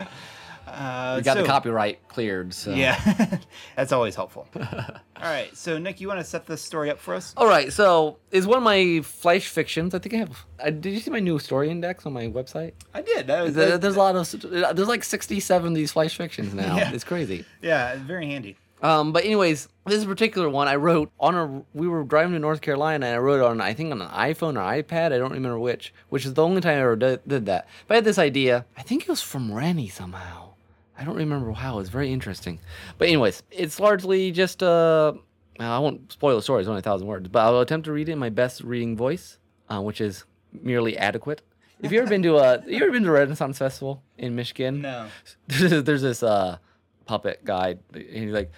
We 1.17 1.23
got 1.23 1.25
so- 1.25 1.43
the 1.43 1.43
copyright 1.45 2.07
cleared, 2.07 2.55
so. 2.55 2.71
Yeah, 2.73 3.39
that's 3.77 3.91
always 3.91 4.15
helpful. 4.15 4.47
All 4.55 5.25
right, 5.25 5.57
so 5.57 5.77
Nick, 5.79 6.01
you 6.01 6.07
want 6.07 6.21
to 6.21 6.25
set 6.25 6.47
this 6.47 6.63
story 6.63 6.89
up 6.89 7.01
for 7.01 7.15
us? 7.17 7.35
All 7.37 7.49
right, 7.49 7.73
so 7.73 8.19
is 8.31 8.47
one 8.47 8.59
of 8.59 8.63
my 8.63 9.01
flash 9.03 9.49
fictions. 9.49 9.93
I 9.93 9.99
think 9.99 10.15
I 10.15 10.19
have. 10.19 10.47
I, 10.63 10.71
did 10.71 10.93
you 10.93 11.01
see 11.01 11.11
my 11.11 11.19
new 11.19 11.41
story 11.41 11.71
index 11.71 12.07
on 12.07 12.13
my 12.13 12.29
website? 12.29 12.75
I 12.95 13.03
did. 13.03 13.27
That 13.27 13.43
was, 13.43 13.55
There- 13.57 13.71
that- 13.71 13.81
there's 13.81 13.97
a 13.97 13.99
lot 13.99 14.15
of. 14.15 14.77
There's 14.77 14.87
like 14.87 15.03
67 15.03 15.67
of 15.67 15.75
these 15.75 15.91
flash 15.91 16.17
fictions 16.17 16.55
now. 16.55 16.77
Yeah. 16.77 16.93
It's 16.93 17.03
crazy. 17.03 17.45
yeah, 17.61 17.97
very 17.97 18.27
handy. 18.27 18.57
Um, 18.83 19.13
but 19.13 19.25
anyways, 19.25 19.69
this 19.87 20.05
particular 20.05 20.49
one 20.49 20.69
I 20.69 20.77
wrote 20.77 21.11
on 21.19 21.35
a. 21.35 21.63
We 21.75 21.89
were 21.89 22.05
driving 22.05 22.33
to 22.33 22.39
North 22.39 22.61
Carolina, 22.61 23.07
and 23.07 23.15
I 23.17 23.19
wrote 23.19 23.41
it 23.41 23.45
on 23.45 23.61
I 23.61 23.75
think 23.75 23.91
on 23.93 24.01
an 24.01 24.09
iPhone 24.09 24.55
or 24.57 24.83
iPad. 24.83 25.13
I 25.13 25.19
don't 25.19 25.33
remember 25.33 25.59
which. 25.59 25.93
Which 26.09 26.25
is 26.25 26.35
the 26.35 26.45
only 26.45 26.61
time 26.61 26.79
I 26.79 26.83
ever 26.83 26.97
did, 26.97 27.21
did 27.27 27.47
that. 27.47 27.67
But 27.87 27.95
I 27.95 27.97
had 27.97 28.05
this 28.05 28.19
idea. 28.19 28.67
I 28.77 28.83
think 28.83 29.03
it 29.03 29.09
was 29.09 29.23
from 29.23 29.53
Rennie 29.53 29.89
somehow. 29.89 30.51
I 30.97 31.05
don't 31.05 31.17
remember 31.17 31.53
how. 31.53 31.75
It 31.75 31.79
was 31.79 31.89
very 31.89 32.13
interesting. 32.13 32.61
But 32.99 33.09
anyways, 33.09 33.43
it's 33.51 33.81
largely 33.81 34.31
just 34.31 34.63
uh. 34.63 35.15
I 35.61 35.79
won't 35.81 36.13
spoil 36.13 36.37
the 36.37 36.43
story. 36.43 36.61
It's 36.61 36.69
only 36.69 36.79
a 36.79 36.83
thousand 36.83 37.09
words, 37.09 37.29
but 37.29 37.41
I'll 37.41 37.61
attempt 37.61 37.87
to 37.87 37.93
read 37.93 38.09
it 38.09 38.13
in 38.13 38.19
my 38.21 38.29
best 38.31 38.61
reading 38.63 38.97
voice, 38.97 39.39
uh, 39.69 39.81
which 39.81 40.01
is 40.01 40.25
merely 40.53 40.97
adequate. 40.97 41.43
Have 41.83 41.93
you 41.93 42.01
ever 42.01 42.09
been 42.09 42.23
to 42.23 42.37
a? 42.37 42.63
You 42.67 42.77
ever 42.83 42.93
been 42.93 43.03
to 43.05 43.09
a 43.09 43.13
Renaissance 43.13 43.59
Festival 43.59 44.03
in 44.17 44.37
Michigan? 44.37 44.83
No. 44.83 45.09
there's, 45.49 45.83
there's 45.85 46.03
this 46.03 46.23
uh, 46.23 46.59
puppet 47.07 47.45
guy, 47.45 47.77
and 47.93 48.05
he's 48.05 48.33
like, 48.33 48.53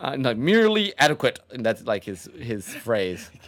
Uh, 0.00 0.12
I'm 0.12 0.22
like 0.22 0.38
merely 0.38 0.96
adequate, 0.98 1.40
and 1.50 1.64
that's 1.64 1.84
like 1.84 2.04
his 2.04 2.28
his 2.38 2.66
phrase. 2.66 3.30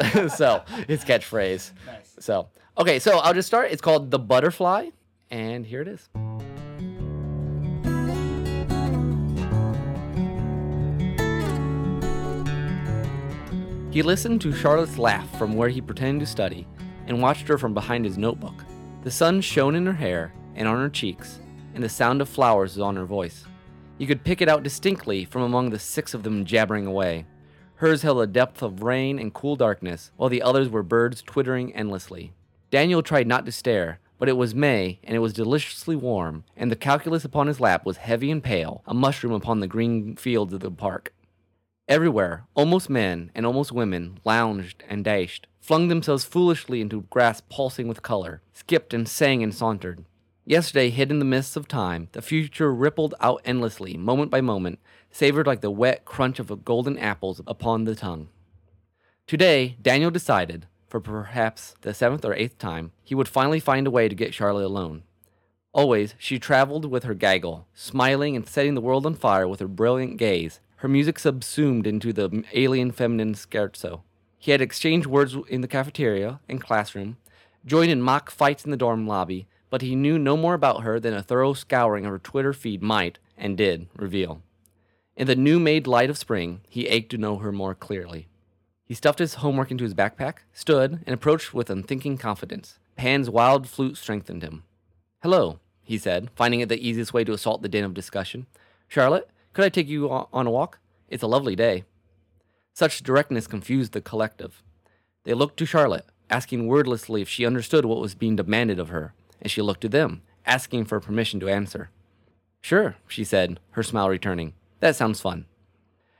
so 0.34 0.62
his 0.88 1.04
catchphrase. 1.04 1.70
Nice. 1.86 2.16
So 2.18 2.48
okay, 2.76 2.98
so 2.98 3.18
I'll 3.18 3.34
just 3.34 3.46
start. 3.46 3.70
It's 3.70 3.82
called 3.82 4.10
the 4.10 4.18
butterfly, 4.18 4.88
and 5.30 5.64
here 5.64 5.82
it 5.82 5.88
is. 5.88 6.08
He 13.92 14.02
listened 14.02 14.40
to 14.42 14.52
Charlotte's 14.52 14.98
laugh 14.98 15.28
from 15.36 15.54
where 15.54 15.68
he 15.68 15.80
pretended 15.80 16.24
to 16.24 16.30
study, 16.30 16.66
and 17.06 17.20
watched 17.20 17.46
her 17.48 17.58
from 17.58 17.74
behind 17.74 18.04
his 18.04 18.18
notebook. 18.18 18.64
The 19.02 19.10
sun 19.10 19.40
shone 19.40 19.74
in 19.74 19.86
her 19.86 19.92
hair 19.92 20.32
and 20.54 20.66
on 20.66 20.78
her 20.78 20.90
cheeks, 20.90 21.40
and 21.74 21.82
the 21.82 21.88
sound 21.88 22.20
of 22.20 22.28
flowers 22.28 22.74
was 22.74 22.82
on 22.82 22.96
her 22.96 23.04
voice. 23.04 23.44
You 24.00 24.06
could 24.06 24.24
pick 24.24 24.40
it 24.40 24.48
out 24.48 24.62
distinctly 24.62 25.26
from 25.26 25.42
among 25.42 25.68
the 25.68 25.78
six 25.78 26.14
of 26.14 26.22
them 26.22 26.46
jabbering 26.46 26.86
away. 26.86 27.26
Hers 27.74 28.00
held 28.00 28.22
a 28.22 28.26
depth 28.26 28.62
of 28.62 28.82
rain 28.82 29.18
and 29.18 29.34
cool 29.34 29.56
darkness, 29.56 30.10
while 30.16 30.30
the 30.30 30.40
others 30.40 30.70
were 30.70 30.82
birds 30.82 31.20
twittering 31.20 31.74
endlessly. 31.74 32.32
Daniel 32.70 33.02
tried 33.02 33.26
not 33.26 33.44
to 33.44 33.52
stare, 33.52 34.00
but 34.18 34.26
it 34.26 34.38
was 34.38 34.54
May, 34.54 35.00
and 35.04 35.14
it 35.14 35.18
was 35.18 35.34
deliciously 35.34 35.96
warm, 35.96 36.44
and 36.56 36.70
the 36.70 36.76
calculus 36.76 37.26
upon 37.26 37.46
his 37.46 37.60
lap 37.60 37.84
was 37.84 37.98
heavy 37.98 38.30
and 38.30 38.42
pale, 38.42 38.82
a 38.86 38.94
mushroom 38.94 39.34
upon 39.34 39.60
the 39.60 39.66
green 39.66 40.16
fields 40.16 40.54
of 40.54 40.60
the 40.60 40.70
park. 40.70 41.12
Everywhere, 41.86 42.46
almost 42.54 42.88
men 42.88 43.30
and 43.34 43.44
almost 43.44 43.70
women 43.70 44.18
lounged 44.24 44.82
and 44.88 45.04
dashed, 45.04 45.46
flung 45.60 45.88
themselves 45.88 46.24
foolishly 46.24 46.80
into 46.80 47.02
grass 47.10 47.42
pulsing 47.50 47.86
with 47.86 48.00
color, 48.00 48.40
skipped 48.54 48.94
and 48.94 49.06
sang 49.06 49.42
and 49.42 49.54
sauntered. 49.54 50.06
Yesterday, 50.50 50.90
hid 50.90 51.12
in 51.12 51.20
the 51.20 51.24
mists 51.24 51.54
of 51.54 51.68
time, 51.68 52.08
the 52.10 52.20
future 52.20 52.74
rippled 52.74 53.14
out 53.20 53.40
endlessly, 53.44 53.96
moment 53.96 54.32
by 54.32 54.40
moment, 54.40 54.80
savored 55.08 55.46
like 55.46 55.60
the 55.60 55.70
wet 55.70 56.04
crunch 56.04 56.40
of 56.40 56.64
golden 56.64 56.98
apples 56.98 57.40
upon 57.46 57.84
the 57.84 57.94
tongue. 57.94 58.30
Today, 59.28 59.76
Daniel 59.80 60.10
decided, 60.10 60.66
for 60.88 60.98
perhaps 60.98 61.76
the 61.82 61.94
seventh 61.94 62.24
or 62.24 62.34
eighth 62.34 62.58
time, 62.58 62.90
he 63.04 63.14
would 63.14 63.28
finally 63.28 63.60
find 63.60 63.86
a 63.86 63.92
way 63.92 64.08
to 64.08 64.14
get 64.16 64.34
Charlotte 64.34 64.66
alone. 64.66 65.04
Always, 65.72 66.16
she 66.18 66.40
traveled 66.40 66.84
with 66.84 67.04
her 67.04 67.14
gaggle, 67.14 67.68
smiling 67.72 68.34
and 68.34 68.44
setting 68.44 68.74
the 68.74 68.80
world 68.80 69.06
on 69.06 69.14
fire 69.14 69.46
with 69.46 69.60
her 69.60 69.68
brilliant 69.68 70.16
gaze, 70.16 70.58
her 70.78 70.88
music 70.88 71.20
subsumed 71.20 71.86
into 71.86 72.12
the 72.12 72.42
alien 72.54 72.90
feminine 72.90 73.34
scherzo. 73.34 74.00
He 74.36 74.50
had 74.50 74.60
exchanged 74.60 75.06
words 75.06 75.36
in 75.48 75.60
the 75.60 75.68
cafeteria 75.68 76.40
and 76.48 76.60
classroom, 76.60 77.18
joined 77.64 77.92
in 77.92 78.02
mock 78.02 78.32
fights 78.32 78.64
in 78.64 78.72
the 78.72 78.76
dorm 78.76 79.06
lobby, 79.06 79.46
but 79.70 79.82
he 79.82 79.96
knew 79.96 80.18
no 80.18 80.36
more 80.36 80.54
about 80.54 80.82
her 80.82 81.00
than 81.00 81.14
a 81.14 81.22
thorough 81.22 81.54
scouring 81.54 82.04
of 82.04 82.12
her 82.12 82.18
Twitter 82.18 82.52
feed 82.52 82.82
might, 82.82 83.18
and 83.38 83.56
did, 83.56 83.88
reveal. 83.96 84.42
In 85.16 85.26
the 85.26 85.36
new 85.36 85.58
made 85.58 85.86
light 85.86 86.10
of 86.10 86.18
spring, 86.18 86.60
he 86.68 86.88
ached 86.88 87.10
to 87.12 87.18
know 87.18 87.36
her 87.36 87.52
more 87.52 87.74
clearly. 87.74 88.28
He 88.84 88.94
stuffed 88.94 89.20
his 89.20 89.34
homework 89.34 89.70
into 89.70 89.84
his 89.84 89.94
backpack, 89.94 90.38
stood, 90.52 91.02
and 91.06 91.14
approached 91.14 91.54
with 91.54 91.70
unthinking 91.70 92.18
confidence. 92.18 92.78
Pan's 92.96 93.30
wild 93.30 93.68
flute 93.68 93.96
strengthened 93.96 94.42
him. 94.42 94.64
Hello, 95.22 95.60
he 95.82 95.96
said, 95.96 96.30
finding 96.34 96.60
it 96.60 96.68
the 96.68 96.86
easiest 96.86 97.14
way 97.14 97.22
to 97.24 97.32
assault 97.32 97.62
the 97.62 97.68
din 97.68 97.84
of 97.84 97.94
discussion. 97.94 98.46
Charlotte, 98.88 99.30
could 99.52 99.64
I 99.64 99.68
take 99.68 99.88
you 99.88 100.10
on 100.10 100.46
a 100.46 100.50
walk? 100.50 100.80
It's 101.08 101.22
a 101.22 101.28
lovely 101.28 101.54
day. 101.54 101.84
Such 102.72 103.02
directness 103.02 103.46
confused 103.46 103.92
the 103.92 104.00
collective. 104.00 104.62
They 105.24 105.34
looked 105.34 105.58
to 105.58 105.66
Charlotte, 105.66 106.06
asking 106.30 106.66
wordlessly 106.66 107.22
if 107.22 107.28
she 107.28 107.44
understood 107.44 107.84
what 107.84 108.00
was 108.00 108.14
being 108.14 108.36
demanded 108.36 108.78
of 108.78 108.88
her, 108.88 109.12
and 109.40 109.50
she 109.50 109.62
looked 109.62 109.80
to 109.82 109.88
them, 109.88 110.22
asking 110.46 110.84
for 110.84 111.00
permission 111.00 111.40
to 111.40 111.48
answer. 111.48 111.90
Sure, 112.60 112.96
she 113.08 113.24
said, 113.24 113.58
her 113.70 113.82
smile 113.82 114.08
returning. 114.08 114.52
That 114.80 114.96
sounds 114.96 115.20
fun. 115.20 115.46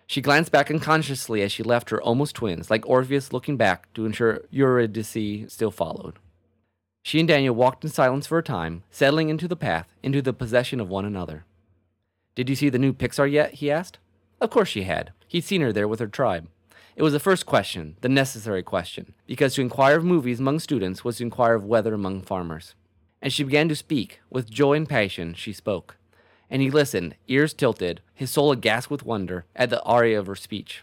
She 0.07 0.21
glanced 0.21 0.51
back 0.51 0.71
unconsciously 0.71 1.43
as 1.43 1.53
she 1.53 1.63
left 1.63 1.91
her 1.91 2.03
almost 2.03 2.35
twins, 2.35 2.71
like 2.71 2.89
Orpheus 2.89 3.33
looking 3.33 3.57
back 3.57 3.93
to 3.95 4.07
ensure 4.07 4.43
Eurydice 4.51 5.53
still 5.53 5.71
followed. 5.71 6.19
She 7.03 7.21
and 7.21 7.29
Daniel 7.29 7.55
walked 7.55 7.85
in 7.85 7.91
silence 7.91 8.27
for 8.27 8.39
a 8.39 8.43
time, 8.43 8.83
settling 8.91 9.29
into 9.29 9.47
the 9.47 9.57
path, 9.57 9.95
into 10.03 10.21
the 10.21 10.33
possession 10.33 10.81
of 10.81 10.89
one 10.89 11.05
another. 11.05 11.45
Did 12.35 12.49
you 12.49 12.57
see 12.57 12.69
the 12.69 12.79
new 12.79 12.93
Pixar 12.93 13.31
yet? 13.31 13.55
he 13.55 13.71
asked. 13.71 13.99
Of 14.41 14.51
course 14.51 14.69
she 14.69 14.83
had. 14.83 15.13
He'd 15.29 15.45
seen 15.45 15.61
her 15.61 15.73
there 15.73 15.89
with 15.89 16.01
her 16.01 16.09
tribe. 16.09 16.49
It 16.97 17.03
was 17.03 17.13
the 17.13 17.21
first 17.21 17.47
question, 17.47 17.97
the 18.01 18.09
necessary 18.09 18.63
question, 18.63 19.15
because 19.27 19.55
to 19.55 19.63
inquire 19.63 19.97
of 19.97 20.05
movies 20.05 20.41
among 20.41 20.59
students 20.59 21.05
was 21.05 21.19
to 21.19 21.23
inquire 21.23 21.55
of 21.55 21.65
weather 21.65 21.95
among 21.95 22.23
farmers. 22.23 22.75
And 23.23 23.33
she 23.33 23.45
began 23.45 23.69
to 23.69 23.77
speak. 23.77 24.21
With 24.31 24.51
joy 24.51 24.75
and 24.75 24.89
passion, 24.89 25.35
she 25.35 25.53
spoke. 25.53 25.97
And 26.49 26.63
he 26.63 26.71
listened, 26.71 27.15
ears 27.29 27.55
tilted, 27.55 28.01
his 28.15 28.31
soul 28.31 28.51
aghast 28.51 28.91
with 28.91 29.05
wonder 29.05 29.45
at 29.55 29.71
the 29.71 29.83
aria 29.83 30.19
of 30.19 30.27
her 30.27 30.35
speech. 30.35 30.83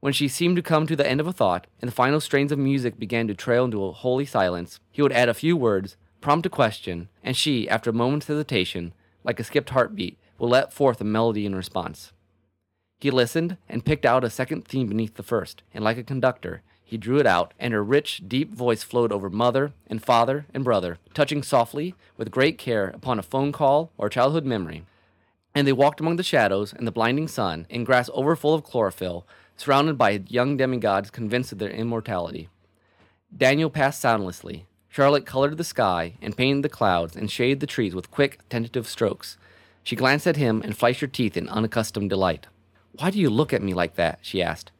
When 0.00 0.12
she 0.12 0.28
seemed 0.28 0.56
to 0.56 0.62
come 0.62 0.86
to 0.86 0.96
the 0.96 1.08
end 1.08 1.20
of 1.20 1.26
a 1.26 1.32
thought, 1.32 1.66
and 1.80 1.88
the 1.88 1.94
final 1.94 2.20
strains 2.20 2.52
of 2.52 2.58
music 2.58 2.98
began 2.98 3.26
to 3.28 3.34
trail 3.34 3.64
into 3.64 3.84
a 3.84 3.92
holy 3.92 4.26
silence, 4.26 4.78
he 4.92 5.00
would 5.00 5.12
add 5.12 5.28
a 5.28 5.34
few 5.34 5.56
words, 5.56 5.96
prompt 6.20 6.46
a 6.46 6.50
question, 6.50 7.08
and 7.22 7.36
she, 7.36 7.68
after 7.68 7.90
a 7.90 7.94
moment's 7.94 8.26
hesitation, 8.26 8.92
like 9.24 9.40
a 9.40 9.44
skipped 9.44 9.70
heartbeat, 9.70 10.18
will 10.38 10.48
let 10.48 10.72
forth 10.72 11.00
a 11.00 11.04
melody 11.04 11.46
in 11.46 11.54
response. 11.54 12.12
He 13.00 13.10
listened 13.10 13.56
and 13.68 13.84
picked 13.84 14.06
out 14.06 14.24
a 14.24 14.30
second 14.30 14.66
theme 14.66 14.88
beneath 14.88 15.14
the 15.14 15.22
first, 15.22 15.62
and 15.72 15.82
like 15.82 15.98
a 15.98 16.02
conductor, 16.02 16.62
he 16.88 16.96
drew 16.96 17.18
it 17.18 17.26
out, 17.26 17.52
and 17.58 17.74
her 17.74 17.82
rich, 17.82 18.22
deep 18.28 18.54
voice 18.54 18.84
flowed 18.84 19.10
over 19.10 19.28
mother 19.28 19.72
and 19.88 20.00
father 20.00 20.46
and 20.54 20.62
brother, 20.62 20.98
touching 21.14 21.42
softly, 21.42 21.96
with 22.16 22.30
great 22.30 22.58
care, 22.58 22.86
upon 22.94 23.18
a 23.18 23.24
phone 23.24 23.50
call 23.50 23.90
or 23.98 24.08
childhood 24.08 24.44
memory. 24.44 24.84
And 25.52 25.66
they 25.66 25.72
walked 25.72 25.98
among 25.98 26.14
the 26.14 26.22
shadows 26.22 26.72
and 26.72 26.86
the 26.86 26.92
blinding 26.92 27.26
sun, 27.26 27.66
in 27.68 27.82
grass 27.82 28.08
overfull 28.14 28.54
of 28.54 28.62
chlorophyll, 28.62 29.26
surrounded 29.56 29.98
by 29.98 30.22
young 30.28 30.56
demigods 30.56 31.10
convinced 31.10 31.50
of 31.50 31.58
their 31.58 31.70
immortality. 31.70 32.48
Daniel 33.36 33.68
passed 33.68 34.00
soundlessly. 34.00 34.66
Charlotte 34.88 35.26
colored 35.26 35.56
the 35.56 35.64
sky 35.64 36.14
and 36.22 36.36
painted 36.36 36.62
the 36.62 36.68
clouds 36.68 37.16
and 37.16 37.28
shaded 37.28 37.58
the 37.58 37.66
trees 37.66 37.96
with 37.96 38.12
quick, 38.12 38.38
tentative 38.48 38.86
strokes. 38.86 39.38
She 39.82 39.96
glanced 39.96 40.28
at 40.28 40.36
him 40.36 40.62
and 40.62 40.76
flashed 40.76 41.00
her 41.00 41.08
teeth 41.08 41.36
in 41.36 41.48
unaccustomed 41.48 42.10
delight. 42.10 42.46
Why 42.92 43.10
do 43.10 43.18
you 43.18 43.28
look 43.28 43.52
at 43.52 43.60
me 43.60 43.74
like 43.74 43.96
that? 43.96 44.20
she 44.22 44.40
asked. 44.40 44.70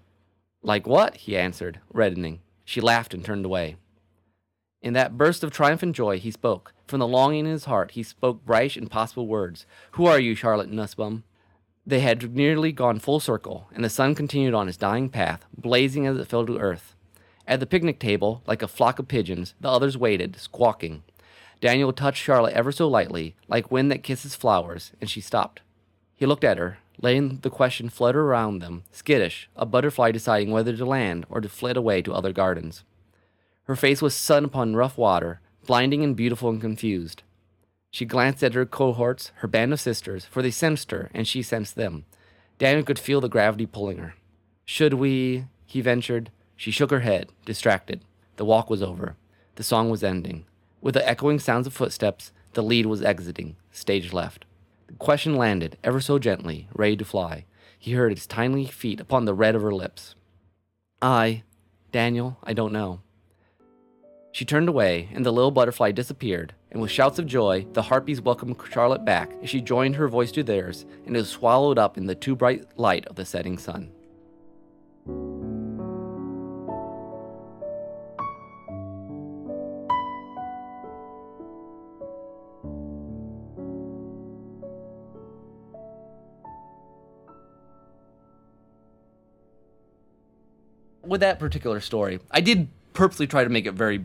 Like 0.66 0.84
what? 0.84 1.18
he 1.18 1.36
answered, 1.36 1.78
reddening. 1.92 2.40
She 2.64 2.80
laughed 2.80 3.14
and 3.14 3.24
turned 3.24 3.44
away. 3.44 3.76
In 4.82 4.94
that 4.94 5.16
burst 5.16 5.44
of 5.44 5.52
triumphant 5.52 5.94
joy, 5.94 6.18
he 6.18 6.32
spoke. 6.32 6.74
From 6.88 6.98
the 6.98 7.06
longing 7.06 7.46
in 7.46 7.52
his 7.52 7.66
heart, 7.66 7.92
he 7.92 8.02
spoke 8.02 8.44
brash, 8.44 8.76
impossible 8.76 9.28
words. 9.28 9.64
Who 9.92 10.06
are 10.06 10.18
you, 10.18 10.34
Charlotte 10.34 10.68
Nussbaum? 10.68 11.22
They 11.86 12.00
had 12.00 12.34
nearly 12.34 12.72
gone 12.72 12.98
full 12.98 13.20
circle, 13.20 13.68
and 13.72 13.84
the 13.84 13.88
sun 13.88 14.16
continued 14.16 14.54
on 14.54 14.66
its 14.66 14.76
dying 14.76 15.08
path, 15.08 15.46
blazing 15.56 16.04
as 16.04 16.18
it 16.18 16.26
fell 16.26 16.44
to 16.46 16.58
earth. 16.58 16.96
At 17.46 17.60
the 17.60 17.66
picnic 17.66 18.00
table, 18.00 18.42
like 18.44 18.60
a 18.60 18.68
flock 18.68 18.98
of 18.98 19.06
pigeons, 19.06 19.54
the 19.60 19.70
others 19.70 19.96
waited, 19.96 20.34
squawking. 20.34 21.04
Daniel 21.60 21.92
touched 21.92 22.24
Charlotte 22.24 22.54
ever 22.54 22.72
so 22.72 22.88
lightly, 22.88 23.36
like 23.46 23.70
wind 23.70 23.88
that 23.92 24.02
kisses 24.02 24.34
flowers, 24.34 24.90
and 25.00 25.08
she 25.08 25.20
stopped. 25.20 25.60
He 26.16 26.26
looked 26.26 26.42
at 26.42 26.58
her, 26.58 26.78
letting 27.00 27.38
the 27.38 27.50
question 27.50 27.88
flutter 27.88 28.22
around 28.22 28.58
them, 28.58 28.84
skittish, 28.92 29.48
a 29.56 29.66
butterfly 29.66 30.10
deciding 30.10 30.50
whether 30.50 30.76
to 30.76 30.84
land 30.84 31.26
or 31.28 31.40
to 31.40 31.48
flit 31.48 31.76
away 31.76 32.02
to 32.02 32.14
other 32.14 32.32
gardens. 32.32 32.84
Her 33.64 33.76
face 33.76 34.00
was 34.00 34.14
sun 34.14 34.44
upon 34.44 34.76
rough 34.76 34.96
water, 34.96 35.40
blinding 35.66 36.02
and 36.02 36.16
beautiful 36.16 36.48
and 36.48 36.60
confused. 36.60 37.22
She 37.90 38.04
glanced 38.04 38.42
at 38.42 38.54
her 38.54 38.66
cohorts, 38.66 39.32
her 39.36 39.48
band 39.48 39.72
of 39.72 39.80
sisters, 39.80 40.24
for 40.24 40.42
they 40.42 40.50
sensed 40.50 40.90
her, 40.90 41.10
and 41.12 41.26
she 41.26 41.42
sensed 41.42 41.74
them. 41.74 42.04
Daniel 42.58 42.84
could 42.84 42.98
feel 42.98 43.20
the 43.20 43.28
gravity 43.28 43.66
pulling 43.66 43.98
her. 43.98 44.14
Should 44.64 44.94
we? 44.94 45.46
he 45.66 45.80
ventured. 45.80 46.30
She 46.56 46.70
shook 46.70 46.90
her 46.90 47.00
head, 47.00 47.30
distracted. 47.44 48.00
The 48.36 48.44
walk 48.44 48.70
was 48.70 48.82
over. 48.82 49.16
The 49.56 49.62
song 49.62 49.90
was 49.90 50.02
ending. 50.02 50.46
With 50.80 50.94
the 50.94 51.06
echoing 51.08 51.38
sounds 51.38 51.66
of 51.66 51.74
footsteps, 51.74 52.32
the 52.54 52.62
lead 52.62 52.86
was 52.86 53.02
exiting, 53.02 53.56
stage 53.72 54.12
left. 54.12 54.45
The 54.86 54.94
question 54.94 55.36
landed, 55.36 55.78
ever 55.82 56.00
so 56.00 56.18
gently, 56.18 56.68
ready 56.74 56.96
to 56.96 57.04
fly. 57.04 57.44
He 57.78 57.92
heard 57.92 58.12
its 58.12 58.26
tiny 58.26 58.66
feet 58.66 59.00
upon 59.00 59.24
the 59.24 59.34
red 59.34 59.54
of 59.54 59.62
her 59.62 59.74
lips. 59.74 60.14
I, 61.02 61.42
Daniel, 61.92 62.38
I 62.42 62.52
don't 62.52 62.72
know. 62.72 63.00
She 64.32 64.44
turned 64.44 64.68
away, 64.68 65.08
and 65.14 65.24
the 65.24 65.32
little 65.32 65.50
butterfly 65.50 65.92
disappeared, 65.92 66.54
and 66.70 66.82
with 66.82 66.90
shouts 66.90 67.18
of 67.18 67.26
joy, 67.26 67.66
the 67.72 67.82
harpies 67.82 68.20
welcomed 68.20 68.56
Charlotte 68.70 69.04
back 69.04 69.32
as 69.42 69.48
she 69.48 69.60
joined 69.62 69.96
her 69.96 70.08
voice 70.08 70.30
to 70.32 70.42
theirs, 70.42 70.84
and 71.06 71.16
was 71.16 71.28
swallowed 71.28 71.78
up 71.78 71.96
in 71.96 72.06
the 72.06 72.14
too 72.14 72.36
bright 72.36 72.66
light 72.78 73.06
of 73.06 73.16
the 73.16 73.24
setting 73.24 73.56
sun. 73.56 73.90
With 91.16 91.22
that 91.22 91.38
particular 91.38 91.80
story, 91.80 92.20
I 92.30 92.42
did 92.42 92.68
purposely 92.92 93.26
try 93.26 93.42
to 93.42 93.48
make 93.48 93.64
it 93.64 93.72
very 93.72 94.04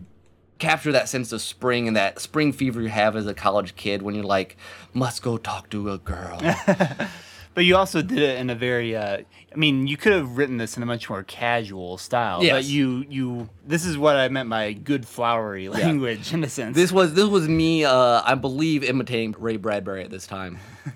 capture 0.59 0.93
that 0.93 1.09
sense 1.09 1.33
of 1.33 1.41
spring 1.41 1.89
and 1.89 1.97
that 1.97 2.21
spring 2.21 2.53
fever 2.53 2.81
you 2.81 2.87
have 2.87 3.17
as 3.17 3.27
a 3.27 3.33
college 3.33 3.75
kid 3.75 4.01
when 4.01 4.15
you're 4.15 4.23
like, 4.23 4.55
must 4.93 5.21
go 5.21 5.37
talk 5.37 5.69
to 5.71 5.91
a 5.91 5.97
girl. 5.97 6.39
But 7.53 7.65
you 7.65 7.75
also 7.75 8.01
did 8.01 8.19
it 8.19 8.37
in 8.37 8.49
a 8.49 8.55
very. 8.55 8.95
Uh, 8.95 9.17
I 9.51 9.55
mean, 9.57 9.85
you 9.85 9.97
could 9.97 10.13
have 10.13 10.37
written 10.37 10.55
this 10.55 10.77
in 10.77 10.83
a 10.83 10.85
much 10.85 11.09
more 11.09 11.21
casual 11.23 11.97
style. 11.97 12.41
Yes. 12.41 12.53
But 12.53 12.63
you, 12.63 13.05
you. 13.09 13.49
This 13.67 13.85
is 13.85 13.97
what 13.97 14.15
I 14.15 14.29
meant 14.29 14.49
by 14.49 14.71
good 14.71 15.05
flowery 15.05 15.67
language, 15.67 16.33
in 16.33 16.45
a 16.45 16.49
sense. 16.49 16.77
this 16.77 16.93
was 16.93 17.13
this 17.13 17.27
was 17.27 17.49
me, 17.49 17.83
uh, 17.83 18.21
I 18.23 18.35
believe, 18.35 18.85
imitating 18.85 19.35
Ray 19.37 19.57
Bradbury 19.57 20.01
at 20.01 20.09
this 20.09 20.25
time, 20.25 20.59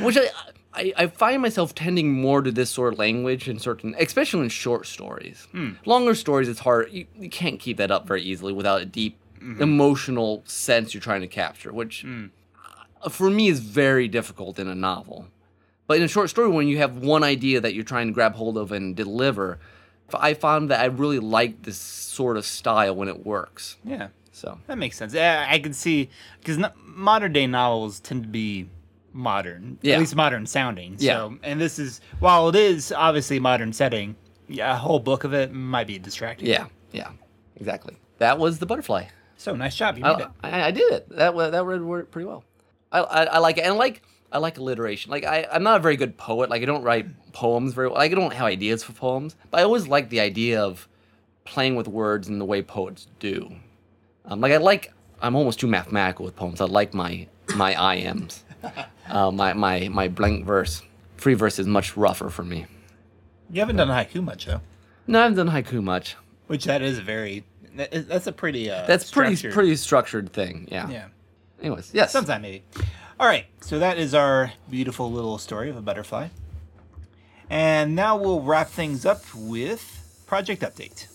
which 0.00 0.18
I, 0.18 0.26
I 0.74 0.92
I 0.96 1.06
find 1.06 1.40
myself 1.42 1.74
tending 1.74 2.12
more 2.12 2.42
to 2.42 2.50
this 2.50 2.70
sort 2.70 2.92
of 2.92 2.98
language 2.98 3.48
in 3.48 3.58
certain, 3.58 3.94
especially 3.98 4.42
in 4.42 4.48
short 4.48 4.86
stories. 4.86 5.46
Hmm. 5.52 5.72
Longer 5.84 6.14
stories, 6.14 6.48
it's 6.48 6.60
hard. 6.60 6.90
You, 6.92 7.06
you 7.18 7.30
can't 7.30 7.60
keep 7.60 7.76
that 7.76 7.90
up 7.90 8.06
very 8.06 8.22
easily 8.22 8.52
without 8.52 8.82
a 8.82 8.84
deep 8.84 9.16
mm-hmm. 9.38 9.62
emotional 9.62 10.42
sense 10.46 10.94
you're 10.94 11.00
trying 11.00 11.20
to 11.20 11.28
capture, 11.28 11.72
which 11.72 12.02
hmm. 12.02 12.26
uh, 13.02 13.08
for 13.08 13.30
me 13.30 13.48
is 13.48 13.60
very 13.60 14.08
difficult 14.08 14.58
in 14.58 14.68
a 14.68 14.74
novel. 14.74 15.26
But 15.86 15.98
in 15.98 16.02
a 16.02 16.08
short 16.08 16.30
story, 16.30 16.48
when 16.48 16.66
you 16.66 16.78
have 16.78 16.96
one 16.96 17.22
idea 17.22 17.60
that 17.60 17.74
you're 17.74 17.84
trying 17.84 18.06
to 18.06 18.12
grab 18.14 18.34
hold 18.34 18.56
of 18.56 18.72
and 18.72 18.96
deliver, 18.96 19.58
I 20.14 20.32
found 20.34 20.70
that 20.70 20.80
I 20.80 20.86
really 20.86 21.18
like 21.18 21.62
this 21.62 21.76
sort 21.76 22.36
of 22.36 22.46
style 22.46 22.96
when 22.96 23.08
it 23.08 23.24
works. 23.24 23.76
yeah. 23.84 24.08
So 24.32 24.58
That 24.66 24.78
makes 24.78 24.96
sense. 24.96 25.14
Yeah, 25.14 25.46
I 25.48 25.60
can 25.60 25.72
see 25.72 26.10
because 26.40 26.58
modern 26.84 27.32
day 27.32 27.46
novels 27.46 28.00
tend 28.00 28.24
to 28.24 28.28
be 28.28 28.68
modern, 29.14 29.78
Yeah. 29.80 29.94
at 29.94 30.00
least 30.00 30.14
modern 30.14 30.44
sounding. 30.46 30.96
Yeah. 30.98 31.14
So, 31.14 31.38
and 31.42 31.58
this 31.60 31.78
is 31.78 32.00
while 32.20 32.48
it 32.50 32.56
is 32.56 32.92
obviously 32.92 33.38
modern 33.40 33.72
setting, 33.72 34.16
yeah, 34.48 34.74
a 34.74 34.76
whole 34.76 34.98
book 34.98 35.24
of 35.24 35.32
it 35.32 35.52
might 35.52 35.86
be 35.86 35.98
distracting. 35.98 36.48
yeah, 36.48 36.66
yeah, 36.92 37.10
exactly. 37.56 37.96
That 38.18 38.38
was 38.38 38.58
the 38.58 38.66
butterfly. 38.66 39.04
So 39.38 39.54
nice 39.56 39.74
job. 39.76 39.96
You 39.96 40.04
made 40.04 40.10
I, 40.10 40.20
it. 40.20 40.28
I, 40.42 40.62
I 40.64 40.70
did 40.70 40.92
it. 40.92 41.08
That 41.10 41.34
that 41.36 41.64
read 41.64 41.82
word 41.82 42.10
pretty 42.10 42.26
well. 42.26 42.44
I, 42.92 43.00
I, 43.00 43.24
I 43.24 43.38
like 43.38 43.56
it, 43.58 43.62
and 43.64 43.72
I 43.74 43.76
like 43.76 44.02
I 44.32 44.38
like 44.38 44.58
alliteration. 44.58 45.10
Like 45.10 45.24
I, 45.24 45.46
I'm 45.50 45.62
not 45.62 45.76
a 45.76 45.80
very 45.80 45.96
good 45.96 46.16
poet. 46.16 46.50
Like 46.50 46.62
I 46.62 46.64
don't 46.64 46.82
write 46.82 47.06
poems 47.32 47.72
very 47.74 47.88
well. 47.88 47.96
Like 47.96 48.12
I 48.12 48.14
don't 48.14 48.32
have 48.32 48.46
ideas 48.46 48.82
for 48.82 48.92
poems. 48.92 49.36
But 49.50 49.60
I 49.60 49.62
always 49.64 49.86
like 49.88 50.10
the 50.10 50.20
idea 50.20 50.62
of 50.62 50.88
playing 51.44 51.76
with 51.76 51.88
words 51.88 52.28
in 52.28 52.38
the 52.38 52.44
way 52.44 52.62
poets 52.62 53.06
do. 53.20 53.54
Um, 54.24 54.40
like 54.40 54.52
I 54.52 54.56
like 54.58 54.92
I'm 55.20 55.34
almost 55.36 55.60
too 55.60 55.66
mathematical 55.66 56.24
with 56.24 56.36
poems. 56.36 56.60
I 56.60 56.64
like 56.66 56.94
my 56.94 57.26
my 57.56 57.74
iambs, 57.74 58.42
uh, 59.08 59.30
my 59.30 59.52
my 59.52 59.88
my 59.88 60.08
blank 60.08 60.44
verse. 60.46 60.82
Free 61.16 61.34
verse 61.34 61.58
is 61.58 61.66
much 61.66 61.96
rougher 61.96 62.28
for 62.30 62.42
me. 62.44 62.66
You 63.50 63.60
haven't 63.60 63.76
done 63.76 63.88
haiku 63.88 64.22
much 64.22 64.46
though, 64.46 64.60
No, 65.06 65.20
I 65.20 65.22
haven't 65.24 65.36
done 65.46 65.54
haiku 65.54 65.82
much. 65.82 66.16
which 66.48 66.64
that 66.64 66.82
is 66.82 66.98
a 66.98 67.02
very. 67.02 67.44
that- 67.76 68.08
That's 68.08 68.26
a 68.26 68.32
pretty. 68.32 68.70
Uh, 68.70 68.84
That's 68.86 69.10
pretty 69.10 69.36
structured- 69.36 69.54
pretty 69.54 69.76
structured 69.76 70.32
thing. 70.32 70.68
Yeah. 70.70 70.88
Yeah. 70.90 71.06
Anyways, 71.60 71.90
yes. 71.94 72.10
Sometime 72.12 72.42
maybe. 72.42 72.62
All 73.20 73.26
right, 73.28 73.46
so 73.60 73.78
that 73.78 73.96
is 73.96 74.12
our 74.14 74.52
beautiful 74.68 75.10
little 75.10 75.38
story 75.38 75.70
of 75.70 75.76
a 75.76 75.80
butterfly. 75.80 76.28
And 77.48 77.94
now 77.94 78.16
we'll 78.16 78.40
wrap 78.42 78.68
things 78.68 79.06
up 79.06 79.22
with 79.34 80.24
project 80.26 80.62
update. 80.62 81.06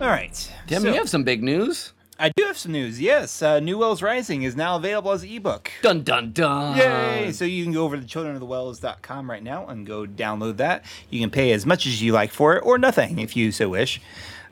All 0.00 0.08
right. 0.12 0.52
Tim, 0.66 0.82
so 0.82 0.88
you 0.88 0.94
have 0.94 1.08
some 1.08 1.24
big 1.24 1.42
news. 1.42 1.92
I 2.18 2.30
do 2.30 2.44
have 2.44 2.56
some 2.56 2.72
news. 2.72 2.98
Yes, 3.00 3.42
uh, 3.42 3.60
New 3.60 3.76
Wells 3.76 4.00
Rising 4.00 4.42
is 4.42 4.56
now 4.56 4.76
available 4.76 5.12
as 5.12 5.22
an 5.22 5.28
ebook. 5.28 5.70
Dun 5.82 6.02
dun 6.02 6.32
dun. 6.32 6.76
Yay! 6.76 7.30
So 7.32 7.44
you 7.44 7.62
can 7.62 7.74
go 7.74 7.84
over 7.84 7.96
to 7.96 8.02
childrenofthewells.com 8.02 9.30
right 9.30 9.42
now 9.42 9.66
and 9.66 9.86
go 9.86 10.06
download 10.06 10.56
that. 10.56 10.84
You 11.10 11.20
can 11.20 11.30
pay 11.30 11.52
as 11.52 11.66
much 11.66 11.86
as 11.86 12.00
you 12.02 12.12
like 12.12 12.32
for 12.32 12.56
it 12.56 12.62
or 12.64 12.78
nothing 12.78 13.18
if 13.18 13.36
you 13.36 13.52
so 13.52 13.68
wish. 13.68 14.00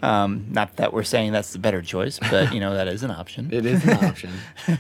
Um, 0.03 0.47
not 0.51 0.77
that 0.77 0.93
we're 0.93 1.05
saying 1.05 1.33
that's 1.33 1.55
the 1.55 1.59
better 1.59 1.81
choice, 1.81 2.19
but 2.19 2.53
you 2.53 2.61
know 2.61 2.75
that 2.75 2.87
is 2.89 3.03
an 3.03 3.11
option. 3.11 3.49
It 3.53 3.65
is 3.65 3.83
an 3.85 4.05
option. 4.05 4.33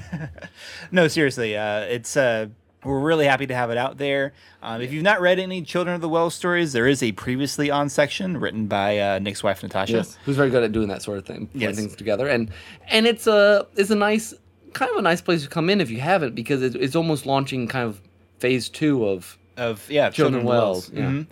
No, 0.90 1.08
seriously, 1.08 1.56
uh, 1.56 1.80
it's 1.80 2.16
uh, 2.16 2.48
we're 2.84 2.98
really 3.00 3.26
happy 3.26 3.46
to 3.46 3.54
have 3.54 3.70
it 3.70 3.76
out 3.78 3.98
there. 3.98 4.32
Um, 4.62 4.80
if 4.82 4.92
you've 4.92 5.02
not 5.02 5.20
read 5.20 5.38
any 5.38 5.62
Children 5.62 5.94
of 5.94 6.00
the 6.00 6.08
Well 6.08 6.30
stories, 6.30 6.72
there 6.72 6.86
is 6.86 7.02
a 7.02 7.12
previously 7.12 7.70
on 7.70 7.88
section 7.88 8.36
written 8.38 8.66
by 8.66 8.98
uh, 8.98 9.18
Nick's 9.18 9.42
wife 9.42 9.62
Natasha. 9.62 9.92
yes. 9.94 10.18
Who's 10.24 10.36
very 10.36 10.50
good 10.50 10.62
at 10.62 10.72
doing 10.72 10.88
that 10.88 11.02
sort 11.02 11.18
of 11.18 11.26
thing, 11.26 11.46
putting 11.46 11.60
Yes. 11.60 11.76
things 11.76 11.96
together, 11.96 12.26
and 12.28 12.50
and 12.88 13.06
it's 13.06 13.26
a 13.26 13.66
it's 13.76 13.90
a 13.90 13.94
nice 13.96 14.34
kind 14.72 14.90
of 14.90 14.96
a 14.96 15.02
nice 15.02 15.20
place 15.20 15.42
to 15.44 15.48
come 15.48 15.70
in 15.70 15.80
if 15.80 15.90
you 15.90 16.00
haven't 16.00 16.34
because 16.34 16.60
it's, 16.62 16.74
it's 16.74 16.96
almost 16.96 17.26
launching 17.26 17.68
kind 17.68 17.86
of 17.88 18.00
phase 18.38 18.68
two 18.68 19.06
of 19.08 19.38
of 19.56 19.88
yeah 19.90 20.10
Children 20.10 20.12
Children 20.12 20.34
of 20.34 20.42
the 20.42 20.48
Wells, 20.48 20.90
Wells. 20.90 20.98
yeah. 20.98 21.10
Mhm. 21.10 21.26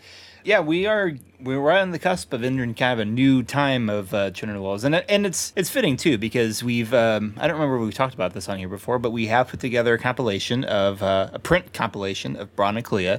Yeah, 0.44 0.58
we 0.58 0.86
are 0.86 1.12
we're 1.40 1.60
right 1.60 1.80
on 1.80 1.92
the 1.92 2.00
cusp 2.00 2.32
of 2.32 2.42
entering 2.42 2.74
kind 2.74 2.98
of 3.00 3.06
a 3.06 3.08
new 3.08 3.44
time 3.44 3.88
of 3.88 4.12
uh, 4.12 4.32
Children 4.32 4.60
Wells, 4.60 4.82
and 4.82 4.96
and 4.96 5.24
it's 5.24 5.52
it's 5.54 5.70
fitting 5.70 5.96
too 5.96 6.18
because 6.18 6.64
we've 6.64 6.92
um, 6.92 7.34
I 7.36 7.46
don't 7.46 7.54
remember 7.54 7.76
if 7.76 7.86
we 7.86 7.92
talked 7.92 8.14
about 8.14 8.32
this 8.34 8.48
on 8.48 8.58
here 8.58 8.68
before, 8.68 8.98
but 8.98 9.10
we 9.10 9.26
have 9.28 9.48
put 9.48 9.60
together 9.60 9.94
a 9.94 9.98
compilation 9.98 10.64
of 10.64 11.00
uh, 11.00 11.30
a 11.32 11.38
print 11.38 11.72
compilation 11.72 12.34
of 12.34 12.54
Braun 12.56 12.76
and 12.76 12.84
Clea. 12.84 13.18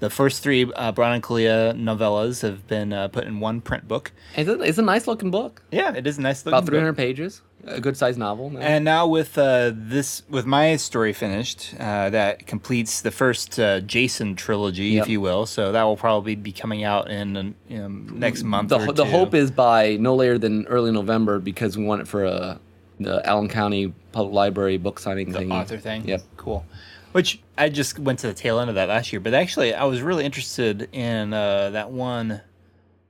The 0.00 0.10
first 0.10 0.42
three 0.42 0.70
uh, 0.74 0.92
Braun 0.92 1.12
and 1.12 1.22
Clea 1.22 1.44
novellas 1.74 2.42
have 2.42 2.66
been 2.66 2.92
uh, 2.92 3.08
put 3.08 3.24
in 3.24 3.38
one 3.40 3.60
print 3.60 3.86
book. 3.86 4.12
it's 4.36 4.48
a, 4.48 4.60
it's 4.62 4.78
a 4.78 4.82
nice 4.82 5.06
looking 5.06 5.30
book, 5.30 5.62
Yeah, 5.70 5.94
it 5.94 6.06
is 6.06 6.18
a 6.18 6.22
nice 6.22 6.44
looking 6.44 6.52
book. 6.56 6.62
about 6.62 6.66
book. 6.66 6.72
300 6.72 6.96
pages, 6.96 7.42
a 7.66 7.80
good 7.82 7.96
sized 7.98 8.18
novel. 8.18 8.48
no? 8.48 8.60
And 8.60 8.82
now 8.84 9.06
with 9.06 9.36
uh, 9.36 9.72
this, 9.74 10.22
with 10.30 10.46
my 10.46 10.76
story 10.76 11.12
finished, 11.12 11.74
uh, 11.78 12.08
that 12.10 12.46
completes 12.46 13.02
the 13.02 13.10
first 13.10 13.60
uh, 13.60 13.80
Jason 13.80 14.36
trilogy, 14.36 14.84
Yep. 14.86 15.02
if 15.04 15.08
you 15.10 15.20
will. 15.20 15.44
So 15.44 15.70
that 15.72 15.82
will 15.82 15.98
probably 15.98 16.34
be 16.34 16.52
coming 16.52 16.82
out 16.82 17.10
in 17.10 17.54
um, 17.70 18.08
next 18.18 18.42
month. 18.42 18.70
the, 18.70 18.78
the 18.92 19.04
hope 19.04 19.34
is 19.34 19.50
by 19.50 19.96
no 19.96 20.14
later 20.14 20.38
than 20.38 20.66
early 20.68 20.92
November 20.92 21.38
because 21.40 21.76
we 21.76 21.84
want 21.84 22.00
it 22.00 22.08
for 22.08 22.24
a 22.24 22.58
the 22.98 23.26
Allen 23.26 23.48
County 23.48 23.94
Public 24.12 24.34
Library 24.34 24.76
book 24.76 24.98
signing 24.98 25.30
the 25.32 25.38
thing. 25.40 25.52
author 25.52 25.78
thing. 25.78 26.06
Yep. 26.08 26.22
cool. 26.36 26.64
Which 27.12 27.40
I 27.60 27.68
just 27.68 27.98
went 27.98 28.18
to 28.20 28.26
the 28.26 28.34
tail 28.34 28.58
end 28.58 28.70
of 28.70 28.76
that 28.76 28.88
last 28.88 29.12
year, 29.12 29.20
but 29.20 29.34
actually 29.34 29.74
I 29.74 29.84
was 29.84 30.00
really 30.02 30.24
interested 30.24 30.88
in 30.92 31.32
uh, 31.34 31.70
that 31.70 31.90
one. 31.90 32.40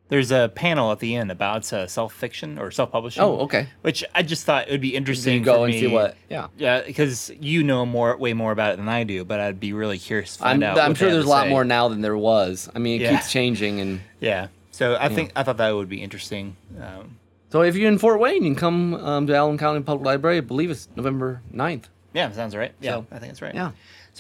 There's 0.08 0.32
a 0.32 0.50
panel 0.52 0.90
at 0.90 0.98
the 0.98 1.14
end 1.14 1.30
about 1.30 1.72
uh, 1.72 1.86
self 1.86 2.12
fiction 2.12 2.58
or 2.58 2.72
self 2.72 2.90
publishing. 2.90 3.22
Oh, 3.22 3.38
okay. 3.42 3.68
Which 3.82 4.02
I 4.12 4.22
just 4.24 4.44
thought 4.44 4.66
it 4.66 4.72
would 4.72 4.80
be 4.80 4.96
interesting. 4.96 5.34
you 5.38 5.44
go 5.44 5.62
and 5.62 5.72
see 5.72 5.86
what. 5.86 6.16
Yeah. 6.28 6.48
Yeah, 6.58 6.82
because 6.82 7.30
you 7.40 7.62
know 7.62 7.86
more, 7.86 8.16
way 8.16 8.32
more 8.32 8.50
about 8.50 8.72
it 8.74 8.78
than 8.78 8.88
I 8.88 9.04
do. 9.04 9.24
But 9.24 9.38
I'd 9.38 9.60
be 9.60 9.72
really 9.72 9.98
curious 9.98 10.36
to 10.38 10.46
I'm, 10.48 10.60
out. 10.64 10.80
I'm 10.80 10.96
sure 10.96 11.12
there's 11.12 11.26
a 11.26 11.28
lot 11.28 11.44
say. 11.44 11.50
more 11.50 11.64
now 11.64 11.86
than 11.88 12.00
there 12.00 12.16
was. 12.16 12.68
I 12.74 12.80
mean, 12.80 13.00
it 13.00 13.04
Yeah. 13.04 13.12
keeps 13.12 13.30
changing, 13.30 13.80
and 13.80 14.00
Yeah. 14.20 14.48
So 14.72 14.96
I 14.98 15.10
think 15.10 15.30
I 15.36 15.44
thought 15.44 15.58
that 15.58 15.70
would 15.70 15.88
be 15.88 16.02
interesting. 16.02 16.56
Um, 16.80 17.18
So 17.52 17.62
if 17.62 17.76
you're 17.76 17.88
in 17.88 17.98
Fort 17.98 18.18
Wayne, 18.18 18.42
you 18.42 18.50
can 18.50 18.56
come 18.56 18.94
um, 18.94 19.26
to 19.28 19.34
Allen 19.36 19.58
County 19.58 19.82
Public 19.82 20.04
Library. 20.06 20.38
I 20.38 20.40
believe 20.40 20.70
it's 20.72 20.88
November 20.96 21.40
9th. 21.54 21.84
Yeah, 22.14 22.32
sounds 22.32 22.56
right. 22.56 22.72
Yeah, 22.80 22.94
So- 22.94 23.06
I 23.12 23.18
think 23.20 23.30
that's 23.32 23.42
right. 23.42 23.54
Yeah. 23.54 23.70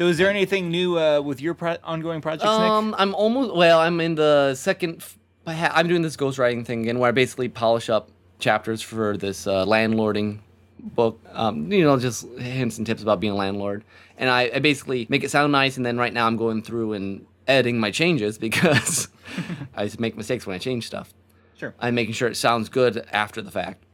So, 0.00 0.06
is 0.06 0.16
there 0.16 0.30
anything 0.30 0.70
new 0.70 0.98
uh, 0.98 1.20
with 1.20 1.42
your 1.42 1.52
pro- 1.52 1.76
ongoing 1.84 2.22
projects, 2.22 2.46
Um, 2.48 2.94
I'm 2.96 3.14
almost 3.14 3.54
well. 3.54 3.80
I'm 3.80 4.00
in 4.00 4.14
the 4.14 4.54
second. 4.54 5.02
f- 5.02 5.18
I 5.46 5.52
ha- 5.52 5.72
I'm 5.74 5.88
doing 5.88 6.00
this 6.00 6.16
ghostwriting 6.16 6.64
thing 6.64 6.80
again, 6.80 6.98
where 6.98 7.10
I 7.10 7.12
basically 7.12 7.50
polish 7.50 7.90
up 7.90 8.08
chapters 8.38 8.80
for 8.80 9.18
this 9.18 9.46
uh, 9.46 9.66
landlording 9.66 10.38
book. 10.78 11.20
Um, 11.34 11.70
you 11.70 11.84
know, 11.84 11.98
just 11.98 12.26
hints 12.38 12.78
and 12.78 12.86
tips 12.86 13.02
about 13.02 13.20
being 13.20 13.34
a 13.34 13.36
landlord, 13.36 13.84
and 14.16 14.30
I, 14.30 14.50
I 14.54 14.60
basically 14.60 15.06
make 15.10 15.22
it 15.22 15.30
sound 15.30 15.52
nice. 15.52 15.76
And 15.76 15.84
then 15.84 15.98
right 15.98 16.14
now, 16.14 16.26
I'm 16.26 16.38
going 16.38 16.62
through 16.62 16.94
and 16.94 17.26
editing 17.46 17.78
my 17.78 17.90
changes 17.90 18.38
because 18.38 19.08
I 19.76 19.90
make 19.98 20.16
mistakes 20.16 20.46
when 20.46 20.54
I 20.54 20.58
change 20.58 20.86
stuff. 20.86 21.12
Sure. 21.58 21.74
I'm 21.78 21.94
making 21.94 22.14
sure 22.14 22.26
it 22.26 22.38
sounds 22.38 22.70
good 22.70 23.06
after 23.12 23.42
the 23.42 23.50
fact. 23.50 23.84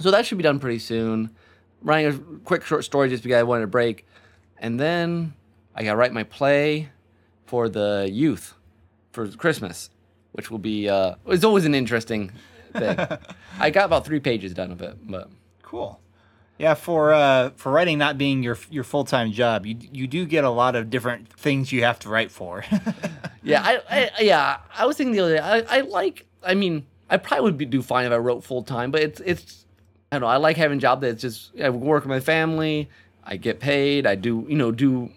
So 0.00 0.10
that 0.10 0.26
should 0.26 0.38
be 0.38 0.42
done 0.42 0.58
pretty 0.58 0.80
soon. 0.80 1.30
Writing 1.80 2.12
a 2.12 2.38
quick 2.40 2.64
short 2.64 2.84
story 2.84 3.08
just 3.08 3.22
because 3.22 3.38
I 3.38 3.44
wanted 3.44 3.62
a 3.62 3.68
break. 3.68 4.04
And 4.58 4.80
then 4.80 5.34
I 5.74 5.82
got 5.84 5.92
to 5.92 5.96
write 5.96 6.12
my 6.12 6.24
play 6.24 6.90
for 7.46 7.68
the 7.68 8.08
youth 8.10 8.54
for 9.12 9.28
Christmas, 9.28 9.90
which 10.32 10.50
will 10.50 10.58
be, 10.58 10.88
uh, 10.88 11.14
it's 11.26 11.44
always 11.44 11.64
an 11.64 11.74
interesting 11.74 12.32
thing. 12.72 12.98
I 13.58 13.70
got 13.70 13.86
about 13.86 14.04
three 14.04 14.20
pages 14.20 14.54
done 14.54 14.70
of 14.70 14.82
it, 14.82 14.96
but 15.02 15.28
Cool. 15.74 15.98
Yeah, 16.56 16.74
for 16.74 17.12
uh, 17.12 17.50
for 17.56 17.72
writing 17.72 17.98
not 17.98 18.16
being 18.16 18.44
your 18.44 18.56
your 18.70 18.84
full 18.84 19.04
time 19.04 19.32
job, 19.32 19.66
you 19.66 19.76
you 19.90 20.06
do 20.06 20.24
get 20.24 20.44
a 20.44 20.50
lot 20.50 20.76
of 20.76 20.88
different 20.88 21.32
things 21.32 21.72
you 21.72 21.82
have 21.82 21.98
to 22.00 22.08
write 22.08 22.30
for. 22.30 22.64
yeah, 23.42 23.60
I, 23.60 23.80
I 23.90 24.10
yeah, 24.20 24.58
I 24.72 24.86
was 24.86 24.96
thinking 24.96 25.14
the 25.14 25.20
other 25.20 25.36
day, 25.36 25.42
I, 25.42 25.78
I 25.78 25.80
like, 25.80 26.26
I 26.44 26.54
mean, 26.54 26.86
I 27.10 27.16
probably 27.16 27.46
would 27.46 27.58
be, 27.58 27.64
do 27.64 27.82
fine 27.82 28.06
if 28.06 28.12
I 28.12 28.18
wrote 28.18 28.44
full 28.44 28.62
time, 28.62 28.92
but 28.92 29.02
it's, 29.02 29.20
it's, 29.26 29.66
I 30.12 30.16
don't 30.16 30.20
know, 30.20 30.28
I 30.28 30.36
like 30.36 30.56
having 30.56 30.78
a 30.78 30.80
job 30.80 31.00
that's 31.00 31.20
just, 31.20 31.58
I 31.60 31.70
work 31.70 32.04
with 32.04 32.08
my 32.08 32.20
family, 32.20 32.88
I 33.24 33.36
get 33.36 33.58
paid, 33.58 34.06
I 34.06 34.14
do, 34.14 34.46
you 34.48 34.54
know, 34.56 34.70
do 34.70 35.10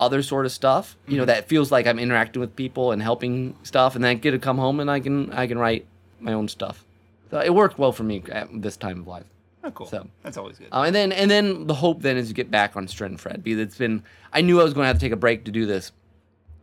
other 0.00 0.22
sort 0.22 0.46
of 0.46 0.50
stuff, 0.52 0.96
you 1.06 1.16
know, 1.18 1.24
that 1.26 1.46
feels 1.48 1.70
like 1.70 1.86
I'm 1.86 1.98
interacting 1.98 2.40
with 2.40 2.56
people 2.56 2.90
and 2.90 3.00
helping 3.02 3.54
stuff, 3.62 3.94
and 3.94 4.02
then 4.02 4.10
I 4.10 4.14
get 4.14 4.32
to 4.32 4.38
come 4.38 4.58
home 4.58 4.80
and 4.80 4.90
I 4.90 4.98
can, 4.98 5.32
I 5.32 5.46
can 5.46 5.58
write 5.58 5.86
my 6.18 6.32
own 6.32 6.48
stuff. 6.48 6.84
So 7.30 7.38
it 7.40 7.54
worked 7.54 7.78
well 7.78 7.92
for 7.92 8.02
me 8.02 8.22
at 8.32 8.48
this 8.62 8.76
time 8.76 9.00
of 9.02 9.06
life. 9.06 9.26
oh, 9.62 9.70
cool. 9.70 9.86
So- 9.86 10.08
That's 10.24 10.36
always 10.36 10.58
good. 10.58 10.68
Um, 10.72 10.86
and 10.86 10.94
then 10.94 11.12
and 11.12 11.30
then 11.30 11.66
the 11.66 11.74
hope 11.74 12.02
then 12.02 12.16
is 12.16 12.28
to 12.28 12.34
get 12.34 12.50
back 12.50 12.74
on 12.76 12.86
Stren 12.86 13.18
Fred 13.20 13.44
because 13.44 13.60
it's 13.60 13.76
been 13.78 14.02
I 14.32 14.40
knew 14.40 14.58
I 14.60 14.64
was 14.64 14.72
going 14.74 14.84
to 14.84 14.88
have 14.88 14.96
to 14.96 15.00
take 15.00 15.12
a 15.12 15.16
break 15.16 15.44
to 15.44 15.50
do 15.52 15.66
this 15.66 15.92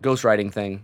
ghostwriting 0.01 0.51
thing, 0.51 0.83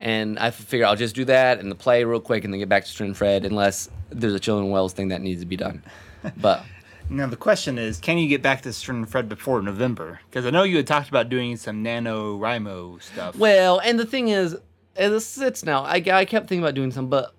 and 0.00 0.38
I 0.38 0.50
figure 0.50 0.86
I'll 0.86 0.96
just 0.96 1.14
do 1.14 1.24
that 1.26 1.60
and 1.60 1.70
the 1.70 1.74
play 1.76 2.02
real 2.04 2.20
quick 2.20 2.44
and 2.44 2.52
then 2.52 2.58
get 2.60 2.68
back 2.68 2.84
to 2.86 2.90
Stren 2.90 3.14
Fred 3.14 3.44
unless 3.44 3.88
there's 4.10 4.34
a 4.34 4.40
Children 4.40 4.70
Wells 4.70 4.92
thing 4.92 5.08
that 5.08 5.20
needs 5.20 5.40
to 5.42 5.46
be 5.46 5.56
done. 5.56 5.82
But 6.38 6.64
now 7.08 7.26
the 7.26 7.36
question 7.36 7.78
is, 7.78 7.98
can 7.98 8.18
you 8.18 8.28
get 8.28 8.42
back 8.42 8.62
to 8.62 8.72
Stern 8.72 9.04
Fred 9.06 9.28
before 9.28 9.60
November? 9.62 10.20
Because 10.28 10.46
I 10.46 10.50
know 10.50 10.62
you 10.62 10.76
had 10.76 10.86
talked 10.86 11.08
about 11.08 11.28
doing 11.28 11.56
some 11.56 11.84
NaNoWriMo 11.84 13.02
stuff. 13.02 13.36
well, 13.36 13.80
and 13.80 13.98
the 13.98 14.06
thing 14.06 14.28
is, 14.28 14.56
as 14.96 15.12
it 15.12 15.20
sits 15.20 15.64
now, 15.64 15.82
I, 15.82 16.02
I 16.12 16.24
kept 16.24 16.48
thinking 16.48 16.62
about 16.62 16.74
doing 16.74 16.90
some, 16.90 17.08
but 17.08 17.34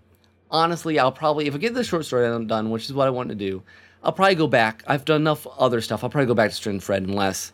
honestly, 0.52 1.00
I'll 1.00 1.12
probably 1.12 1.48
if 1.48 1.56
I 1.56 1.58
get 1.58 1.74
this 1.74 1.88
short 1.88 2.06
story 2.06 2.46
done, 2.46 2.70
which 2.70 2.86
is 2.86 2.94
what 2.94 3.08
I 3.08 3.12
want 3.12 3.30
to 3.30 3.36
do, 3.36 3.64
I'll 4.04 4.12
probably 4.12 4.36
go 4.36 4.48
back. 4.48 4.84
I've 4.88 5.06
done 5.06 5.22
enough 5.22 5.48
other 5.58 5.82
stuff. 5.82 6.04
I'll 6.04 6.10
probably 6.10 6.28
go 6.28 6.36
back 6.36 6.52
to 6.52 6.56
Stren 6.56 6.72
and 6.72 6.84
Fred 6.84 7.04
unless 7.04 7.52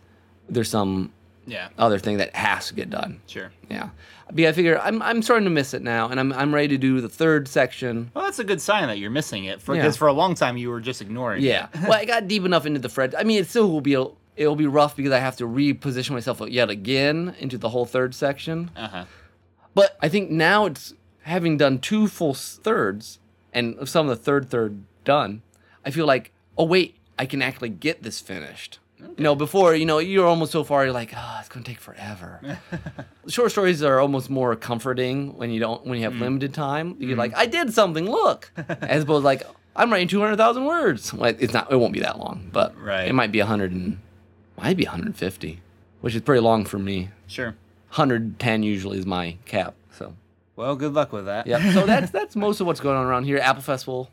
there's 0.49 0.69
some 0.69 1.11
yeah, 1.51 1.69
other 1.77 1.99
thing 1.99 2.17
that 2.17 2.35
has 2.35 2.67
to 2.69 2.73
get 2.73 2.89
done. 2.89 3.19
sure. 3.27 3.51
Yeah, 3.69 3.89
but 4.31 4.45
I 4.45 4.51
figure 4.53 4.79
I'm 4.79 5.01
I'm 5.01 5.21
starting 5.21 5.43
to 5.43 5.49
miss 5.51 5.73
it 5.73 5.81
now, 5.81 6.07
and 6.09 6.19
I'm 6.19 6.31
I'm 6.33 6.55
ready 6.55 6.69
to 6.69 6.77
do 6.77 7.01
the 7.01 7.09
third 7.09 7.47
section. 7.47 8.09
Well, 8.13 8.23
that's 8.23 8.39
a 8.39 8.43
good 8.43 8.61
sign 8.61 8.87
that 8.87 8.97
you're 8.97 9.11
missing 9.11 9.45
it. 9.45 9.63
Because 9.65 9.97
for 9.97 10.07
a 10.07 10.13
long 10.13 10.35
time 10.35 10.57
you 10.57 10.69
were 10.69 10.79
just 10.81 11.01
ignoring 11.01 11.43
Yeah, 11.43 11.67
it. 11.73 11.81
well, 11.87 11.93
I 11.99 12.05
got 12.05 12.27
deep 12.27 12.45
enough 12.45 12.65
into 12.65 12.79
the 12.79 12.89
Fred. 12.89 13.13
I 13.15 13.23
mean, 13.23 13.39
it 13.41 13.47
still 13.49 13.69
will 13.69 13.81
be 13.81 13.95
a, 13.95 14.05
it'll 14.37 14.55
be 14.55 14.67
rough 14.67 14.95
because 14.95 15.11
I 15.11 15.19
have 15.19 15.35
to 15.37 15.43
reposition 15.45 16.11
myself 16.11 16.41
yet 16.47 16.69
again 16.69 17.35
into 17.39 17.57
the 17.57 17.69
whole 17.69 17.85
third 17.85 18.15
section. 18.15 18.71
Uh 18.75 18.87
huh. 18.87 19.05
But 19.75 19.97
I 20.01 20.09
think 20.09 20.29
now 20.31 20.65
it's 20.65 20.93
having 21.23 21.57
done 21.57 21.79
two 21.79 22.07
full 22.07 22.33
thirds 22.33 23.19
and 23.53 23.87
some 23.87 24.09
of 24.09 24.17
the 24.17 24.23
third 24.23 24.49
third 24.49 24.83
done. 25.03 25.41
I 25.85 25.91
feel 25.91 26.05
like 26.05 26.31
oh 26.57 26.65
wait, 26.65 26.95
I 27.19 27.25
can 27.25 27.41
actually 27.41 27.69
get 27.69 28.03
this 28.03 28.19
finished. 28.19 28.79
You 29.17 29.23
know, 29.23 29.35
before 29.35 29.75
you 29.75 29.85
know, 29.85 29.99
you're 29.99 30.27
almost 30.27 30.51
so 30.51 30.63
far. 30.63 30.83
You're 30.85 30.93
like, 30.93 31.13
oh, 31.15 31.37
it's 31.39 31.49
gonna 31.49 31.65
take 31.65 31.79
forever. 31.79 32.59
Short 33.27 33.51
stories 33.51 33.83
are 33.83 33.99
almost 33.99 34.29
more 34.29 34.55
comforting 34.55 35.35
when 35.37 35.49
you 35.51 35.59
don't 35.59 35.85
when 35.85 35.99
you 35.99 36.07
Mm. 36.07 36.11
have 36.13 36.21
limited 36.21 36.53
time. 36.53 36.95
You're 36.99 37.17
like, 37.17 37.35
I 37.35 37.45
did 37.45 37.73
something. 37.73 38.09
Look, 38.09 38.51
as 38.81 39.03
opposed 39.03 39.23
like 39.25 39.43
I'm 39.75 39.91
writing 39.91 40.07
two 40.07 40.19
hundred 40.21 40.37
thousand 40.37 40.65
words. 40.65 41.13
Well, 41.13 41.33
it's 41.37 41.53
not. 41.53 41.71
It 41.71 41.77
won't 41.77 41.93
be 41.93 41.99
that 42.01 42.19
long, 42.19 42.49
but 42.51 42.75
Right. 42.81 43.07
it 43.07 43.13
might 43.13 43.31
be 43.31 43.39
hundred 43.39 43.71
and 43.71 43.99
might 44.57 44.77
be 44.77 44.83
150, 44.85 45.59
which 46.01 46.13
is 46.15 46.21
pretty 46.21 46.41
long 46.41 46.65
for 46.65 46.77
me. 46.77 47.09
Sure. 47.27 47.55
110 47.89 48.63
usually 48.63 48.99
is 48.99 49.05
my 49.05 49.37
cap. 49.45 49.73
So 49.97 50.13
Well, 50.55 50.75
good 50.75 50.93
luck 50.93 51.11
with 51.11 51.25
that. 51.25 51.47
yeah. 51.47 51.73
So 51.73 51.85
that's 51.85 52.11
that's 52.11 52.35
most 52.45 52.59
of 52.61 52.67
what's 52.67 52.79
going 52.79 52.97
on 52.97 53.05
around 53.05 53.23
here. 53.25 53.37
Apple 53.39 53.61
Festival. 53.63 54.09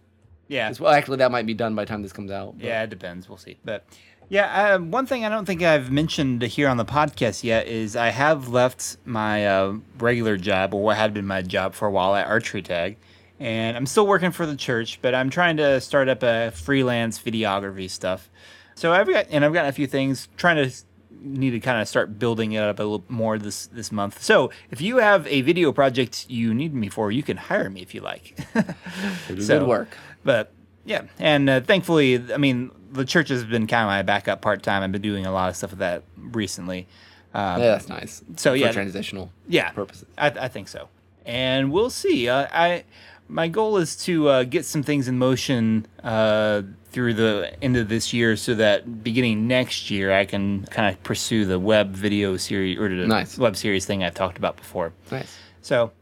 yeah. 0.48 0.72
Well, 0.80 0.92
actually, 0.92 1.18
that 1.18 1.30
might 1.30 1.46
be 1.46 1.54
done 1.54 1.74
by 1.74 1.84
the 1.84 1.88
time 1.88 2.02
this 2.02 2.12
comes 2.12 2.30
out. 2.30 2.56
but- 2.58 2.66
Yeah, 2.66 2.82
it 2.82 2.90
depends. 2.90 3.28
We'll 3.28 3.38
see. 3.38 3.58
But 3.64 3.84
yeah, 4.28 4.74
uh, 4.74 4.78
one 4.78 5.06
thing 5.06 5.24
I 5.24 5.28
don't 5.28 5.44
think 5.46 5.62
I've 5.62 5.90
mentioned 5.90 6.42
here 6.42 6.68
on 6.68 6.76
the 6.76 6.84
podcast 6.84 7.42
yet 7.44 7.66
is 7.66 7.96
I 7.96 8.08
have 8.08 8.48
left 8.48 8.96
my 9.04 9.46
uh, 9.46 9.76
regular 9.98 10.36
job, 10.36 10.74
or 10.74 10.82
what 10.82 10.96
had 10.96 11.14
been 11.14 11.26
my 11.26 11.42
job 11.42 11.74
for 11.74 11.88
a 11.88 11.90
while 11.90 12.14
at 12.14 12.26
Archery 12.26 12.62
Tag, 12.62 12.96
and 13.40 13.76
I'm 13.76 13.86
still 13.86 14.06
working 14.06 14.30
for 14.30 14.46
the 14.46 14.56
church, 14.56 14.98
but 15.00 15.14
I'm 15.14 15.30
trying 15.30 15.56
to 15.58 15.80
start 15.80 16.08
up 16.08 16.22
a 16.22 16.50
freelance 16.50 17.18
videography 17.18 17.88
stuff. 17.90 18.28
So 18.74 18.92
I've 18.92 19.08
got 19.08 19.26
and 19.30 19.44
I've 19.44 19.52
got 19.52 19.66
a 19.66 19.72
few 19.72 19.86
things 19.86 20.28
trying 20.36 20.68
to 20.68 20.74
need 21.20 21.50
to 21.50 21.58
kind 21.60 21.80
of 21.82 21.88
start 21.88 22.16
building 22.18 22.52
it 22.52 22.62
up 22.62 22.78
a 22.78 22.82
little 22.82 23.04
more 23.08 23.38
this 23.38 23.66
this 23.66 23.90
month. 23.90 24.22
So 24.22 24.50
if 24.70 24.80
you 24.80 24.98
have 24.98 25.26
a 25.26 25.40
video 25.40 25.72
project 25.72 26.26
you 26.28 26.54
need 26.54 26.74
me 26.74 26.88
for, 26.88 27.10
you 27.10 27.22
can 27.24 27.36
hire 27.36 27.70
me 27.70 27.82
if 27.82 27.94
you 27.94 28.02
like. 28.02 28.38
So- 29.26 29.58
good 29.60 29.66
work. 29.66 29.96
But 30.22 30.52
yeah, 30.84 31.02
and 31.18 31.50
uh, 31.50 31.60
thankfully, 31.60 32.32
I 32.32 32.36
mean, 32.36 32.70
the 32.92 33.04
church 33.04 33.28
has 33.28 33.44
been 33.44 33.66
kind 33.66 33.82
of 33.82 33.88
my 33.88 34.02
backup 34.02 34.40
part 34.40 34.62
time. 34.62 34.82
I've 34.82 34.92
been 34.92 35.02
doing 35.02 35.26
a 35.26 35.32
lot 35.32 35.48
of 35.48 35.56
stuff 35.56 35.70
with 35.70 35.78
that 35.80 36.02
recently. 36.16 36.86
Um, 37.34 37.60
Yeah, 37.60 37.68
that's 37.68 37.88
nice. 37.88 38.22
So, 38.36 38.52
for 38.52 38.56
yeah. 38.56 38.72
transitional 38.72 39.30
yeah, 39.48 39.70
purposes. 39.70 40.06
I, 40.16 40.26
I 40.28 40.48
think 40.48 40.68
so, 40.68 40.88
and 41.26 41.70
we'll 41.72 41.90
see. 41.90 42.28
Uh, 42.28 42.46
I 42.52 42.84
my 43.28 43.48
goal 43.48 43.76
is 43.76 43.94
to 44.06 44.28
uh, 44.28 44.44
get 44.44 44.64
some 44.64 44.82
things 44.82 45.06
in 45.08 45.18
motion 45.18 45.86
uh, 46.02 46.62
through 46.90 47.12
the 47.14 47.52
end 47.62 47.76
of 47.76 47.90
this 47.90 48.14
year, 48.14 48.36
so 48.36 48.54
that 48.54 49.04
beginning 49.04 49.46
next 49.46 49.90
year, 49.90 50.10
I 50.12 50.24
can 50.24 50.64
kind 50.70 50.94
of 50.94 51.02
pursue 51.02 51.44
the 51.44 51.58
web 51.58 51.90
video 51.92 52.38
series 52.38 52.78
or 52.78 52.88
the 52.88 53.06
Nice. 53.06 53.36
web 53.36 53.56
series 53.56 53.84
thing 53.84 54.02
I've 54.02 54.14
talked 54.14 54.38
about 54.38 54.56
before. 54.56 54.94
Nice. 55.12 55.36
So 55.60 55.92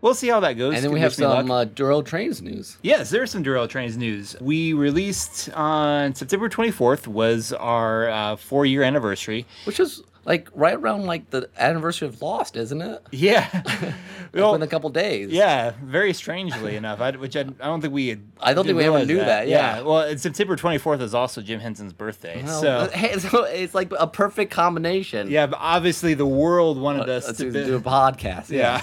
we'll 0.00 0.14
see 0.14 0.28
how 0.28 0.40
that 0.40 0.54
goes. 0.54 0.74
And 0.74 0.84
then 0.84 0.92
we 0.92 1.00
have 1.00 1.12
wish 1.12 1.18
me 1.18 1.26
luck. 1.26 1.38
some 1.40 1.50
uh, 1.50 1.64
Derailed 1.64 2.06
Trains 2.06 2.40
news. 2.42 2.78
Yes, 2.82 3.10
there's 3.10 3.30
some 3.30 3.42
Derailed 3.42 3.70
Trains 3.70 3.96
news. 3.96 4.36
We 4.40 4.72
released 4.72 5.50
on 5.54 6.14
September 6.14 6.48
24th 6.48 7.06
was 7.06 7.52
our 7.52 8.08
uh, 8.08 8.36
four 8.36 8.66
year 8.66 8.82
anniversary. 8.82 9.46
which 9.64 9.80
is 9.80 10.02
like 10.24 10.48
right 10.54 10.74
around 10.74 11.06
like 11.06 11.30
the 11.30 11.48
anniversary 11.58 12.08
of 12.08 12.20
Lost, 12.22 12.56
isn't 12.56 12.80
it? 12.82 13.02
Yeah, 13.10 13.48
Like, 13.64 13.94
Well, 14.34 14.52
within 14.52 14.66
a 14.66 14.70
couple 14.70 14.90
days. 14.90 15.30
yeah, 15.30 15.72
very 15.82 16.12
strangely 16.12 16.76
enough. 16.76 17.00
I, 17.00 17.10
which 17.12 17.36
I, 17.36 17.40
I 17.40 17.44
don't 17.44 17.80
think 17.80 17.92
we 17.92 18.08
had. 18.08 18.20
I 18.38 18.54
don't 18.54 18.64
think 18.64 18.76
we 18.78 18.84
ever 18.84 19.04
knew 19.04 19.16
that, 19.18 19.48
yeah. 19.48 19.80
well, 19.80 20.00
and 20.00 20.20
September 20.20 20.56
24th 20.56 21.00
is 21.00 21.14
also 21.14 21.40
Jim 21.42 21.58
Henson's 21.58 21.92
birthday. 21.92 22.42
Well, 22.44 22.60
so 22.60 22.90
hey, 22.96 23.18
so 23.18 23.44
it's 23.44 23.74
like 23.74 23.92
a 23.98 24.06
perfect 24.06 24.52
combination. 24.52 25.30
yeah, 25.30 25.46
but 25.46 25.58
obviously 25.60 26.14
the 26.14 26.26
world 26.26 26.78
wanted 26.78 27.08
Uh, 27.08 27.12
us 27.14 27.26
to, 27.38 27.50
to, 27.50 27.64
do 27.64 27.76
a 27.76 27.80
podcast. 27.80 28.50
Yeah. 28.50 28.80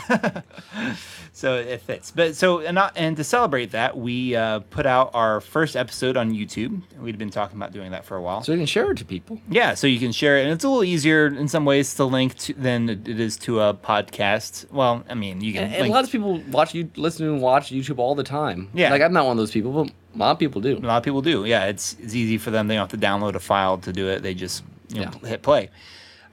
So 1.37 1.53
it 1.53 1.81
fits. 1.81 2.09
But 2.09 2.35
so 2.35 2.61
and 2.61 2.79
and 2.95 3.15
to 3.15 3.23
celebrate 3.23 3.69
that, 3.71 3.95
we 3.95 4.35
uh, 4.35 4.59
put 4.71 4.87
out 4.87 5.11
our 5.13 5.39
first 5.39 5.75
episode 5.75 6.17
on 6.17 6.31
YouTube. 6.33 6.81
We'd 6.99 7.19
been 7.19 7.29
talking 7.29 7.57
about 7.57 7.71
doing 7.73 7.91
that 7.91 8.05
for 8.05 8.17
a 8.17 8.21
while. 8.23 8.41
So 8.41 8.53
you 8.53 8.57
can 8.57 8.65
share 8.65 8.89
it 8.89 8.97
to 8.97 9.05
people. 9.05 9.39
Yeah, 9.47 9.75
so 9.75 9.85
you 9.85 9.99
can 9.99 10.11
share 10.11 10.39
it, 10.39 10.45
and 10.45 10.51
it's 10.51 10.63
a 10.63 10.67
little 10.67 10.83
easier 10.83 11.27
in 11.27 11.47
some 11.47 11.63
ways 11.63 11.93
to 11.93 12.05
link 12.05 12.35
to, 12.39 12.53
than 12.53 12.89
it 12.89 13.07
is 13.07 13.37
to 13.37 13.59
a 13.61 13.75
podcast. 13.75 14.65
Well, 14.71 15.03
I 15.07 15.13
mean, 15.13 15.41
you 15.41 15.53
can. 15.53 15.65
And, 15.65 15.75
and 15.75 15.87
a 15.87 15.91
lot 15.91 16.03
of 16.03 16.09
people 16.11 16.39
watch 16.49 16.73
you 16.73 16.89
listen 16.95 17.27
and 17.27 17.39
watch 17.39 17.69
YouTube 17.69 17.99
all 17.99 18.15
the 18.15 18.23
time. 18.23 18.69
Yeah. 18.73 18.89
Like 18.89 19.03
I'm 19.03 19.13
not 19.13 19.25
one 19.25 19.33
of 19.33 19.37
those 19.37 19.51
people, 19.51 19.71
but 19.71 19.93
a 20.15 20.17
lot 20.17 20.31
of 20.31 20.39
people 20.39 20.59
do. 20.59 20.75
a 20.77 20.79
lot 20.79 20.97
of 20.97 21.03
people 21.03 21.21
do. 21.21 21.45
Yeah, 21.45 21.65
it's 21.65 21.95
it's 21.99 22.15
easy 22.15 22.39
for 22.39 22.49
them. 22.49 22.67
They 22.67 22.73
don't 22.75 22.89
have 22.91 22.99
to 22.99 23.05
download 23.05 23.35
a 23.35 23.39
file 23.39 23.77
to 23.77 23.93
do 23.93 24.09
it. 24.09 24.23
They 24.23 24.33
just 24.33 24.63
you 24.89 25.05
know 25.05 25.11
Yeah. 25.21 25.29
hit 25.29 25.43
play. 25.43 25.69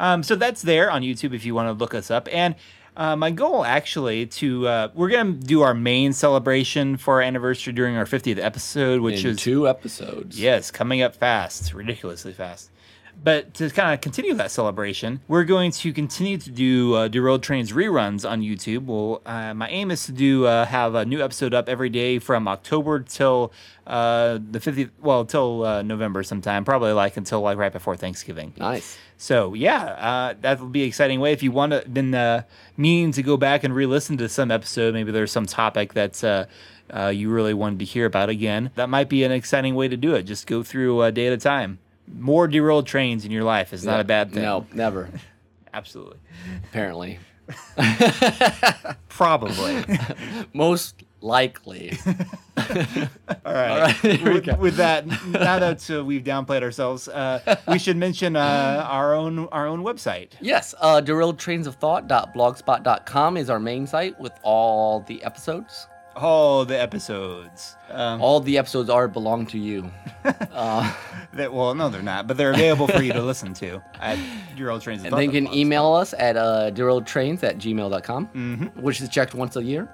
Um, 0.01 0.23
so 0.23 0.35
that's 0.35 0.63
there 0.63 0.91
on 0.91 1.03
YouTube 1.03 1.35
if 1.35 1.45
you 1.45 1.55
want 1.55 1.69
to 1.69 1.73
look 1.73 1.95
us 1.95 2.11
up. 2.11 2.27
And 2.33 2.55
uh, 2.97 3.17
my 3.17 3.31
goal 3.31 3.65
actually 3.65 4.27
to 4.27 4.67
uh, 4.69 4.89
we're 4.95 5.11
gonna 5.11 5.33
do 5.33 5.63
our 5.63 5.75
main 5.75 6.13
celebration 6.13 6.97
for 6.97 7.15
our 7.15 7.23
anniversary 7.23 7.73
during 7.73 7.97
our 7.97 8.05
50th 8.05 8.39
episode, 8.39 9.01
which 9.01 9.25
in 9.25 9.33
is 9.33 9.39
two 9.39 9.69
episodes. 9.69 10.41
Yes, 10.41 10.71
coming 10.71 11.03
up 11.03 11.15
fast, 11.17 11.75
ridiculously 11.75 12.33
fast. 12.33 12.71
But 13.23 13.55
to 13.55 13.71
kind 13.71 13.95
of 13.95 14.01
continue 14.01 14.35
that 14.35 14.51
celebration, 14.51 15.21
we're 15.29 15.45
going 15.45 15.71
to 15.73 15.93
continue 15.93 16.37
to 16.39 16.51
do 16.51 16.95
uh, 16.95 17.09
Derailed 17.09 17.43
Trains 17.43 17.73
reruns 17.73 18.29
on 18.29 18.43
YouTube. 18.43 18.85
Well, 18.87 19.23
uh, 19.25 19.55
my 19.55 19.69
aim 19.69 19.91
is 19.91 20.05
to 20.07 20.13
do 20.13 20.47
uh, 20.47 20.67
have 20.67 20.95
a 20.95 21.05
new 21.05 21.23
episode 21.23 21.55
up 21.55 21.69
every 21.69 21.89
day 21.89 22.19
from 22.19 22.47
October 22.47 23.01
till 23.01 23.53
uh, 23.87 24.39
the 24.51 24.59
50th, 24.59 24.91
well, 25.01 25.25
till 25.25 25.65
uh, 25.65 25.83
November 25.83 26.23
sometime, 26.23 26.65
probably 26.65 26.93
like 26.93 27.17
until 27.17 27.41
like 27.41 27.57
right 27.57 27.73
before 27.73 27.97
Thanksgiving. 27.97 28.53
Nice. 28.57 28.99
So 29.17 29.55
yeah, 29.55 29.83
uh, 29.83 30.35
that 30.41 30.61
will 30.61 30.69
be 30.69 30.83
an 30.83 30.89
exciting 30.89 31.21
way. 31.21 31.33
If 31.33 31.43
you 31.43 31.53
want 31.53 31.73
to, 31.73 31.89
been 31.89 32.15
uh, 32.15 32.43
meaning 32.77 33.13
to 33.13 33.23
go 33.23 33.37
back 33.37 33.65
and 33.65 33.75
re-listen 33.75 34.17
to 34.19 34.29
some 34.29 34.51
episode, 34.51 34.95
maybe 34.95 35.13
there's 35.13 35.33
some 35.33 35.47
topic 35.47 35.95
that's 35.95 36.25
uh, 36.25 36.47
uh, 36.95 37.07
you 37.07 37.31
really 37.31 37.55
wanted 37.55 37.79
to 37.79 37.85
hear 37.85 38.07
about 38.07 38.29
again. 38.29 38.71
That 38.75 38.89
might 38.89 39.09
be 39.09 39.25
an 39.25 39.33
exciting 39.33 39.75
way 39.75 39.89
to 39.89 39.97
do 39.97 40.15
it. 40.15 40.25
Just 40.25 40.47
go 40.47 40.63
through 40.63 41.03
a 41.03 41.13
day 41.13 41.27
at 41.27 41.33
a 41.33 41.39
time. 41.39 41.79
More 42.07 42.49
derailed 42.49 42.87
trains 42.87 43.25
in 43.25 43.31
your 43.31 43.45
life 43.45 43.73
is 43.73 43.85
not 43.85 44.01
a 44.01 44.05
bad 44.05 44.33
thing. 44.33 44.43
No, 44.43 44.67
never. 44.73 45.09
absolutely, 45.75 46.19
Apparently. 46.71 47.19
probably. 49.09 49.85
Most 50.53 51.03
likely. 51.21 51.99
All 52.57 52.65
right. 53.45 53.45
right, 53.45 53.95
here 53.97 54.33
we 54.33 54.41
with, 54.41 54.59
with 54.59 54.77
that, 54.77 55.07
now 55.07 55.59
that 55.59 55.91
uh, 55.91 56.05
we've 56.05 56.23
downplayed 56.23 56.63
ourselves, 56.63 57.09
uh, 57.09 57.57
we 57.69 57.79
should 57.79 57.97
mention 57.97 58.37
uh, 58.37 58.87
our 58.89 59.15
own 59.15 59.49
our 59.49 59.67
own 59.67 59.83
website. 59.83 60.31
Yes, 60.41 60.75
uh, 60.81 61.01
derailedtrainsofthought.blogspot.com 61.05 63.37
is 63.37 63.51
our 63.51 63.61
main 63.61 63.87
site 63.87 64.19
with 64.21 64.33
all 64.43 65.01
the 65.01 65.23
episodes. 65.25 65.89
All 66.17 66.65
the 66.65 66.81
episodes. 66.81 67.77
Um, 67.91 68.21
All 68.23 68.41
the 68.41 68.59
episodes 68.59 68.89
are 68.91 69.09
belong 69.09 69.47
to 69.47 69.59
you. 69.59 69.91
Uh, 70.53 70.91
That 71.35 71.53
well, 71.53 71.75
no, 71.75 71.89
they're 71.89 72.01
not, 72.03 72.27
but 72.29 72.37
they're 72.37 72.53
available 72.53 72.87
for 72.87 73.03
you 73.03 73.13
to 73.13 73.21
listen 73.23 73.53
to 73.55 73.83
at 74.01 74.19
your 74.57 74.71
old 74.71 74.83
trains. 74.83 75.03
and 75.05 75.13
then 75.13 75.23
you 75.25 75.31
can 75.33 75.53
email 75.53 75.93
us 75.93 76.15
at 76.17 76.37
uh, 76.37 76.71
derailedtrains 76.71 77.43
at 77.43 77.59
gmail.com, 77.59 78.27
Mm-hmm. 78.29 78.81
which 78.81 79.01
is 79.01 79.09
checked 79.09 79.35
once 79.35 79.57
a 79.57 79.63
year. 79.65 79.89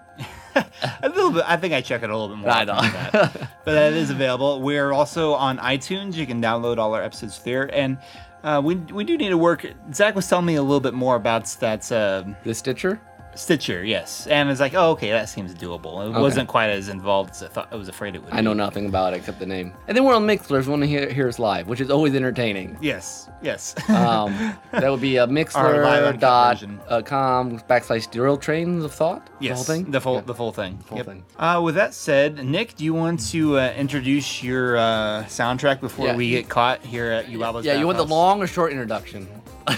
a 0.55 1.09
little 1.09 1.31
bit. 1.33 1.45
I 1.47 1.57
think 1.57 1.73
I 1.75 1.81
check 1.81 2.03
it 2.03 2.11
a 2.11 2.17
little 2.17 2.29
bit 2.37 2.43
more. 2.43 2.51
I 2.51 2.65
often 2.67 2.93
know. 2.93 3.11
that. 3.23 3.33
but 3.65 3.73
that 3.73 3.93
is 3.95 4.11
available. 4.11 4.61
We're 4.61 4.93
also 4.93 5.33
on 5.33 5.57
iTunes. 5.59 6.15
You 6.15 6.27
can 6.27 6.43
download 6.43 6.77
all 6.79 6.93
our 6.95 7.03
episodes 7.03 7.39
there, 7.43 7.75
and 7.75 7.97
uh, 8.45 8.61
we 8.63 8.75
we 8.77 9.03
do 9.05 9.17
need 9.17 9.31
to 9.31 9.39
work. 9.39 9.67
Zach 9.95 10.15
was 10.15 10.29
telling 10.29 10.45
me 10.47 10.57
a 10.57 10.63
little 10.63 10.81
bit 10.81 10.95
more 10.95 11.17
about 11.17 11.47
that 11.61 11.91
uh, 11.91 12.25
The 12.45 12.55
Stitcher? 12.55 13.01
Stitcher, 13.41 13.85
yes, 13.85 14.27
and 14.27 14.51
it's 14.51 14.61
like, 14.61 14.75
oh, 14.75 14.91
okay, 14.91 15.11
that 15.11 15.29
seems 15.29 15.55
doable. 15.55 16.05
It 16.05 16.11
Okay. 16.11 16.21
wasn't 16.21 16.49
quite 16.49 16.69
as 16.69 16.89
involved 16.89 17.31
as 17.31 17.43
I 17.43 17.47
thought. 17.49 17.69
I 17.73 17.77
was 17.77 17.89
afraid 17.89 18.15
it 18.15 18.23
would. 18.23 18.33
I 18.35 18.41
know 18.43 18.53
be. 18.53 18.59
nothing 18.59 18.87
about 18.87 19.15
it 19.15 19.17
except 19.17 19.39
the 19.39 19.47
name. 19.47 19.73
And 19.89 19.97
then 19.97 20.05
we're 20.05 20.15
on 20.15 20.27
Mixlr 20.27 20.59
if 20.61 20.67
you 20.67 20.71
want 20.71 20.83
to 20.83 20.87
hear, 20.89 21.09
hear 21.11 21.27
us 21.27 21.39
live, 21.39 21.67
which 21.67 21.81
is 21.81 21.91
always 21.91 22.15
entertaining. 22.15 22.77
Yes, 22.83 23.29
yes. 23.43 23.75
Um, 23.89 24.35
that 24.73 24.91
would 24.91 25.01
be 25.01 25.17
a 25.23 25.27
live 25.27 25.31
uncut 25.31 26.59
mixlr.com 26.59 27.51
version. 27.51 27.63
backslash 27.69 28.11
derail 28.11 28.37
trains 28.37 28.85
of 28.85 28.93
thought. 28.93 29.29
Yes, 29.41 29.51
The 29.51 29.55
whole 29.73 29.83
thing? 29.85 29.91
the 29.91 30.01
full 30.01 30.15
Yeah. 30.17 30.21
the 30.23 30.35
full 30.35 30.53
thing. 30.53 30.79
full 30.85 31.03
thing. 31.03 31.25
Uh, 31.39 31.61
with 31.65 31.77
that 31.77 31.95
said, 31.95 32.45
Nick, 32.45 32.77
do 32.77 32.85
you 32.85 32.93
want 32.95 33.21
to 33.31 33.59
uh, 33.59 33.73
introduce 33.77 34.43
your 34.43 34.77
uh, 34.77 35.25
soundtrack 35.29 35.81
before 35.81 36.07
Yeah. 36.09 36.17
we 36.17 36.31
get 36.31 36.49
caught 36.49 36.83
here 36.85 37.11
at 37.11 37.27
Yubaba's 37.27 37.65
Yeah, 37.65 37.79
you 37.79 37.87
want 37.87 37.99
the 37.99 38.05
long 38.07 38.43
or 38.43 38.47
short 38.47 38.71
introduction? 38.73 39.27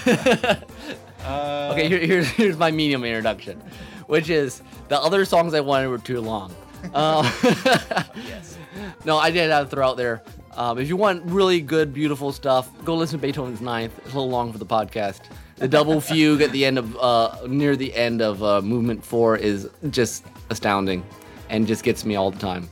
Uh, 1.25 1.71
Okay, 1.73 1.89
here, 1.89 1.99
here's 1.99 2.29
here's 2.29 2.57
my 2.57 2.71
medium 2.71 3.05
introduction, 3.05 3.61
which 4.07 4.29
is 4.31 4.63
the 4.89 5.01
other 5.01 5.25
songs 5.25 5.55
I 5.55 5.61
wanted 5.61 5.89
were 5.89 5.99
too 5.99 6.21
long. 6.21 6.55
Um, 6.95 7.25
Yes. 8.15 8.59
no, 9.05 9.17
I 9.19 9.31
did 9.31 9.51
have 9.51 9.67
to 9.67 9.71
throw 9.77 9.89
out 9.89 9.97
there. 9.97 10.23
Um, 10.57 10.79
if 10.79 10.89
you 10.89 10.97
want 10.97 11.23
really 11.25 11.61
good, 11.61 11.95
beautiful 11.95 12.31
stuff, 12.33 12.69
go 12.85 12.95
listen 12.95 13.19
to 13.19 13.23
Beethoven's 13.23 13.61
Ninth. 13.63 13.97
It's 13.99 14.13
a 14.13 14.17
little 14.17 14.29
long 14.29 14.53
for 14.53 14.59
the 14.59 14.67
podcast. 14.67 15.21
The 15.57 15.69
double 15.69 16.01
fugue 16.09 16.43
at 16.43 16.53
the 16.53 16.65
end 16.65 16.77
of 16.79 16.97
uh, 16.99 17.47
near 17.47 17.75
the 17.77 17.95
end 17.95 18.21
of 18.21 18.43
uh, 18.43 18.61
Movement 18.61 19.05
Four 19.05 19.37
is 19.37 19.69
just 19.91 20.25
astounding, 20.51 21.05
and 21.49 21.67
just 21.67 21.85
gets 21.85 22.05
me 22.05 22.17
all 22.17 22.31
the 22.31 22.39
time. 22.39 22.69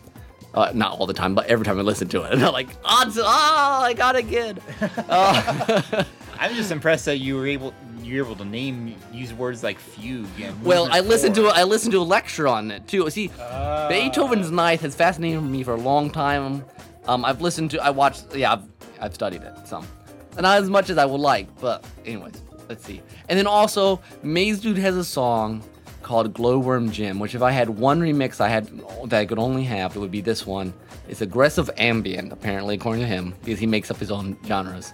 Uh, 0.53 0.72
not 0.74 0.98
all 0.98 1.07
the 1.07 1.14
time, 1.14 1.34
but 1.34 1.46
every 1.46 1.64
time 1.64 1.78
I 1.78 1.82
listen 1.82 2.09
to 2.09 2.22
it, 2.24 2.32
and 2.32 2.42
I'm 2.44 2.53
like, 2.53 2.68
oh, 2.84 3.12
oh 3.16 3.80
I 3.84 3.94
got 3.94 4.16
it 4.16 4.24
good. 4.28 4.61
Uh, 5.09 6.05
I'm 6.38 6.55
just 6.57 6.72
impressed 6.72 7.05
that 7.05 7.18
you 7.18 7.36
were 7.36 7.46
able 7.46 7.72
you're 8.11 8.25
able 8.25 8.37
to 8.37 8.45
name 8.45 8.97
use 9.13 9.33
words 9.33 9.63
like 9.63 9.79
fugue. 9.79 10.27
And 10.43 10.63
Well, 10.65 10.89
I 10.91 11.01
listened 11.01 11.35
to. 11.37 11.47
I 11.49 11.63
listened 11.65 11.93
to 11.93 11.99
a 11.99 12.03
lecture 12.03 12.49
on 12.49 12.71
it 12.71 12.87
too. 12.89 13.09
See, 13.11 13.31
Ah. 13.41 13.87
Beethoven's 13.89 14.51
Ninth 14.51 14.81
has 14.83 14.95
fascinated 14.95 15.43
me 15.43 15.63
for 15.63 15.75
a 15.75 15.81
long 15.81 16.11
time. 16.11 16.65
Um, 17.07 17.25
I've 17.25 17.41
listened 17.41 17.71
to, 17.73 17.83
I 17.83 17.91
watched, 17.91 18.37
yeah, 18.37 18.53
I've, 18.53 18.63
I've 19.01 19.15
studied 19.15 19.43
it 19.43 19.55
some, 19.67 19.87
not 20.39 20.59
as 20.59 20.69
much 20.69 20.91
as 20.91 20.99
I 20.99 21.07
would 21.07 21.21
like, 21.21 21.49
but 21.61 21.85
anyways, 22.05 22.35
let's 22.69 22.85
see. 22.85 23.01
And 23.29 23.39
then 23.39 23.47
also, 23.47 24.01
Mazedude 24.23 24.77
has 24.77 24.97
a 24.97 25.05
song 25.05 25.63
called 26.03 26.33
Glowworm 26.35 26.93
Jim, 26.93 27.19
which 27.19 27.35
if 27.35 27.41
I 27.43 27.53
had 27.53 27.71
one 27.71 28.01
remix 28.01 28.39
I 28.41 28.49
had 28.49 28.67
that 29.07 29.19
I 29.21 29.25
could 29.27 29.39
only 29.39 29.65
have, 29.65 29.97
it 29.97 29.99
would 29.99 30.11
be 30.11 30.21
this 30.21 30.47
one. 30.47 30.75
It's 31.09 31.23
aggressive 31.23 31.71
ambient, 31.79 32.33
apparently, 32.33 32.75
according 32.75 33.01
to 33.03 33.09
him, 33.09 33.35
because 33.45 33.59
he 33.59 33.67
makes 33.67 33.91
up 33.91 33.97
his 33.97 34.11
own 34.11 34.37
genres. 34.47 34.93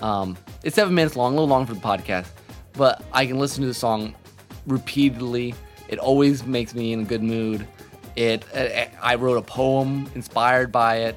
Um, 0.00 0.36
it's 0.64 0.74
seven 0.74 0.94
minutes 0.94 1.16
long, 1.16 1.32
a 1.32 1.36
little 1.36 1.48
long 1.48 1.66
for 1.66 1.74
the 1.74 1.80
podcast, 1.80 2.26
but 2.74 3.02
I 3.12 3.26
can 3.26 3.38
listen 3.38 3.60
to 3.62 3.66
the 3.68 3.74
song 3.74 4.14
repeatedly. 4.66 5.54
It 5.88 5.98
always 5.98 6.44
makes 6.44 6.74
me 6.74 6.92
in 6.92 7.00
a 7.00 7.04
good 7.04 7.22
mood. 7.22 7.66
It, 8.16 8.44
uh, 8.54 8.86
I 9.02 9.14
wrote 9.16 9.36
a 9.38 9.42
poem 9.42 10.10
inspired 10.14 10.70
by 10.72 10.96
it. 10.96 11.16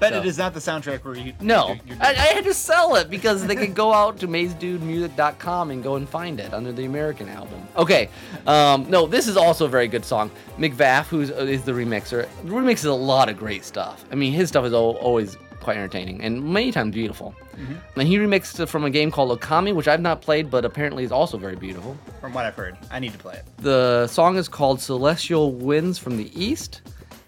But 0.00 0.12
so- 0.12 0.18
it 0.18 0.26
is 0.26 0.36
not 0.38 0.52
the 0.54 0.60
soundtrack 0.60 1.04
where 1.04 1.14
you. 1.14 1.32
No, 1.40 1.68
you're- 1.68 1.80
you're- 1.86 1.98
I, 2.00 2.10
I 2.10 2.26
had 2.34 2.44
to 2.44 2.52
sell 2.54 2.96
it 2.96 3.08
because 3.08 3.46
they 3.46 3.54
could 3.54 3.74
go 3.74 3.92
out 3.92 4.18
to 4.18 4.28
mazedudemusic.com 4.28 5.70
and 5.70 5.82
go 5.82 5.94
and 5.96 6.08
find 6.08 6.40
it 6.40 6.52
under 6.52 6.72
the 6.72 6.84
American 6.84 7.28
album. 7.28 7.62
Okay, 7.76 8.08
um, 8.46 8.88
no, 8.90 9.06
this 9.06 9.28
is 9.28 9.36
also 9.36 9.66
a 9.66 9.68
very 9.68 9.88
good 9.88 10.04
song. 10.04 10.30
McVaffe, 10.58 11.06
who 11.06 11.20
is 11.22 11.62
the 11.62 11.72
remixer, 11.72 12.26
remixes 12.44 12.86
a 12.86 12.92
lot 12.92 13.28
of 13.28 13.38
great 13.38 13.64
stuff. 13.64 14.04
I 14.10 14.14
mean, 14.16 14.32
his 14.32 14.48
stuff 14.48 14.64
is 14.64 14.72
always 14.72 15.36
quite 15.64 15.76
entertaining 15.76 16.20
and 16.22 16.44
many 16.44 16.70
times 16.70 16.94
beautiful. 16.94 17.34
Mm-hmm. 17.56 17.98
And 18.00 18.08
he 18.08 18.18
remixed 18.18 18.60
it 18.60 18.66
from 18.66 18.84
a 18.84 18.90
game 18.90 19.10
called 19.10 19.38
Okami, 19.38 19.74
which 19.74 19.88
I've 19.88 20.00
not 20.00 20.20
played, 20.22 20.50
but 20.50 20.64
apparently 20.64 21.02
is 21.04 21.10
also 21.12 21.36
very 21.38 21.56
beautiful. 21.56 21.96
from 22.20 22.32
what 22.32 22.44
I've 22.44 22.54
heard, 22.54 22.76
I 22.90 22.98
need 23.00 23.12
to 23.12 23.18
play 23.18 23.34
it. 23.34 23.44
The 23.58 24.06
song 24.06 24.36
is 24.36 24.48
called 24.48 24.80
Celestial 24.80 25.52
Winds 25.52 25.98
from 25.98 26.16
the 26.16 26.30
East. 26.40 26.82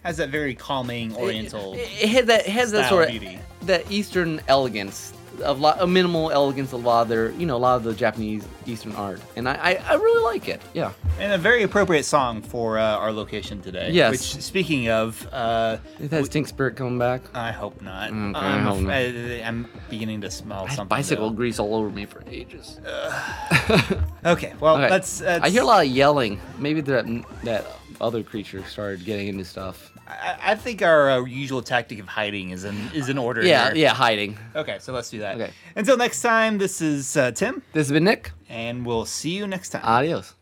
Has 0.05 0.19
that 0.19 0.29
very 0.29 0.55
calming 0.55 1.17
Oriental. 1.17 1.75
It, 1.75 1.81
it 2.01 2.09
has 2.11 2.27
that 2.27 2.41
it 2.47 2.53
has 2.53 2.71
that 2.71 2.89
sort 2.89 3.05
of 3.05 3.11
beauty. 3.11 3.41
that 3.63 3.91
Eastern 3.91 4.41
elegance, 4.47 5.13
of 5.41 5.61
lot, 5.61 5.77
a 5.81 5.87
minimal 5.87 6.31
elegance 6.31 6.73
a 6.73 6.77
lot 6.77 7.03
of 7.03 7.09
their, 7.09 7.31
you 7.33 7.47
know, 7.47 7.57
a 7.57 7.59
lot 7.59 7.77
of 7.77 7.83
the 7.85 7.95
Japanese 7.95 8.47
Eastern 8.67 8.93
art, 8.97 9.21
and 9.37 9.49
I, 9.49 9.55
I, 9.55 9.75
I 9.91 9.95
really 9.95 10.23
like 10.25 10.49
it. 10.49 10.61
Yeah. 10.75 10.93
And 11.19 11.33
a 11.33 11.39
very 11.39 11.63
appropriate 11.63 12.05
song 12.05 12.43
for 12.43 12.79
uh, 12.79 12.83
our 12.97 13.13
location 13.13 13.63
today. 13.63 13.91
Yes. 13.91 14.11
Which, 14.13 14.43
speaking 14.43 14.89
of, 14.91 15.27
uh, 15.33 15.79
It 15.99 16.11
has 16.11 16.27
Stink 16.27 16.49
Spirit 16.49 16.77
coming 16.77 16.99
back. 16.99 17.23
I 17.35 17.53
hope 17.53 17.81
not. 17.81 18.09
Okay, 18.11 18.17
I'm, 18.19 18.37
I 18.37 18.59
hope 18.61 18.81
not. 18.81 18.93
I, 18.93 19.01
am 19.43 19.69
beginning 19.89 20.21
to 20.23 20.31
smell 20.31 20.69
something. 20.69 20.89
bicycle 20.89 21.31
though. 21.31 21.37
grease 21.37 21.59
all 21.59 21.75
over 21.75 21.91
me 21.91 22.07
for 22.07 22.23
ages. 22.29 22.81
Okay, 24.25 24.55
well, 24.61 24.77
Okay. 24.77 24.91
let's, 24.91 25.21
let's. 25.21 25.45
I 25.45 25.51
hear 25.51 25.63
a 25.63 25.67
lot 25.67 25.85
of 25.87 25.91
yelling. 25.91 26.41
Maybe 26.59 26.81
that 26.83 27.07
that 27.45 27.65
other 28.01 28.23
creature 28.25 28.65
started 28.65 29.05
getting 29.05 29.29
into 29.29 29.45
stuff. 29.45 29.93
I, 30.07 30.53
I 30.53 30.55
think 30.55 30.83
our 30.83 31.11
uh, 31.11 31.25
usual 31.25 31.63
tactic 31.63 31.99
of 31.99 32.07
hiding 32.09 32.51
is 32.51 32.65
in 32.65 32.77
is 32.95 33.09
in 33.09 33.19
order. 33.19 33.43
Yeah, 33.43 33.67
here. 33.67 33.77
yeah, 33.77 33.95
hiding. 33.95 34.39
Okay, 34.55 34.79
so 34.81 34.93
let's 34.93 35.11
do 35.11 35.19
that. 35.21 35.35
Okay. 35.37 35.51
Until 35.75 35.97
next 35.97 36.23
time, 36.23 36.59
this 36.59 36.81
is 36.81 37.17
uh, 37.17 37.33
Tim, 37.33 37.63
This 37.73 37.87
has 37.89 37.93
been 37.93 38.05
Nick. 38.05 38.31
and 38.49 38.87
we'll 38.87 39.05
see 39.07 39.31
you 39.37 39.47
next 39.47 39.71
time. 39.71 39.83
Adios. 39.85 40.35